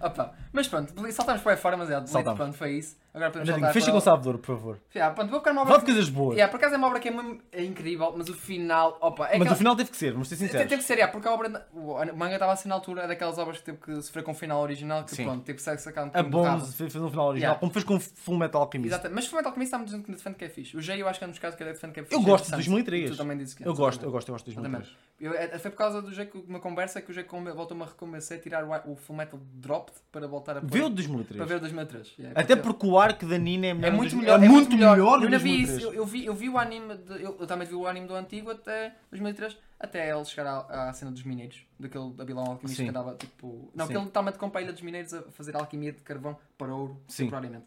[0.00, 2.36] Opa, mas pronto, saltamos para aí fora, mas é, Saltamos.
[2.36, 2.96] pronto, foi isso.
[3.16, 4.78] Agora podemos saltar Fecha com o- sabedor, por favor.
[4.94, 6.34] Yeah, pronto, vou ficar numa Fala obra de coisas boas.
[6.36, 9.24] Yeah, por acaso é uma obra que é, mesmo- é incrível, mas o final, opa,
[9.24, 10.68] é Mas aquela- o final teve que ser, vamos ser sinceros.
[10.68, 13.38] Teve que ser, yeah, porque a obra, o manga estava assim na altura, é daquelas
[13.38, 15.24] obras que teve que sofrer com o final original, que Sim.
[15.24, 16.22] pronto, teve que sacado um A.
[16.22, 17.58] Bones fez um final original, Yeah.
[17.60, 18.88] como fez com Full Metal Alchemist.
[18.92, 20.76] Exatamente, mas Fullmetal Alchemist está-me dizendo que defende que é fixe.
[20.76, 22.14] O Jay eu acho que é um dos casos que ele defende que é fixe.
[22.14, 22.66] Eu é gosto de interessante.
[22.68, 23.08] 2003.
[23.08, 23.66] E Tu também dizes que é.
[23.66, 24.82] Eu gosto, eu gosto, eu gosto de Exatamente.
[24.82, 25.06] 2003.
[25.18, 27.86] Eu, é- foi por causa do Jay que uma conversa que o Jay voltou-me a
[27.86, 31.36] reconvencer a tirar o, o Fullmetal Dropped para voltar a Vê o de 2003.
[31.38, 32.14] para ver o 2003.
[32.18, 33.88] Yeah, Até porque o arco da Nina é melhor.
[33.88, 34.42] é no muito melhor.
[34.42, 35.78] É muito melhor, Eu no ainda vi 2003.
[35.78, 35.86] isso.
[35.86, 36.96] Eu, eu vi, eu vi o anime.
[36.96, 40.88] De, eu, eu também vi o anime do antigo até 2003, até ele chegar à,
[40.88, 42.84] à cena dos mineiros, daquele Babilão alquimista Sim.
[42.84, 43.70] que andava tipo.
[43.74, 43.92] Não, Sim.
[43.92, 47.00] que ele literalmente compra a ilha dos mineiros a fazer alquimia de carvão para ouro
[47.08, 47.24] Sim.
[47.24, 47.66] temporariamente.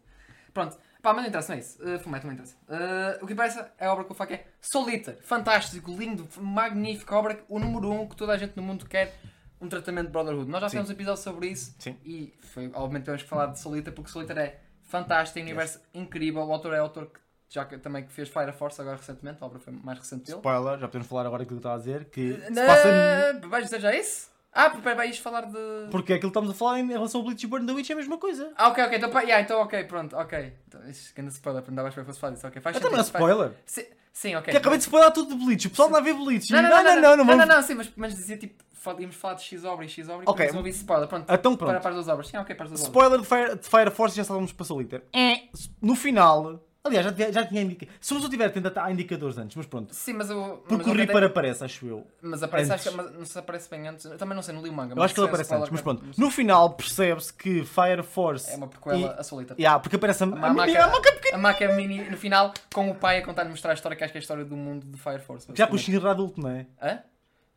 [0.53, 0.77] Pronto.
[1.01, 1.81] Pá, mas não interessa, não é isso.
[1.81, 2.55] Uh, Fumeto não interessa.
[2.67, 5.17] Uh, o que interessa é a obra que eu que é Solita.
[5.21, 7.15] Fantástico, lindo, magnífico.
[7.15, 9.17] A obra, o número um que toda a gente no mundo quer.
[9.61, 10.49] Um tratamento de Brotherhood.
[10.49, 10.71] Nós já Sim.
[10.77, 11.75] fizemos um episódio sobre isso.
[11.79, 11.95] Sim.
[12.05, 14.59] E foi, obviamente temos que falar de Solita porque Solita é
[14.89, 16.41] fantástico, universo incrível.
[16.43, 17.19] O autor é autor que
[17.49, 19.41] já que, também que fez Fire Force agora recentemente.
[19.41, 20.37] A obra foi mais recente dele.
[20.37, 22.05] Spoiler, já podemos falar agora aquilo que eu estava a dizer.
[22.05, 23.47] Que se Não, passa.
[23.47, 24.29] Vais dizer já isso?
[24.51, 25.57] Ah, peraí, vais falar de.
[25.91, 27.93] Porque aquilo que estamos a falar em relação ao Bleach e Burn the Witch é
[27.93, 28.51] a mesma coisa.
[28.55, 30.53] Ah, ok, ok, então, yeah, então ok, pronto, ok.
[30.67, 32.59] Então, isso que ainda spoiler, não mais para fosse falar disso, ok.
[32.61, 33.53] Faz Então não é sentido, faz- spoiler.
[34.13, 34.51] Sim, ok.
[34.51, 35.67] Que acabei de spoiler tudo de Bleach.
[35.67, 36.51] O pessoal não ver Bleach.
[36.51, 38.63] Não, não, não, não, não, não, vamos- não, sim, mas, mas dizia tipo,
[38.99, 40.45] íamos falar de X-Obra e X-Obra e Ok.
[40.45, 41.25] depois ouvi spoiler, pronto.
[41.31, 41.81] Então Para, pronto.
[41.81, 43.19] para as duas obras, sim, ok, para as duas obras.
[43.21, 45.03] Spoiler de Fire, Force já estávamos para Solitaire.
[45.81, 46.59] No final.
[46.89, 47.97] Aliás, já, tinha- já tinha indicadores.
[48.01, 49.93] Se eu tiver tentado há indicadores antes, mas pronto.
[49.95, 50.63] Sim, mas eu.
[50.67, 52.07] Porque mas o Reaper aparece, acho eu.
[52.21, 52.87] Mas aparece, antes.
[52.87, 54.05] acho que mas não se aparece bem antes.
[54.05, 54.91] Eu também não sei, não li o manga.
[54.93, 56.05] Eu mas acho que ele é aparece antes, mas pronto.
[56.17, 58.51] No final percebe-se que Fire Force.
[58.51, 59.55] É uma prequela a Solita.
[59.57, 61.09] Yeah, porque aparece a, a, a, maca- a maca.
[61.33, 64.11] A Maca Mini no final, com o pai a contar-lhe mostrar a história, que acho
[64.11, 65.47] que é a história do mundo de Fire Force.
[65.53, 65.77] Já com o.
[65.77, 66.65] Shinra adulto, não é?
[66.81, 66.99] Hã?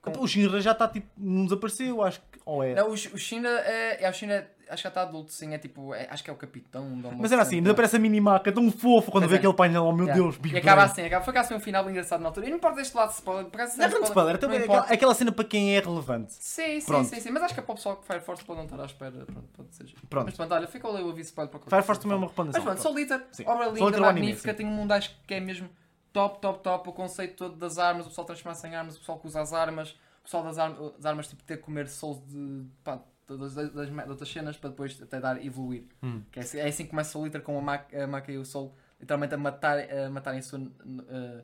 [0.02, 1.06] Com- O Shinra já está tipo.
[1.16, 2.40] Não desapareceu, acho que.
[2.44, 2.74] Ou é?
[2.74, 5.58] Não, o, o China é, é o China, acho que já está adulto, sim, é
[5.58, 6.84] tipo, é- acho que é o capitão.
[6.86, 9.38] uma Mas era assim, ainda aparece a minimaca tão fofo quando vê é.
[9.38, 10.22] aquele painel, oh meu Yeah.
[10.22, 12.46] Deus, Big E acaba assim, acaba, foi assim um final engraçado na altura.
[12.46, 14.82] E não importa deste lado de spoiler, acaso Não é grande spoiler, também é importa.
[14.82, 16.32] aquela, aquela cena para quem é relevante.
[16.34, 17.08] Sim, sim, Pronto.
[17.08, 18.80] sim, sim, mas acho que é para o pessoal que Fire Force pode não estar
[18.80, 19.12] à espera.
[19.26, 19.94] Pronto, pode ser.
[20.08, 20.24] Pronto.
[20.26, 22.26] Mas pronto, olha, fica ali o aviso spoiler para qualquer Fire Force também é uma
[22.26, 22.62] Mas recomendação.
[22.64, 23.44] pronto, Soul Eater, Sim.
[23.46, 25.68] obra linda, é magnífica, tem um mundo acho que é mesmo
[26.12, 26.88] top, top, top.
[26.88, 29.52] O conceito todo das armas, o pessoal transformar-se em armas, o pessoal que usa as
[29.52, 33.54] armas, o pessoal das, armas, das armas tipo, ter que comer souls de, pá, das,
[33.54, 35.84] das, das, das outras cenas para depois até dar evoluir.
[36.02, 36.22] Hum.
[36.30, 38.38] Que é, assim, é assim que começa o Eater com a Maca, a Maca e
[38.38, 40.60] o Soul literalmente a, matar, a matarem a sua.
[40.60, 40.70] uh,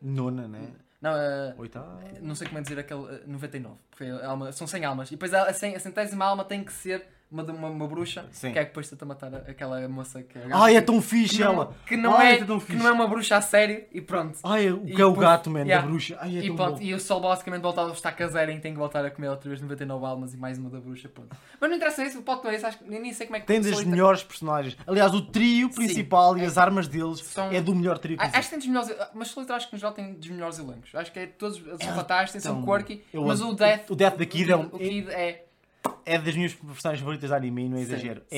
[0.00, 0.70] Nona, né?
[1.02, 2.00] não, uh, Oitava.
[2.22, 5.08] não sei como é dizer aquele uh, 99, porque é alma, são 100 almas.
[5.08, 8.52] E depois a, a centésima alma tem que ser uma, uma, uma bruxa Sim.
[8.52, 10.46] que é que depois tenta matar aquela moça que é.
[10.50, 11.74] Ai, é tão fixe que não, ela.
[11.86, 14.38] que não, Ai, é, é que não é uma bruxa a sério e pronto.
[14.44, 15.82] Ai, o E que é o depois- gato, man, yeah.
[15.82, 16.16] da bruxa.
[16.20, 18.72] Ai, é e, tão pronto, e o Sol basicamente volta a estar caseiro em tem
[18.72, 21.08] que voltar a comer outra vez 99 almas e mais uma da bruxa.
[21.08, 21.36] Pronto.
[21.60, 23.40] Mas não interessa isso, o plot não é isso, acho que nem sei como é
[23.40, 24.76] que Tem das melhores personagens.
[24.86, 28.24] Aliás, o trio principal e as armas deles São- é do melhor trio Ah.
[28.32, 30.58] Acho que tem dos melhores, mas Soul Eater acho que no geral tem dos melhores
[30.58, 30.94] elencos.
[30.94, 34.24] Acho que é, todos são É fantásticos, são quirky, mas o Death, o Death da
[34.26, 35.44] Kid é um- o Kid é
[36.04, 38.22] É das minhas personagens favoritas de anime, e não é Sim, exagero.
[38.28, 38.36] sim.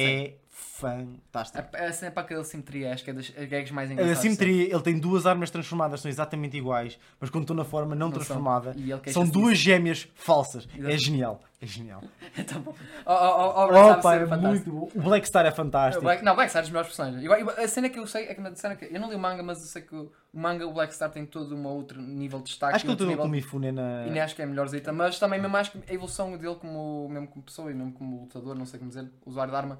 [0.87, 1.76] É fantástico.
[1.76, 4.18] a, a cena para aquela simetria, acho que é das gags mais A engraçadas.
[4.18, 8.07] simetria, ele tem duas armas transformadas, são exatamente iguais, mas quando estão na forma não,
[8.09, 10.66] Não transformada, ele são duas gêmeas falsas.
[10.78, 11.41] É genial.
[11.62, 12.03] É genial.
[12.47, 12.74] Tá bom.
[13.05, 14.89] O, o, o, o Brad sabe Opa, ser é muito bom.
[14.95, 16.03] O Black Star é O fantástico.
[16.03, 17.31] Black, não, Black Star é dos melhores personagens.
[17.59, 18.87] A cena que eu sei é que na cena que.
[18.87, 21.26] Eu não li o manga, mas eu sei que o manga, o Black Star tem
[21.26, 22.76] todo um outro nível de destaque.
[22.76, 24.07] Acho que e eu outro estou com o Mifune na.
[24.07, 27.09] E nem acho que é melhorzita, mas também mesmo acho que a evolução dele como,
[27.11, 29.78] mesmo como pessoa e mesmo como lutador, não sei como dizer, usuário de arma,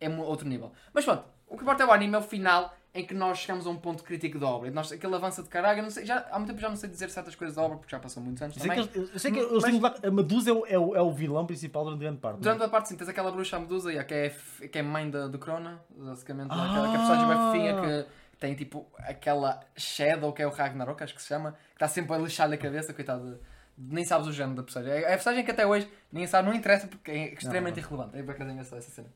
[0.00, 0.72] é outro nível.
[0.92, 3.66] Mas pronto, o que importa é o anime, é o final em que nós chegamos
[3.66, 4.68] a um ponto crítico da obra.
[4.72, 6.88] Nós, aquele avança de caralho, eu não sei, já, há muito tempo já não sei
[6.90, 8.96] dizer certas coisas da obra, porque já passou muitos anos Eu sei, que também.
[8.96, 11.12] eles, eu sei que Mas- têm Black- a Medusa é o, é, o, é o
[11.12, 12.34] vilão principal durante grande parte.
[12.34, 12.42] não é?
[12.42, 15.08] Durante a parte sim, tens aquela bruxa a Medusa, yeah, que, é, que é mãe
[15.08, 16.64] da- do Crona, basicamente, Ah!
[16.72, 20.50] aquela que é a personagem bem fofinha que tem tipo aquela Shadow, que é o
[20.50, 23.38] Ragnarok, acho que se chama, que está sempre a lixar-lhe a cabeça, coitado.
[23.78, 24.92] Nem sabes o género da personagem.
[25.04, 28.18] É a personagem que até hoje nem sabe, não interessa porque é extremamente irrelevante.
[28.18, 29.08] É por acaso engraçado essa cena.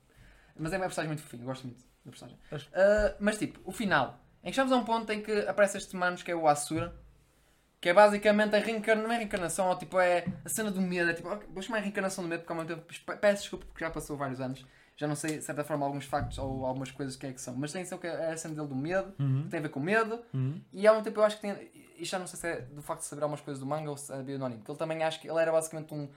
[0.56, 2.38] Mas é uma personagem muito fofinha, eu gosto muito da personagem.
[2.72, 5.96] Ah, mas tipo, o final, em que chegamos a um ponto em que aparece este
[5.96, 6.94] manos que é o Asura,
[7.80, 11.10] que é basicamente a reencarnação, não é reencarnação, ou tipo, é a cena do medo,
[11.10, 13.66] é tipo, vou chamar a reencarnação do medo porque ao mesmo tempo pe- peço desculpa
[13.66, 14.64] porque já passou vários anos,
[14.96, 17.54] já não sei de certa forma alguns factos ou algumas coisas que é que são,
[17.56, 19.42] mas tem que ser que é a cena dele do medo, Uhum.
[19.44, 20.62] que tem a ver com medo, Uhum.
[20.72, 22.80] e ao mesmo tempo eu acho que tem, isto já não sei se é do
[22.80, 25.02] facto de saber algumas coisas do manga ou se sabia do anime, porque ele também
[25.02, 26.08] acho que ele era basicamente um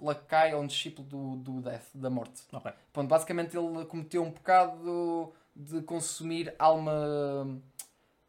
[0.00, 2.42] lacai ou um discípulo do, do Death, da morte.
[2.52, 2.72] Ok.
[2.92, 6.92] Pronto, basicamente ele cometeu um pecado de consumir alma.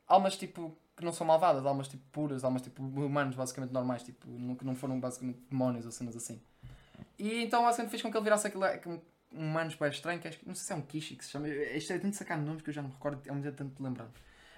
[0.08, 0.76] almas tipo.
[0.98, 4.76] que não são malvadas, almas tipo puras, almas tipo humanos basicamente normais, tipo, que não
[4.76, 6.42] foram basicamente demónios ou cenas assim.
[7.18, 8.64] E então basicamente fez com que ele virasse aquilo.
[8.88, 9.00] um
[9.32, 11.30] um humanos bem estranho, que acho que não sei se é um Kishi que se
[11.30, 11.48] chama.
[11.48, 13.76] Isto é tanto sacar nomes que eu já não me recordo, é um dia tanto
[13.76, 14.08] de lembrar.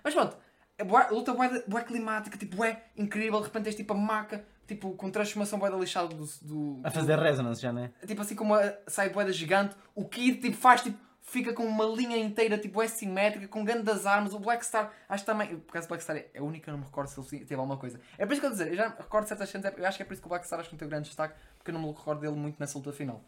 [0.01, 0.37] Mas pronto,
[0.85, 4.45] bué- a luta bué, bué climática, tipo, é incrível, de repente tens tipo a maca,
[4.75, 7.91] tipo, com transformação bué da lixada do, do, A fazer resonance já, não é?
[8.05, 11.85] tipo assim como a sai boeda gigante, o Kid tipo, faz tipo, fica com uma
[11.85, 15.73] linha inteira tipo é simétrica, com grandes armas, o Black Star, acho que também, por
[15.73, 17.77] causa do Black Star é a única, eu não me recordo se ele teve alguma
[17.77, 17.99] coisa.
[18.17, 19.97] É por isso que eu estou a dizer, eu já recordo certas cenas, eu acho
[19.97, 21.71] que é por isso que o Black Star acho que não teve grande destaque, porque
[21.71, 23.21] eu não me recordo dele muito nessa luta final.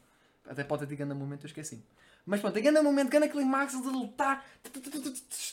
[0.47, 1.83] Até pode ter grande momento, eu esqueci.
[2.25, 4.45] Mas pronto, tem grande momento, grande climax, ele de lutar,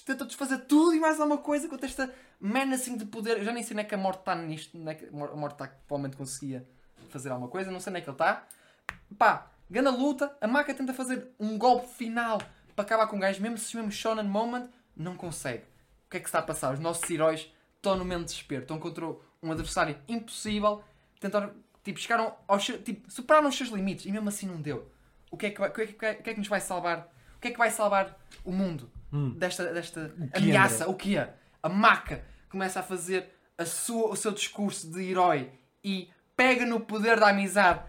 [0.06, 3.38] tenta desfazer tudo e mais alguma coisa com esta menacing de poder.
[3.38, 5.10] Eu já nem sei onde é que a morte está nisto, onde é que a
[5.10, 6.66] morte está provavelmente conseguia
[7.08, 8.46] fazer alguma coisa, não sei onde é que ele está.
[9.18, 12.40] Pá, gana luta, a maca tenta fazer um golpe final
[12.76, 15.64] para acabar com o gajo, mesmo se mesmo shonen moment, não consegue.
[16.06, 16.72] O que é que está a passar?
[16.72, 19.06] Os nossos heróis estão no de desespero, estão contra
[19.42, 20.84] um adversário impossível,
[21.18, 21.52] tentaram,
[21.82, 24.88] tipo, chegaram aos tipo, superaram os seus limites e mesmo assim não deu.
[25.30, 26.60] O que é que, vai- o que, é que, o que é que nos vai
[26.60, 27.08] salvar?
[27.36, 29.30] O que é que vai salvar o mundo Hum.
[29.36, 30.84] desta, desta que, ameaça?
[30.84, 30.86] André?
[30.86, 31.32] O que é?
[31.62, 33.28] A maca começa a fazer
[33.58, 35.50] a sua, o seu discurso de herói
[35.82, 37.80] e pega no poder da amizade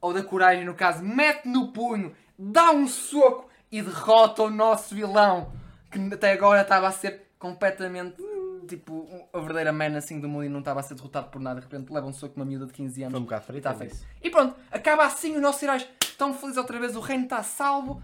[0.00, 4.94] ou da coragem, no caso, mete no punho, dá um soco e derrota o nosso
[4.94, 5.52] vilão
[5.90, 8.22] que até agora estava a ser completamente
[8.68, 11.60] tipo a verdadeira man assim do mundo e não estava a ser derrotado por nada.
[11.60, 13.58] De repente leva um soco de uma miúda de 15 anos Foi um bocado frito.
[13.58, 13.96] está feito.
[14.22, 18.02] E pronto, acaba assim, os nossos heróis estão felizes outra vez, o reino está salvo.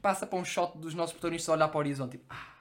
[0.00, 2.54] Passa para um shot dos nossos protagonistas a olhar para o horizonte, tipo, ah,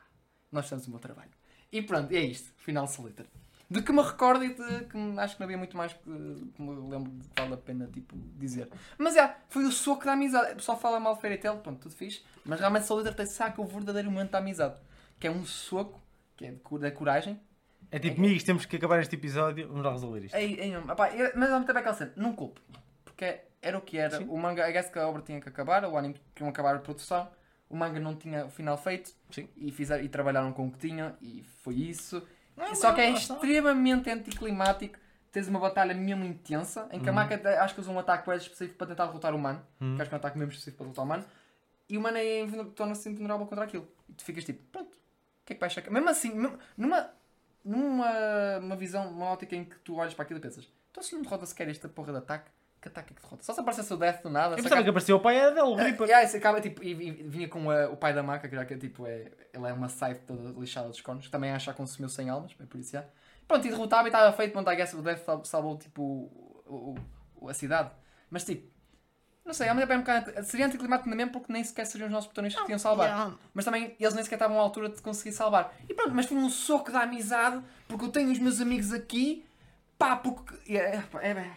[0.51, 1.29] nós fizemos um bom trabalho.
[1.71, 3.29] E pronto, é isto, final Solitaire.
[3.69, 6.61] De que me recordo e de que acho que não havia muito mais que, que
[6.61, 8.69] me lembro de que vale a pena tipo, dizer.
[8.97, 10.53] Mas é, foi o soco da amizade.
[10.53, 12.23] O pessoal fala mal de Fairy Tail, pronto, tudo fixe.
[12.45, 14.79] Mas realmente Solitaire tem saca o verdadeiro momento da amizade.
[15.19, 15.99] Que é um soco,
[16.35, 17.39] que é de da coragem,
[17.91, 20.35] É tipo, amigos, temos que acabar este episódio, vamos lá resolver isto.
[20.35, 22.59] Ei, ei, opá, eu- mas ao mesmo tempo é aquela cena, não culpo.
[23.03, 24.17] Porque era o que era.
[24.17, 24.25] Sim.
[24.27, 26.75] O manga, I guess que a obra tinha que acabar, o anime tinha que acabar
[26.75, 27.29] a produção.
[27.69, 29.11] O manga não tinha o final feito.
[29.31, 29.47] Sim.
[29.55, 32.21] E, fizeram, e trabalharam com o que tinham e foi isso.
[32.57, 33.33] Não, Só que é está.
[33.35, 34.97] extremamente anticlimático.
[35.31, 37.19] Tens uma batalha mesmo intensa em que a Uhum.
[37.19, 39.61] Até- acho que usa um ataque mais específico para tentar derrotar o humano.
[39.81, 39.95] Uhum.
[39.95, 41.25] Que acho que é um ataque mesmo específico para derrotar o humano.
[41.89, 43.87] E o humano é torna-se invulnerável contra aquilo.
[44.09, 44.95] E tu ficas tipo, pronto,
[45.45, 45.91] que é que vais sacar?
[45.93, 46.33] Mesmo assim,
[46.77, 47.09] numa,
[47.65, 48.09] numa
[48.61, 51.21] uma visão, uma ótica em que tu olhas para aquilo e pensas, então se não
[51.21, 52.49] derrota sequer esta porra de ataque,
[52.81, 53.43] que ataque é que derrota?
[53.43, 55.73] Só se aparecesse o Death do nada, Eu pensava que apareceu o pai dele, o
[55.73, 56.07] ah, Reaper.
[56.07, 58.63] yeah, isso acaba, tipo, e, e vinha com a- o pai da maca, que já
[58.65, 61.77] que tipo, é, ele é uma scythe toda lixada dos cornos, que também acha que
[61.77, 62.95] consumiu 100 almas, é por isso.
[63.47, 66.01] Pronto, e derrotava e estava feito, pronto, I guess o Death sal- salvou tipo
[66.67, 66.95] o,
[67.41, 67.89] o- a cidade.
[68.29, 68.71] Mas tipo,
[69.45, 72.07] não sei, ao mesmo tempo é um bocado- seria anticlimático mesmo porque nem sequer seriam
[72.07, 73.07] os nossos protagonistas que tinham salvar.
[73.07, 73.35] Yeah.
[73.53, 75.73] Mas também eles nem sequer estavam à altura de conseguir salvar.
[75.87, 79.45] E pronto, mas foi um soco da amizade, porque eu tenho os meus amigos aqui,
[79.97, 80.73] pá, porque.
[80.75, 81.51] É, é, é,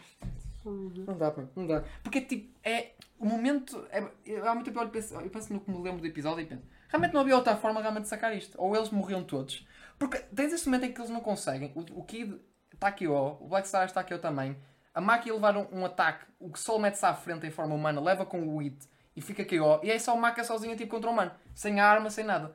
[0.65, 1.85] não dá, pá, não dá.
[2.03, 2.93] Porque tipo, é.
[3.19, 3.85] O momento.
[3.91, 6.43] É, eu, há muito tempo eu penso, eu penso no que me lembro do episódio
[6.43, 6.63] e penso.
[6.89, 8.55] Realmente não havia outra forma realmente de sacar isto.
[8.61, 9.67] Ou eles morriam todos.
[9.99, 11.73] Porque tens esse momento em que eles não conseguem.
[11.75, 12.39] O, o Kid
[12.73, 13.37] está aqui, ó.
[13.41, 14.57] O Black Star está aqui ó também.
[14.99, 16.25] A Maki ia levar um, um ataque.
[16.41, 18.77] O que só mete-se à frente em forma humana, leva com o It
[19.15, 19.79] e fica ó.
[19.83, 21.31] E aí só o Maki sozinho tipo contra o humano.
[21.55, 22.53] Sem arma, sem nada.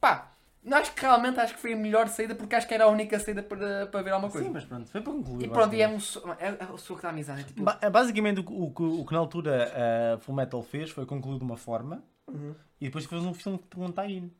[0.00, 0.32] Pá,
[0.72, 3.18] acho que realmente acho que foi a melhor saída porque acho que era a única
[3.20, 4.46] saída para, para ver alguma coisa.
[4.46, 5.44] Sim, mas pronto, foi para concluir.
[5.44, 5.98] E pronto, e é, um
[6.38, 7.42] é, é o soco da amizade.
[7.42, 7.62] É tipo.
[7.62, 9.70] Ba- Basicamente, o, que- o, o que na altura
[10.14, 12.54] a Full Metal fez foi concluir de uma forma Uhum.
[12.80, 14.32] e depois fez um filme com um tie-in,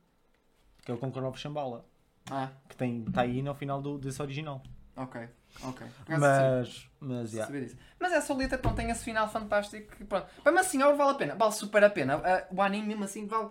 [0.83, 1.85] que é o Conqueror Shambhala,
[2.31, 4.63] Ah, que tem tie-in ao final do, desse original.
[4.95, 5.27] ok.
[5.61, 5.85] Ok.
[6.07, 7.53] Mas, mas, yeah.
[7.99, 9.95] Mas é solita, pronto, tem esse final fantástico.
[9.95, 10.27] que Pronto.
[10.43, 11.35] Mas assim, a obra vale a pena.
[11.35, 12.21] Vale super a pena.
[12.23, 13.49] Ah, O anime mesmo assim vale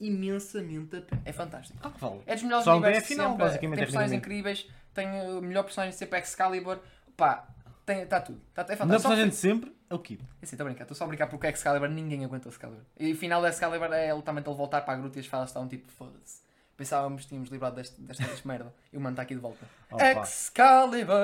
[0.00, 1.22] imensamente a pena.
[1.24, 1.78] É fantástico.
[1.82, 2.22] Ah, vale.
[2.26, 3.44] É dos melhores Só universos a final, sempre.
[3.44, 4.70] basicamente, Tem é personagens incríveis.
[4.92, 6.78] Tem o melhor personagem sempre Excalibur.
[7.16, 7.46] Pá,
[7.86, 8.40] está tudo.
[8.52, 9.02] Tá, é melhor fantástico.
[9.02, 10.20] Só personagem de sempre é o Kid.
[10.42, 12.82] Assim, estou a brincar, estou só a brincar porque Excalibur ninguém aguenta o Excalibur.
[12.98, 15.48] E o final do Excalibur é literalmente ele voltar para a gruta e as falas
[15.50, 16.43] estavam tipo, foda-se.
[16.76, 18.74] Pensávamos que tínhamos livrado desta desta merda.
[18.92, 19.64] E o mano está aqui de volta.
[19.90, 20.22] Opa.
[20.22, 21.14] Excalibur!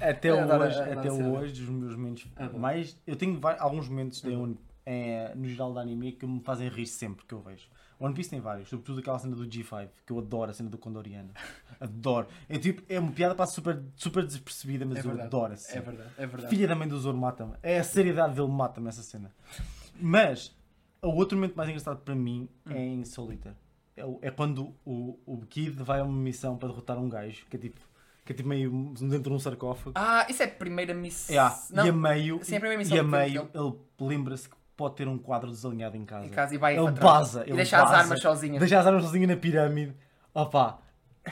[0.00, 2.58] Até hoje, adoro até hoje, dos meus momentos Adoro.
[2.58, 2.98] mais.
[3.06, 6.68] Eu tenho vai- alguns momentos de um é, no geral da anime que me fazem
[6.68, 7.66] rir sempre que eu vejo.
[7.98, 10.76] One Piece tem vários, sobretudo aquela cena do G5, que eu adoro, a cena do
[10.78, 11.30] Condoriano.
[11.80, 12.26] adoro.
[12.48, 15.80] É tipo, é uma piada para super, super despercebida, mas É eu adoro essa É
[15.80, 16.54] verdade, é verdade.
[16.54, 17.54] Filha da mãe do Zoro mata-me.
[17.62, 19.32] É a seriedade dele mata-me essa cena.
[19.98, 20.54] Mas
[21.00, 22.70] o outro momento mais engraçado para mim Hum.
[22.72, 23.56] é em Solitaire.
[23.96, 27.56] É, é quando o, o Kid vai a uma missão para derrotar um gajo que
[27.56, 27.80] é tipo,
[28.24, 28.70] que é tipo meio
[29.00, 29.92] dentro de um sarcófago.
[29.94, 31.34] Ah, isso é a primeira missão.
[31.34, 34.56] Yeah, Não, e a meio, sim, a primeira missão e a meio ele lembra-se que
[34.76, 36.26] pode ter um quadro desalinhado em casa.
[36.26, 37.96] em casa e vai Ele baza, E ele deixa as baza.
[37.96, 38.60] armas sozinhas.
[38.60, 39.94] Deixa as armas sozinho na pirâmide.
[40.34, 40.78] Opa.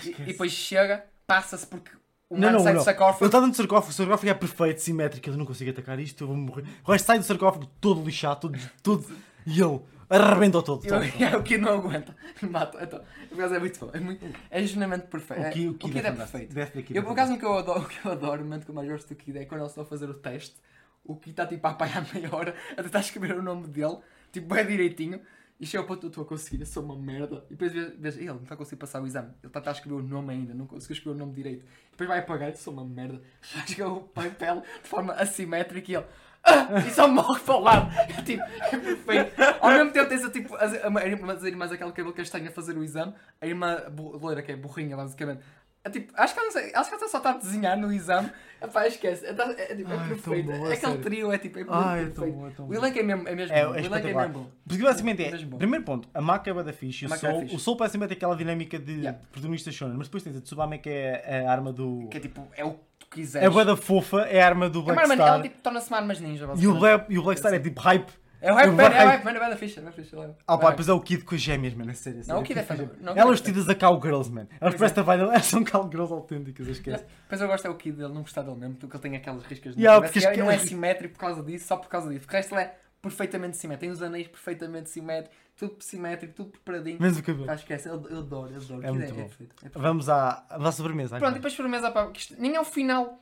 [0.02, 1.90] E, e depois chega, passa-se porque
[2.30, 2.72] o Não, não, sai não.
[2.72, 3.26] do Ele sarcófago.
[3.26, 6.28] está dentro do sarcófago, o sarcófago é perfeito, simétrico, eu não consigo atacar isto, eu
[6.28, 6.64] vou morrer.
[6.86, 9.06] O resto sai do sarcófago todo lixado, todo, todo
[9.46, 9.78] e ele
[10.08, 10.84] arrebentou todo.
[10.86, 10.98] Eu,
[11.40, 12.14] o Kid não aguenta.
[12.50, 12.78] Mata.
[12.82, 13.90] Então, por acaso é muito bom.
[13.92, 15.46] É, muito, é genuinamente perfeito.
[15.46, 16.54] O Kid- o o Kid Kid é é, fantástico.
[16.54, 16.92] perfeito.
[16.96, 18.74] Eu, por acaso, o que eu adoro, o que eu adoro, o momento que eu
[18.74, 20.56] mais gosto do Kid é quando eles estão a fazer o teste.
[21.04, 23.98] O Kid está tipo a apanhar meia hora a tentar escrever o nome dele,
[24.32, 25.20] tipo, bem direitinho.
[25.60, 27.44] E chega ao ponto, eu estou a conseguir, eu sou uma merda.
[27.48, 29.28] E depois vês, ele não está a conseguir passar o exame.
[29.40, 31.64] Ele está a escrever o nome ainda, não conseguiu escrever o nome direito.
[31.92, 33.22] Depois vai apagar, eu sou uma merda.
[33.66, 36.06] Chega o papel de forma assimétrica e ele.
[36.44, 36.64] Ah!
[36.86, 37.90] E só morre para o lado.
[37.96, 39.32] É tipo, é perfeito.
[39.60, 42.48] Ao mesmo tempo tens a, tipo, a, a, a irmã das irmãs, aquele cabelo castanho
[42.48, 43.14] a fazer o exame.
[43.40, 45.40] A irmã loira, que é burrinha, basicamente.
[45.86, 48.30] É, tipo, acho que ela, acho que ela só está a desenhar no exame.
[48.62, 49.26] Epá, esquece.
[49.26, 50.52] É, é, é, tipo, é Ai, é perfeito.
[50.52, 51.00] Aquele sério.
[51.02, 52.46] trio é tipo, é Ai, é tão perfeito.
[52.46, 54.50] é tão o elenco é mesmo, é mesmo É, é o elenco é mesmo bom.
[54.66, 57.56] Porque basicamente é, primeiro ponto, a Maka é da fixe, e o é Soul, fixe.
[57.56, 59.20] o Soul parece ter aquela dinâmica de Yeah.
[59.30, 62.08] protagonista shonen, mas depois tens a Tsubame que é a arma do...
[62.10, 62.78] Que é tipo, é o que
[63.14, 63.46] quiseres.
[63.46, 65.96] É bué da fofa, é a arma do É Black Star, ela tipo, torna-se uma
[65.98, 66.74] armas ninja, e, o.
[66.78, 68.12] Black, e o Black Star é tipo hype.
[68.40, 70.16] É o hype man, é o hype- hype man, é da ficha, é da ficha.
[70.20, 72.20] é Ah pá, depois é o Kid com as gêmeas, mano, é sério.
[72.20, 74.46] é Não, o Kid é fã- Elas é vestidas a cowgirls, man.
[74.60, 77.04] Elas parecem vai elas são cowgirls autênticas, esqueço.
[77.22, 79.42] Depois eu gosto é o Kid dele, não gostar dele mesmo, porque ele tem aquelas
[79.44, 82.20] riscas Yeah, cabeça, porque e não é simétrico por causa disso, só por causa disso.
[82.20, 86.50] Porque o resto ele é perfeitamente simétrico, tem os anéis perfeitamente simétricos, tudo simétrico, tudo
[86.50, 87.00] preparadinho.
[87.00, 87.50] Menos o cabelo.
[87.50, 88.86] Ah, esquece, eu, eu adoro, eu adoro.
[88.86, 89.22] É muito bom.
[89.22, 89.78] perfeito, é perfeito.
[89.80, 91.18] Vamos à, à sobremesa.
[91.18, 93.20] Pronto, e depois firmeza, pá, que isto nem é o final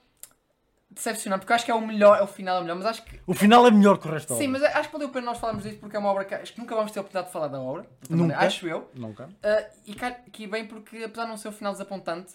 [0.91, 2.87] decepcionante, porque eu acho que é o melhor, é o final é o melhor, mas
[2.87, 3.21] acho que.
[3.27, 4.61] O final é melhor que o resto da Sim, obra.
[4.61, 6.53] mas acho que valeu a pena nós falarmos disto porque é uma obra que acho
[6.53, 7.87] que nunca vamos ter a oportunidade de falar da obra.
[8.09, 8.17] Nunca.
[8.23, 8.91] maneira, Acho eu.
[8.95, 9.29] Nunca.
[9.43, 12.35] Ah, e aqui bem porque, apesar de não ser um final desapontante,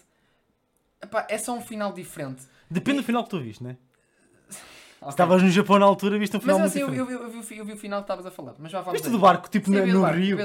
[1.02, 2.42] epá, é só um final diferente.
[2.70, 3.76] Depende do final que tu viste, né?
[5.00, 5.08] Ok.
[5.10, 7.30] Estavas no Japão na altura, viste um Mas final muito assim, eu, eu, vi- eu,
[7.30, 8.54] vi, o eu vi o final que estavas a falar.
[8.58, 10.38] Mas já vamos Viste a do barco, tipo Sim, no rio.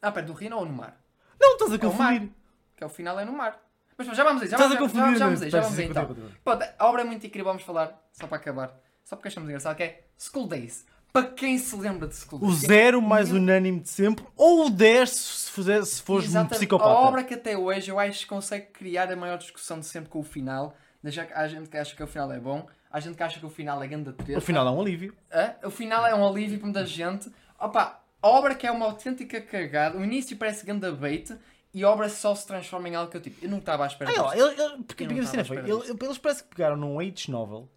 [0.00, 0.96] Ah, perto do rio ou no mar?
[1.40, 2.30] Não, estás a É o confundir.
[2.76, 3.58] Que é o final é no mar.
[3.98, 5.18] Mas já vamos aí, já, Estás a vamos, já, confundir.
[5.18, 5.46] já vamos né?
[5.46, 6.08] aí, já vamos aí então.
[6.78, 8.74] a obra é muito incrível, vamos falar, só para acabar,
[9.04, 10.86] só porque achamos engraçado, que é School Days.
[11.12, 12.60] Para quem se lembra de School O Days?
[12.60, 16.54] zero mais unânime de sempre, ou o 10 se, fizer, se fores um Exatamente.
[16.54, 16.90] psicopata.
[16.90, 20.08] A obra que até hoje eu acho que consegue criar a maior discussão de sempre
[20.08, 20.74] com o final.
[21.04, 23.38] Já que há gente que acha que o final é bom, há gente que acha
[23.38, 24.38] que o final é grande treta.
[24.38, 25.14] O final é um alívio.
[25.32, 25.54] Hã?
[25.64, 27.30] O final é um alívio para muita gente.
[27.58, 29.96] Opa, a obra que é uma autêntica cagada.
[29.98, 31.32] O início parece ganda bait
[31.72, 33.44] e a obra só se transforma em algo que eu tipo.
[33.44, 35.70] Eu não estava à espera Ah, porque Eu porque não a cena estava à foi,
[35.90, 37.68] ele- eles parece que pegaram num H novel,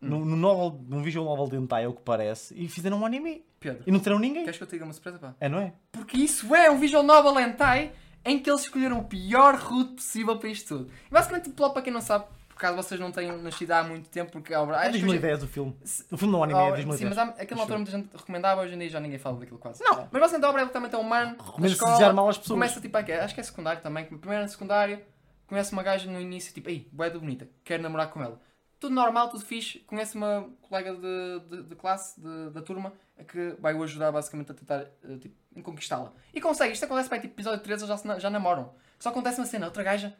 [0.00, 0.08] Hum.
[0.08, 3.06] num, num novel, num visual novel de hentai, é o que parece, e fizeram um
[3.06, 3.44] anime.
[3.58, 4.44] Pedro, E não terão ninguém.
[4.44, 5.18] queres que eu te diga uma surpresa?
[5.18, 5.34] Pá?
[5.40, 5.72] É, não é?
[5.90, 7.90] Porque isso é um visual novel hentai
[8.24, 10.90] em que eles escolheram o pior route possível para isto tudo.
[11.08, 12.26] E basicamente, o plot, para quem não sabe,
[12.58, 14.76] por caso vocês não tenham nascido há muito tempo, porque a obra.
[14.76, 15.76] É acho que hoje- 2010 o filme.
[16.10, 16.98] O filme não é anime, é Oh, 2010.
[16.98, 19.58] Sim, mas há, aquela altura muita gente recomendava, hoje em dia já ninguém fala daquilo
[19.58, 19.82] quase.
[19.84, 20.08] Não.
[20.10, 22.56] Mas basicamente a obra é literalmente é um humano, Recomenda-se escola, desejar mal às pessoas.
[22.56, 25.00] começa tipo, acho que é secundário também, primeiro ano secundário,
[25.46, 28.40] conhece uma gaja no início, tipo, ei, bué de bonita, quero namorar com ela.
[28.80, 32.92] Tudo normal, tudo fixe, conhece uma colega de, de, de classe, de- da turma,
[33.26, 36.12] que vai o ajudar basicamente a tentar eh, tipo, conquistá-la.
[36.34, 38.72] E consegue, isto acontece para tipo, episódio 13, eles já, já namoram.
[38.98, 40.14] Só acontece uma cena, outra gaja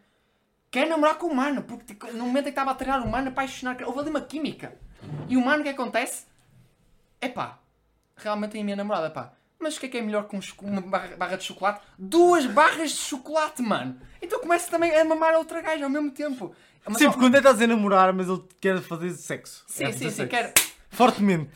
[0.71, 3.07] quer namorar com o humano, porque tipo, no momento em que estava a treinar o
[3.07, 4.75] humano, apaixonar, houve ali uma química.
[5.29, 6.25] E o humano, o que acontece?
[7.21, 7.59] É pá,
[8.17, 9.33] realmente é a minha namorada, pá.
[9.61, 11.81] Mas o que é que é melhor que um uma barra, barra de chocolate?
[11.99, 14.01] Duas barras de chocolate, mano!
[14.23, 16.55] Então começa também a mamar a outra gaja ao mesmo tempo.
[16.87, 19.65] Mas, Sempre quando ele está a namorar, mas ele quer fazer sexo.
[19.67, 20.29] Sim, É sim, sim, sexo.
[20.31, 20.53] quero.
[20.91, 21.51] Fortemente.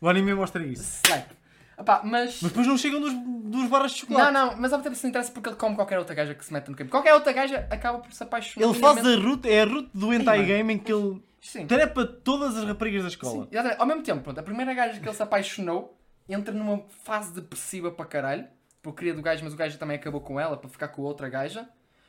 [0.00, 1.00] O anime mostra isso.
[1.06, 1.30] Slap.
[1.78, 2.40] Epá, mas.
[2.40, 4.32] Mas depois não chegam dos, dos barras de chocolate.
[4.32, 6.44] Não, não, mas ao mesmo tempo não interessa porque ele come qualquer outra gaja que
[6.44, 6.90] se mete no campo.
[6.90, 8.66] Qualquer outra gaja acaba por se apaixonar.
[8.66, 11.66] Ele faz a route, é a route do hentai game em que ele Sim.
[11.66, 13.44] trepa todas as raparigas da escola.
[13.44, 13.80] Sim, exatamente.
[13.80, 15.98] Ao mesmo tempo, pronto, a primeira gaja que ele se apaixonou
[16.28, 18.46] entra numa fase depressiva para caralho,
[18.82, 21.06] porque queria do gajo, mas o gajo também acabou com ela para ficar com a
[21.06, 21.68] outra gaja.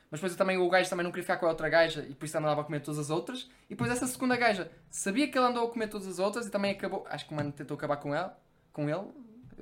[0.10, 2.26] Mas depois também, o gajo também não queria ficar com a outra gaja e por
[2.26, 3.50] isso andava a comer todas as outras.
[3.66, 6.50] E depois essa segunda gaja sabia que ele andou a comer todas as outras e
[6.50, 7.06] também acabou.
[7.10, 8.40] Acho que o mano tentou acabar com ela.
[8.72, 9.06] Com ele.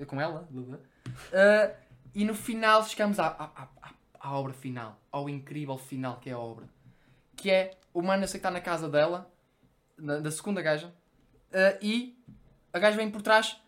[0.08, 0.48] Com ela.
[1.34, 1.72] Ah,
[2.14, 3.68] e no final chegamos à, à, à,
[4.20, 5.00] à- obra final.
[5.12, 6.68] Ao incrível final que é a obra.
[7.36, 9.32] Que é o sei que está na casa dela,
[9.98, 10.94] na- da segunda gaja,
[11.54, 12.18] ah, e
[12.74, 13.60] a gaja vem por trás,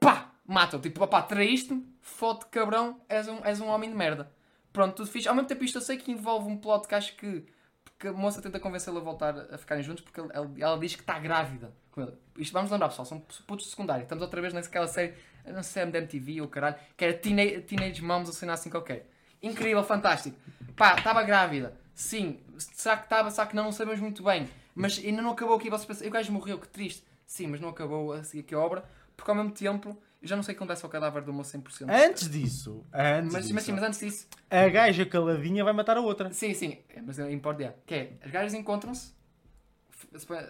[0.00, 0.32] pá!
[0.48, 0.80] matam.
[0.80, 4.32] Tipo, opá, traíste-me, foda cabrão, és um, és um homem de merda.
[4.72, 5.28] Pronto, tudo fixe.
[5.28, 7.46] Ao mesmo tempo, isto eu sei que envolve um plot que acho que.
[7.84, 11.02] Porque a moça tenta convencê-la a voltar a ficarem juntos porque ela, ela diz que
[11.02, 12.16] está grávida com ele.
[12.36, 14.04] Isto vamos lembrar, pessoal, são putos secundários.
[14.04, 15.14] Estamos outra vez naquela série,
[15.52, 18.70] não sei, da MTV ou caralho, que era Teenage, Teenage Moms ou sei lá assim
[18.70, 19.08] qualquer.
[19.42, 20.36] Incrível, fantástico.
[20.76, 21.76] Pá, estava grávida.
[21.94, 24.48] Sim, será que estava, será que não, não sabemos muito bem.
[24.74, 27.04] Mas ainda não acabou aqui, vocês pensam, o gajo morreu, que triste.
[27.26, 28.84] Sim, mas não acabou assim aqui a obra,
[29.16, 29.90] porque ao mesmo tempo,
[30.22, 31.86] eu já não sei o que acontece ao cadáver do moço 100%.
[31.90, 35.96] Antes disso, antes mas, disso, mas sim, mas antes disso, a gaja caladinha vai matar
[35.96, 36.32] a outra.
[36.32, 39.12] Sim, sim, é, mas importa é, que é, as gajas encontram-se,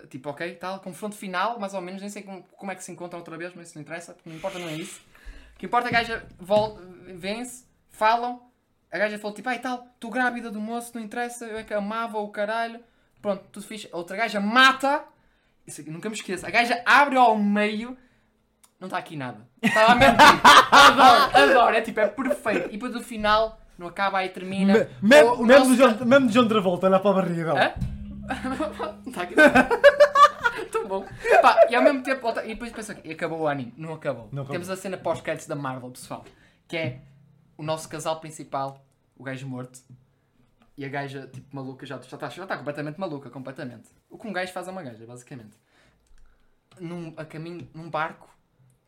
[0.09, 2.93] tipo, ok, tal, confronto final, mais ou menos, nem sei como, como é que se
[2.93, 5.01] encontram outra vez, mas isso não interessa, porque não importa, não é isso.
[5.55, 6.81] O que importa é a gaja volta,
[7.15, 8.41] vence, falam,
[8.91, 11.75] a gaja falou tipo, ai tal, estou grávida do moço, não interessa, eu é que
[11.75, 12.81] amava o caralho,
[13.21, 13.89] pronto, tudo fixe.
[13.93, 15.05] A outra gaja mata,
[15.67, 17.97] isso aqui, nunca me esqueço, a gaja abre ao meio,
[18.79, 19.47] não está aqui nada.
[19.61, 20.17] Estava a mentir.
[20.71, 22.69] adoro, adoro, é tipo, é perfeito.
[22.69, 24.89] E depois do final, não acaba aí, termina.
[25.03, 27.65] Me- o mesmo nosso- de John- mesmo de John Travolta, olha para a barriga dela.
[27.77, 27.98] Hã?
[29.07, 29.35] Está aqui.
[30.71, 31.07] Tão bom.
[31.43, 33.73] Pá, e ao mesmo tempo, e depois pensa que acabou o anime.
[33.77, 34.25] Não acabou.
[34.33, 34.53] Não acabou.
[34.53, 36.25] Temos a cena pós-créditos da Marvel, pessoal.
[36.67, 37.01] Que é
[37.57, 38.85] o nosso casal principal,
[39.17, 39.81] o gajo morto.
[40.77, 43.89] E a gaja, tipo, maluca, já está já tá, já tá completamente maluca, completamente.
[44.09, 45.57] O que um gajo faz a uma gaja, basicamente.
[46.79, 48.29] Num, a caminho, num barco,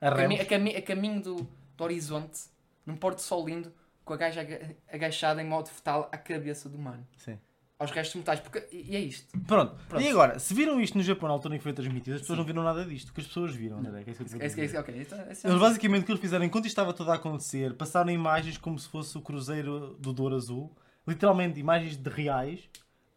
[0.01, 1.35] A cami a, cami a caminho do,
[1.77, 2.43] do horizonte,
[2.87, 3.73] num pôr de sol lindo,
[4.05, 7.05] com a gaja aga- agachada em modo fetal à cabeça do mano.
[7.17, 7.37] Sim.
[7.81, 8.39] Aos restos mortais.
[8.41, 9.27] Porque, e é isto.
[9.41, 9.75] Pronto.
[9.89, 10.05] Pronto.
[10.05, 12.39] E agora, se viram isto no Japão na altura em que foi transmitido, as pessoas
[12.39, 13.09] não viram nada disto.
[13.09, 14.05] O que as pessoas viram, André?
[14.07, 14.65] É isso que eu vou É que- é dizer.
[14.67, 14.95] isso, ok.
[15.01, 18.11] Isso, isso, Eles basicamente o que eles fizeram, enquanto isto estava tudo a acontecer, passaram
[18.11, 20.71] imagens como se fosse o cruzeiro do Douro Azul.
[21.09, 22.61] Literalmente imagens de reais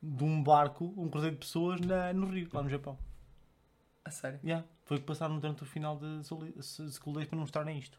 [0.01, 2.97] de um barco, um cruzeiro de pessoas na- no Rio, lá no Japão.
[4.05, 4.39] A sério.
[4.43, 4.65] Yeah.
[4.85, 7.97] Foi o que passaram durante o final de School Days para não mostrarem isto.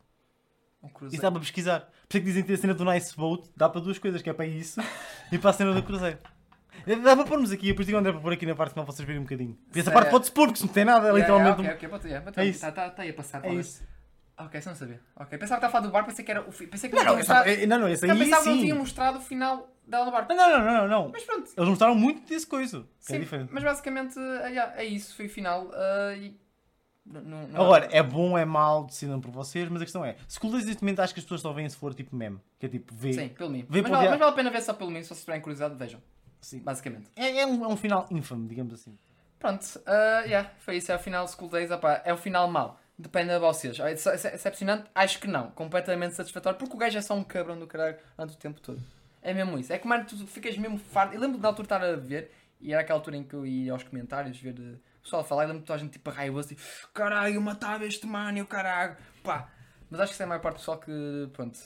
[0.83, 1.23] Um E cruzeiro.
[1.23, 1.81] dá para pesquisar.
[1.81, 4.21] Por isso é que dizem que a cena do Nice Boat, dá para duas coisas,
[4.21, 4.81] que é para isso
[5.33, 6.19] e para a cena do cruzeiro.
[7.03, 9.07] Dá para pormos aqui, depois digo André para pôr aqui na parte final para vocês
[9.07, 9.57] verem um bocadinho.
[9.75, 12.09] E essa parte pode-se pôr, porque se não tem nada, é literalmente ok, ok, bota-
[12.09, 12.61] yeah, bota- É isso.
[12.61, 13.45] Tá, tá, tá aí a passar.
[13.45, 13.83] É isso.
[14.37, 15.01] Ok, isso não sabia.
[15.15, 16.97] Ok, pensava que estava a falar do bar, pensei que era o fi- Pensei que
[16.97, 17.49] Não, não, mostrado.
[17.49, 18.63] esse, não, não, esse Eu aí pensava que não sim.
[18.63, 20.27] tinha mostrado o final dela no bar.
[20.29, 21.09] Não, não, não, não.
[21.13, 21.51] Mas pronto.
[21.57, 22.81] Eles mostraram muito desse coisa.
[22.81, 23.51] que Sim, é diferente.
[23.53, 25.71] mas basicamente ah, é isso, foi o final.
[25.73, 26.15] ah,
[27.55, 30.17] Agora, é bom, é mau, decidam por vocês, mas a questão é,
[30.65, 32.41] neste momento acho que as pessoas só veem se for tipo meme.
[32.59, 33.13] Que é tipo, vê.
[33.13, 33.67] Sim, pelo mim.
[33.69, 34.11] Mas vale, odiar.
[34.13, 36.01] mas vale a pena ver só pelo mim, se vocês tiverem curiosidade, vejam.
[36.45, 36.59] Sim.
[36.61, 37.07] Basicamente.
[37.17, 38.97] É, é um, é um final infame, digamos assim.
[39.39, 41.71] Pronto, ah, yeah, foi isso, é o final School Days.
[41.71, 42.79] opá, é o final mau.
[42.99, 43.79] Depende de vocês.
[43.81, 44.85] É dece- é decepcionante?
[44.95, 45.51] Acho que não.
[45.51, 48.81] Completamente satisfatório, porque o gajo é só um cabrão do caralho durante o tempo todo.
[49.23, 49.73] É mesmo isso.
[49.73, 51.15] É que, mano, tu ficas mesmo farto.
[51.15, 52.31] Eu lembro da altura de estar a ver,
[52.61, 55.25] e era aquela altura em que eu ia aos comentários ver eh, o pessoal a
[55.25, 56.63] falar, e lembro de toda a gente tipo raivoso, tipo,
[56.93, 59.49] caralho, matava este mano, o caralho, pá.
[59.91, 61.59] Mas acho que isso é a maior parte do pessoal que, pronto,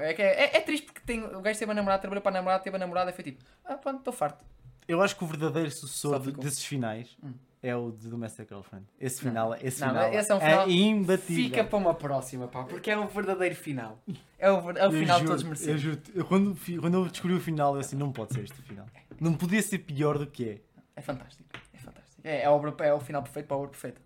[0.00, 2.30] é, que é, é, é triste porque tem, o gajo teve a namorada, trabalhou para
[2.30, 4.44] a namorada, teve a namorada e foi tipo, ah, pronto, estou farto.
[4.86, 7.32] Eu acho que o verdadeiro sucessor desses finais Hum.
[7.62, 8.84] é o de Domestic Girlfriend.
[9.00, 9.30] Esse Não.
[9.30, 11.44] final, esse Não, final, esse é um final- imbatível.
[11.44, 13.98] Fica para uma próxima, pá, porque é o verdadeiro final.
[14.38, 15.80] É o, é o Eu final que todos Eu merecemos.
[15.80, 18.62] juro, eu quando, quando eu descobri o final, eu assim, não pode ser este o
[18.62, 18.86] final.
[19.20, 20.60] Não podia ser pior do que é.
[20.96, 22.20] É fantástico, é fantástico.
[22.24, 24.00] É, é, a obra, é o final perfeito para a obra perfeita.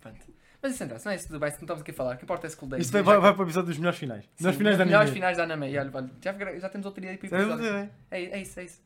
[0.00, 0.20] Pronto.
[0.62, 2.14] Mas isso não é isso do Best, não estamos aqui a falar.
[2.14, 2.84] O que importa é School Days.
[2.84, 4.24] Isto vai, vai, vai para o episódio dos melhores finais.
[4.38, 5.14] Melhores finais da melhores anime.
[5.14, 5.70] finais da anime.
[5.70, 7.66] E olha, olha, já, já temos outro dia para o episódio.
[7.66, 8.82] É, é isso, é isso.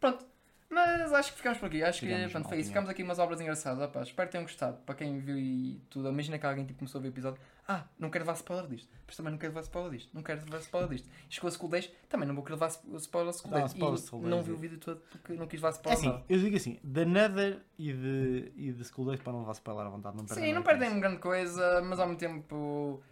[0.00, 0.24] Pronto.
[0.70, 1.82] Mas acho que ficamos por aqui.
[1.82, 2.68] Acho que pronto, foi isso.
[2.68, 3.82] Ficamos aqui umas obras engraçadas.
[3.88, 4.76] Opá, espero que tenham gostado.
[4.84, 6.08] Para quem viu e tudo.
[6.10, 7.40] Imagina que alguém tipo, começou a ver o episódio.
[7.66, 8.88] Ah, não quero levar spoiler disto.
[9.06, 10.10] Mas também não quero levar spoiler disto.
[10.14, 11.08] Não quero levar spoiler disto.
[11.30, 11.90] E chegou a School Days.
[12.08, 13.72] Também não vou querer levar sp- spoiler a School Não, Days.
[13.72, 14.54] spoiler e School não Days, vi é.
[14.54, 15.98] o vídeo todo porque não quis levar É spoiler.
[16.14, 19.52] assim, eu digo assim, da Nether e de, e de School Days para não levar
[19.52, 20.16] spoiler à vontade.
[20.18, 23.02] Não perdem Sim, não nada com perdem grande coisa, mas ao mesmo tempo.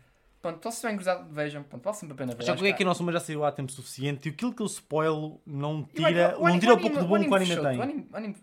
[0.46, 1.62] Pronto, se estiverem curiosidade, vejam.
[1.64, 2.44] Pronto, vale sempre a pena ver.
[2.44, 4.32] Já acho que é que que a nossa uma já saiu há tempo suficiente e
[4.32, 7.18] aquilo que eu spoilo não o tira, o não tira o o pouco de bom
[7.18, 7.78] que o anime tem.
[7.78, 8.36] O anime, o anime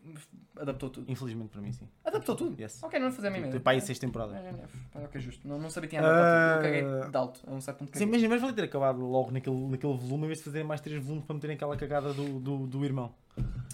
[0.60, 1.10] adaptou tudo.
[1.10, 1.88] Infelizmente para mim, sim.
[2.04, 2.62] Adaptou tudo?
[2.62, 2.84] Yes.
[2.84, 3.60] Ok, não fazer a Tem ideia.
[3.60, 4.36] para aí seis temporadas.
[4.36, 5.48] É, é, é, ok, justo.
[5.48, 6.68] Não, não sabia que tinha adaptado tudo.
[6.68, 7.40] Eu caguei de alto.
[7.48, 10.28] A um certo ponto Sim, mas, mas vai ter acabado logo naquele, naquele volume, em
[10.28, 13.14] vez de fazer mais três volumes para meterem aquela cagada do, do, do irmão.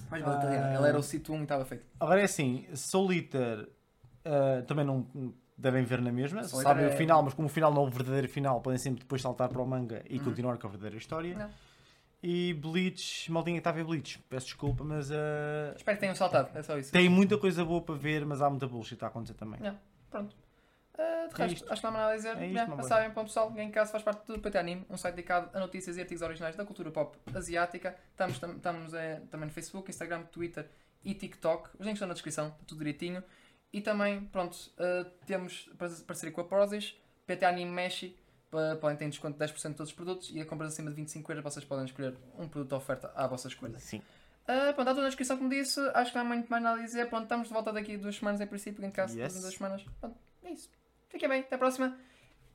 [0.10, 0.68] Mas vale pena.
[0.68, 0.76] Ah.
[0.76, 1.86] Ele era o sítio 1 e estava feito.
[2.00, 3.68] Agora é assim, Soul Eater
[4.24, 5.08] ah, também não
[5.60, 7.88] devem ver na mesma, Soul sabem o é- final, mas como o final não é
[7.88, 10.24] o verdadeiro final, podem sempre depois saltar para o manga e Uhum.
[10.26, 11.38] continuar com a verdadeira história.
[11.38, 11.50] Não.
[12.22, 16.16] E Bleach, maldinha que está a ver Bleach, peço desculpa, mas ah, Espero que tenham
[16.16, 16.50] saltado.
[16.58, 16.92] É só isso.
[16.92, 19.60] tem muita coisa boa para ver, mas há muita bullshit a acontecer também.
[19.62, 19.78] Não.
[20.10, 20.36] Pronto.
[20.98, 21.72] Ah, de É resto, isto.
[21.72, 22.38] acho que não há nada a dizer.
[22.38, 22.84] É isto, boy.
[22.84, 25.60] sabem, bom pessoal, quem em casa faz parte do PT Anime, um site dedicado a
[25.62, 27.96] notícias e artigos originais da cultura pop asiática.
[28.12, 30.70] Estamos, tam- estamos eh, também no Facebook, Instagram, Twitter
[31.06, 31.70] e TikTok.
[31.76, 33.24] Os links estão na descrição, está tudo direitinho.
[33.72, 36.96] E também, pronto, eh, temos par- parceria com a Prozis
[37.28, 38.18] PT Anime Meshi,
[38.82, 41.32] podem ter desconto de 10% de todos os produtos e a compra acima de 25
[41.32, 43.78] euros vocês podem escolher um produto de oferta à vossa escolha.
[43.80, 44.02] Sim.
[44.48, 45.80] Ah, pronto, está tudo na descrição, como disse.
[45.94, 47.08] Acho que não há muito mais nada a dizer.
[47.08, 48.84] Pronto, estamos de volta daqui a duas semanas, em princípio.
[48.84, 49.36] Em caso Yes.
[49.36, 49.86] de duas semanas.
[50.02, 50.68] Pronto, é isso.
[51.10, 51.96] Fiquem bem, até a próxima.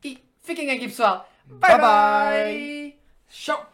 [0.02, 1.30] E fiquem aqui, pessoal.
[1.46, 1.80] Bye Bye, bye.
[1.80, 2.98] bye.
[3.30, 3.73] Tchau.